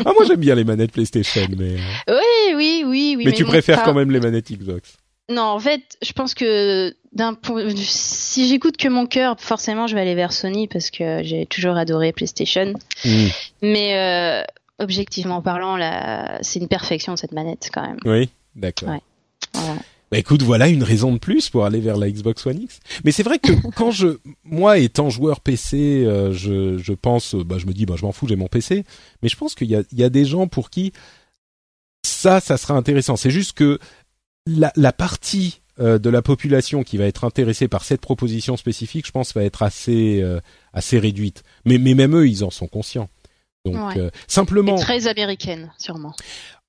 [0.05, 1.75] Ah moi j'aime bien les manettes PlayStation, mais
[2.09, 3.25] euh, Oui, oui, oui, oui.
[3.25, 4.97] mais, tu préfères pas- quand même les manettes Xbox.
[5.29, 9.95] Non, en fait, je pense que d'un point, si j'écoute que mon cœur, forcément, je
[9.95, 12.73] vais aller vers Sony parce que j'ai toujours adoré PlayStation.
[13.03, 13.27] Mm.
[13.61, 14.43] Mais euh,
[14.79, 17.97] objectivement parlant, là, c'est une perfection cette manette quand même.
[18.05, 18.89] Oui, d'accord.
[18.89, 19.01] Ouais.
[19.53, 19.79] Voilà.
[20.09, 22.79] Bah écoute, voilà une raison de plus pour aller vers la Xbox One X.
[23.03, 27.43] Mais c'est vrai que quand je, moi étant joueur PC, euh, je, je pense, euh,
[27.43, 28.85] bah je me dis, bah je m'en fous, j'ai mon PC.
[29.21, 30.93] Mais je pense qu'il y a, il y a des gens pour qui
[32.05, 33.17] ça, ça sera intéressant.
[33.17, 33.79] C'est juste que
[34.47, 39.05] la, la partie euh, de la population qui va être intéressée par cette proposition spécifique,
[39.05, 40.39] je pense, va être assez, euh,
[40.73, 41.43] assez réduite.
[41.65, 43.09] Mais, mais même eux, ils en sont conscients.
[43.65, 43.97] Donc Ouais.
[43.99, 46.13] euh, Et simplement, très américaine, sûrement.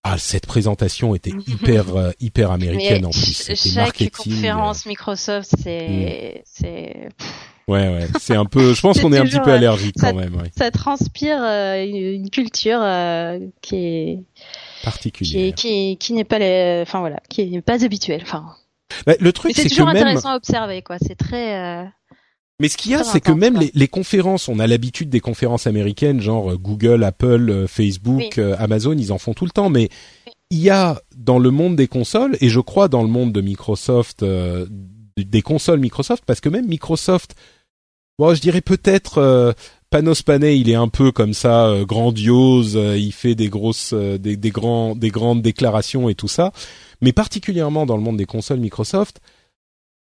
[0.03, 3.33] ah cette présentation était hyper, euh, hyper américaine en plus.
[3.35, 4.33] C'était chaque marketing.
[4.33, 7.09] euh, conférence Microsoft, c'est, c'est,
[7.69, 8.73] Ouais, ouais, c'est un peu.
[8.75, 10.51] Je pense qu'on est un petit peu euh, allergique ça- quand même, ouais.
[10.57, 14.19] ça transpire euh, une, une culture euh, qui est,
[14.85, 15.55] particulière.
[15.55, 18.21] qui, est- qui n'est pas, les- enfin voilà, qui n'est pas habituelle.
[18.23, 18.55] Enfin,
[19.07, 19.97] Bah, le truc, c'est c'est que toujours même.
[19.97, 20.97] intéressant à observer, quoi.
[21.01, 21.57] C'est très.
[21.59, 21.85] euh,
[22.61, 25.21] Mais ce qu'il y a, c'est que même les, les conférences, on a l'habitude des
[25.21, 28.31] conférences américaines, genre euh, Google, Apple, euh, Facebook, Oui.
[28.39, 29.71] euh, Amazon, ils en font tout le temps.
[29.71, 29.89] Mais
[30.51, 33.41] il y a dans le monde des consoles, et je crois dans le monde de
[33.43, 34.67] Microsoft, euh,
[35.17, 37.35] des consoles Microsoft, parce que même Microsoft,
[38.19, 39.55] bon, je dirais peut-être.
[39.91, 42.77] Panos Panay, il est un peu comme ça, euh, grandiose.
[42.77, 46.53] euh, il fait des grosses, euh, des, grands, des grandes déclarations et tout ça.
[47.01, 49.21] Mais particulièrement dans le monde des consoles Microsoft,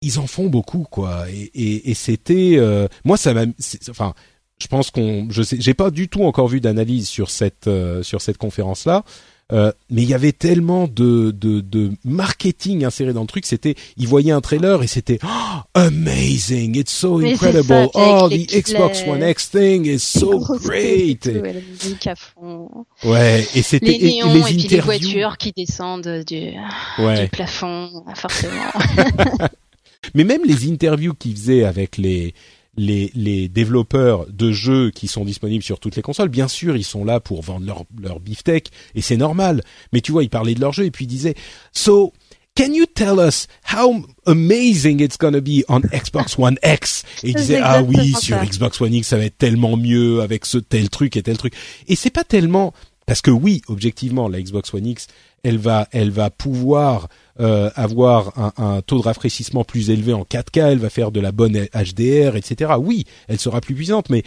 [0.01, 1.29] ils en font beaucoup, quoi.
[1.31, 2.59] Et, et, et c'était,
[3.05, 3.45] moi, ça m'a,
[3.89, 4.15] enfin,
[4.61, 7.71] je pense qu'on, je sais, j'ai pas du tout encore vu d'analyse sur cette,
[8.03, 9.05] sur cette conférence-là.
[9.53, 13.45] Euh, mais il y avait tellement de, de, de marketing inséré dans le truc.
[13.45, 17.65] C'était, ils voyaient un trailer et c'était oh, amazing, it's so Mais incredible.
[17.65, 20.83] ça, oh, the Xbox One X thing is so great.
[20.83, 22.71] et Et- tout, et la musique à fond.
[23.05, 24.85] ouais, et c'était Les et néons et, puis les interviews.
[24.85, 26.53] voitures qui descendent du,
[26.99, 27.25] Ouais.
[27.25, 28.53] du plafond, forcément.
[30.15, 32.35] Mais même les interviews qu'ils faisaient avec les
[32.77, 36.85] les, les développeurs de jeux qui sont disponibles sur toutes les consoles, bien sûr, ils
[36.85, 39.63] sont là pour vendre leur, leur beefsteak, et c'est normal.
[39.93, 41.35] Mais tu vois, ils parlaient de leur jeu, et puis ils disaient,
[41.73, 42.13] So,
[42.57, 47.05] can you tell us how amazing it's gonna be on Xbox One X?
[47.23, 48.43] Et ils C'est disaient, ah oui, sur.
[48.43, 51.55] Xbox One X, ça va être tellement mieux avec ce tel truc et tel truc.
[51.89, 52.73] Et c'est pas tellement,
[53.07, 55.09] parce que oui, objectivement, la Xbox One X,
[55.43, 57.09] elle va, elle va pouvoir
[57.41, 61.21] euh, avoir un, un taux de rafraîchissement plus élevé en 4K, elle va faire de
[61.21, 62.73] la bonne HDR, etc.
[62.79, 64.23] Oui, elle sera plus puissante, mais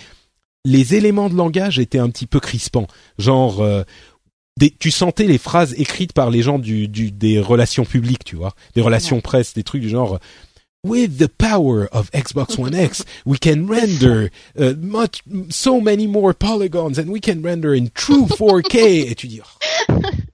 [0.66, 2.88] les éléments de langage étaient un petit peu crispants.
[3.18, 3.84] Genre, euh,
[4.58, 8.36] des, tu sentais les phrases écrites par les gens du, du des relations publiques, tu
[8.36, 10.20] vois, des relations presse, des trucs du genre.
[10.84, 16.34] With the power of Xbox One X, we can render uh, much, so many more
[16.34, 19.10] polygons, and we can render in true 4K.
[19.10, 19.94] Et tu dis, oh,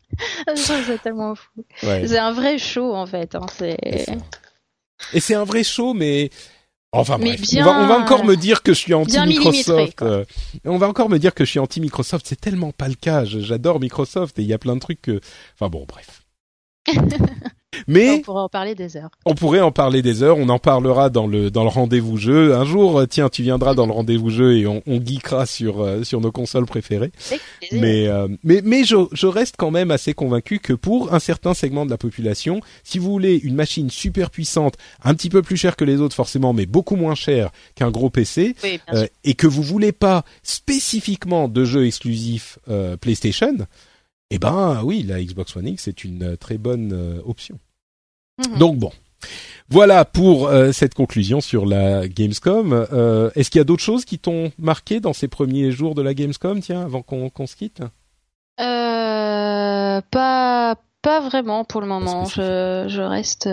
[0.56, 1.50] c'est tellement fou.
[1.84, 2.08] ouais.
[2.08, 3.36] C'est un vrai show, en fait.
[3.36, 3.46] Hein.
[3.58, 4.14] C'est ça.
[5.14, 6.30] Et c'est un vrai show, mais
[6.92, 10.02] enfin bref, bien- on, va, on va encore me dire que je suis anti Microsoft.
[10.04, 10.26] euh,
[10.66, 12.26] on va encore me dire que je suis anti Microsoft.
[12.28, 13.26] C'est tellement pas le cas.
[13.26, 15.20] Je- J'adore Microsoft et il y a plein de trucs que.
[15.56, 16.24] Enfin bon, bref.
[17.74, 19.10] On Mais pourrait en parler des heures.
[19.26, 20.38] on pourrait en parler des heures.
[20.38, 22.54] On en parlera dans le dans le rendez-vous jeu.
[22.54, 25.82] Un jour, euh, tiens, tu viendras dans le rendez-vous jeu et on, on geekera sur
[25.82, 27.12] euh, sur nos consoles préférées.
[27.72, 31.54] Mais euh, mais mais je, je reste quand même assez convaincu que pour un certain
[31.54, 35.56] segment de la population, si vous voulez une machine super puissante, un petit peu plus
[35.58, 39.34] chère que les autres forcément, mais beaucoup moins chère qu'un gros PC, Oui, euh, et
[39.34, 43.56] que vous voulez pas spécifiquement de jeux exclusifs euh, PlayStation,
[44.32, 47.60] eh ben oui, la Xbox One X c'est une euh, très bonne euh, option.
[48.40, 48.58] Mhm.
[48.58, 48.92] Donc bon.
[49.70, 52.74] Voilà pour euh, cette conclusion sur la Gamescom.
[52.92, 56.02] Euh, Est-ce qu'il y a d'autres choses qui t'ont marqué dans ces premiers jours de
[56.02, 57.82] la Gamescom, tiens, avant qu'on qu'on se quitte?
[58.60, 62.26] Euh, Pas, pas vraiment pour le moment.
[62.26, 63.48] Je, je reste.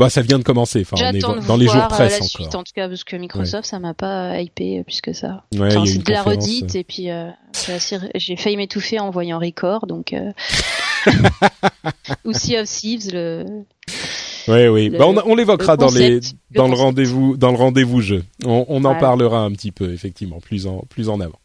[0.00, 0.04] Euh...
[0.04, 0.80] Bah, ça vient de commencer.
[0.82, 2.28] Enfin, on est dans les jours voir, euh, presse la encore.
[2.28, 5.44] suite, en tout cas, parce que Microsoft, ça m'a pas hypé plus que ça.
[5.54, 7.28] Ouais, Enfin, c'est de la redite et puis euh,
[8.14, 10.32] j'ai failli m'étouffer en voyant Record, donc euh...
[12.24, 13.44] ou Sea of Thieves, le
[14.48, 14.88] Oui, oui.
[14.88, 16.20] le- Bah, on, on l'évoquera le dans les le
[16.54, 18.24] dans le rendez-vous dans le rendez-vous jeu.
[18.44, 21.38] On, on en parlera un petit peu effectivement plus en plus en avant.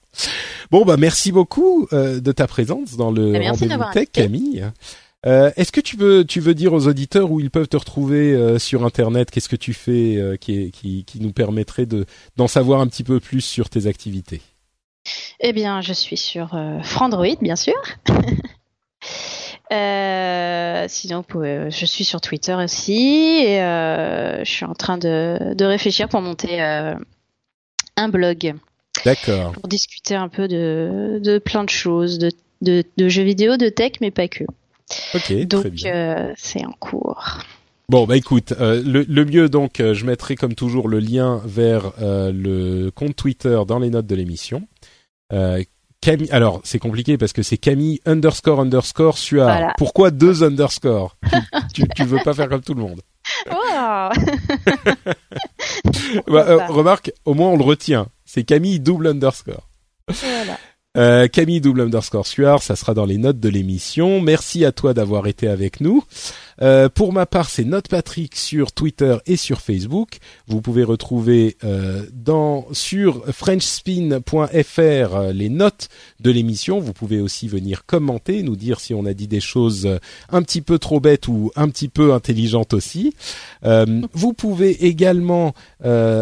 [0.72, 4.22] Bon bah merci beaucoup euh, de ta présence dans le merci rendez-vous tech, invité.
[4.22, 4.66] Camille.
[5.26, 8.34] Euh, Est-ce que tu veux tu veux dire aux auditeurs où ils peuvent te retrouver
[8.34, 12.06] euh, sur internet Qu'est-ce que tu fais euh, qui, est- qui qui nous permettrait de
[12.38, 14.42] d'en savoir un petit peu plus sur tes activités?
[15.40, 17.74] Eh bien, je suis sur Frandroid, bien sûr.
[20.88, 25.66] Sinon, vous pouvez- je suis sur Twitter aussi et je suis en train de, de
[25.66, 28.56] réfléchir pour monter un blog
[29.04, 29.52] D'accord.
[29.54, 32.32] pour discuter un peu de, de plein de choses, de,
[32.62, 34.44] de, de jeux vidéo, de tech, mais pas que.
[35.14, 35.94] Ok, très Donc, bien.
[35.96, 37.40] euh, c'est en cours.
[37.88, 41.40] Bon bah écoute, euh, le, le mieux donc, euh, je mettrai comme toujours le lien
[41.46, 44.68] vers euh, le compte Twitter dans les notes de l'émission.
[46.02, 49.48] Camille, alors c'est compliqué parce que c'est Camille underscore underscore Suard.
[49.50, 49.74] Voilà.
[49.78, 51.18] Pourquoi deux underscores?
[51.74, 53.02] Tu, tu, tu veux pas faire comme tout le monde.
[53.50, 54.10] Wow
[56.28, 58.08] Bah, remarque, au moins on le retient.
[58.26, 59.68] C'est Camille double underscore.
[60.10, 60.58] Voilà.
[60.96, 64.22] Euh, Camille double underscore Suard, ça sera dans les notes de l'émission.
[64.22, 66.04] Merci à toi d'avoir été avec nous.
[66.62, 70.18] Euh, pour ma part, c'est Note Patrick sur Twitter et sur Facebook.
[70.48, 76.80] Vous pouvez retrouver euh, dans sur frenchspin.fr euh, les notes de l'émission.
[76.80, 79.98] Vous pouvez aussi venir commenter, nous dire si on a dit des choses euh,
[80.30, 83.14] un petit peu trop bêtes ou un petit peu intelligentes aussi.
[83.66, 85.54] Euh, vous pouvez également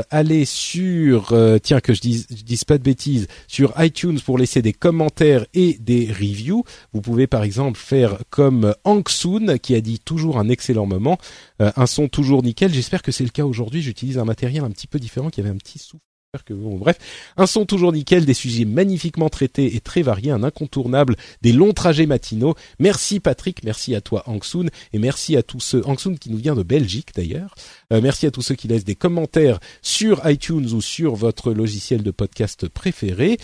[0.09, 4.61] aller sur tiens que je dise je dise pas de bêtises sur iTunes pour laisser
[4.61, 6.63] des commentaires et des reviews.
[6.93, 11.17] Vous pouvez par exemple faire comme Hank Soon qui a dit toujours un excellent moment,
[11.61, 12.73] euh, un son toujours nickel.
[12.73, 13.81] J'espère que c'est le cas aujourd'hui.
[13.81, 16.03] J'utilise un matériel un petit peu différent qui avait un petit souffle.
[16.33, 16.97] Bref,
[17.37, 21.73] un son toujours nickel, des sujets magnifiquement traités et très variés, un incontournable des longs
[21.73, 22.55] trajets matinaux.
[22.79, 26.31] Merci Patrick, merci à toi Hank Soon et merci à tous ceux Hank Soon qui
[26.31, 27.53] nous vient de Belgique d'ailleurs.
[27.91, 32.01] Euh, merci à tous ceux qui laissent des commentaires sur iTunes ou sur votre logiciel
[32.01, 33.37] de podcast préféré.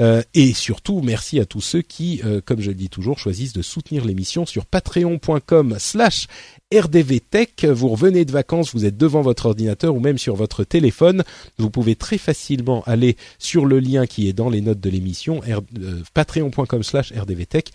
[0.00, 3.54] Euh, et surtout, merci à tous ceux qui, euh, comme je le dis toujours, choisissent
[3.54, 6.28] de soutenir l'émission sur patreon.com slash
[6.72, 7.64] rdvtech.
[7.64, 11.24] Vous revenez de vacances, vous êtes devant votre ordinateur ou même sur votre téléphone.
[11.58, 12.35] Vous pouvez très facilement
[12.86, 17.70] aller sur le lien qui est dans les notes de l'émission, euh, patreon.com slash rdvtech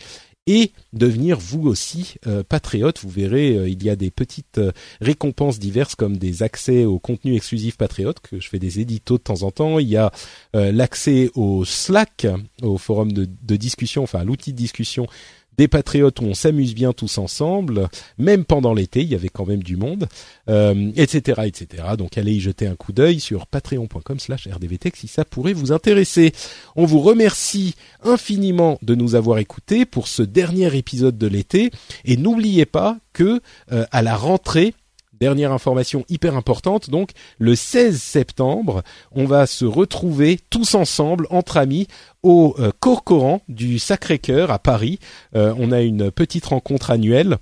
[0.47, 2.99] et devenir vous aussi euh, patriote.
[3.03, 4.59] Vous verrez, euh, il y a des petites
[4.99, 9.23] récompenses diverses comme des accès au contenu exclusif patriote que je fais des éditos de
[9.23, 9.79] temps en temps.
[9.79, 10.11] Il y a
[10.53, 12.27] l'accès au Slack,
[12.63, 15.07] au forum de discussion, enfin à l'outil de discussion
[15.57, 19.45] des patriotes où on s'amuse bien tous ensemble, même pendant l'été, il y avait quand
[19.45, 20.07] même du monde,
[20.49, 21.83] euh, etc., etc.
[21.97, 26.33] Donc allez y jeter un coup d'œil sur patreon.com/slash rdvtech si ça pourrait vous intéresser.
[26.75, 31.71] On vous remercie infiniment de nous avoir écoutés pour ce dernier épisode de l'été
[32.05, 33.41] et n'oubliez pas que
[33.71, 34.73] euh, à la rentrée
[35.21, 38.81] Dernière information hyper importante, donc le 16 septembre,
[39.11, 41.85] on va se retrouver tous ensemble, entre amis,
[42.23, 44.97] au euh, Corcoran du Sacré-Cœur à Paris.
[45.35, 47.37] Euh, on a une petite rencontre annuelle.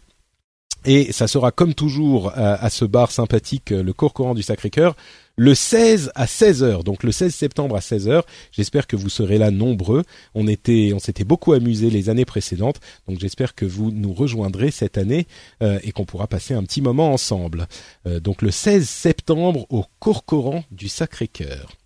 [0.85, 4.95] Et ça sera comme toujours à, à ce bar sympathique, euh, le Corcoran du Sacré-Cœur,
[5.39, 6.84] le 16 à 16 heures.
[6.84, 8.26] Donc le 16 septembre à 16 heures.
[8.51, 10.03] J'espère que vous serez là nombreux.
[10.35, 12.81] On était, on s'était beaucoup amusé les années précédentes.
[13.07, 15.27] Donc j'espère que vous nous rejoindrez cette année
[15.64, 17.68] euh, et qu'on pourra passer un petit moment ensemble.
[18.06, 21.78] Euh, donc le 16 septembre au Corcoran du Sacré-Cœur.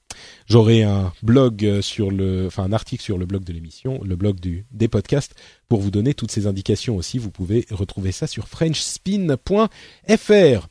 [0.54, 4.16] J'aurai un blog euh, sur le, enfin un article sur le blog de l'émission, le
[4.16, 4.38] blog
[4.70, 5.34] des podcasts,
[5.68, 7.18] pour vous donner toutes ces indications aussi.
[7.18, 10.68] Vous pouvez retrouver ça sur frenchspin.fr.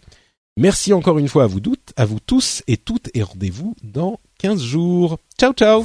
[0.57, 4.21] Merci encore une fois à vous, doutes, à vous tous et toutes et rendez-vous dans
[4.39, 5.19] 15 jours.
[5.37, 5.85] Ciao ciao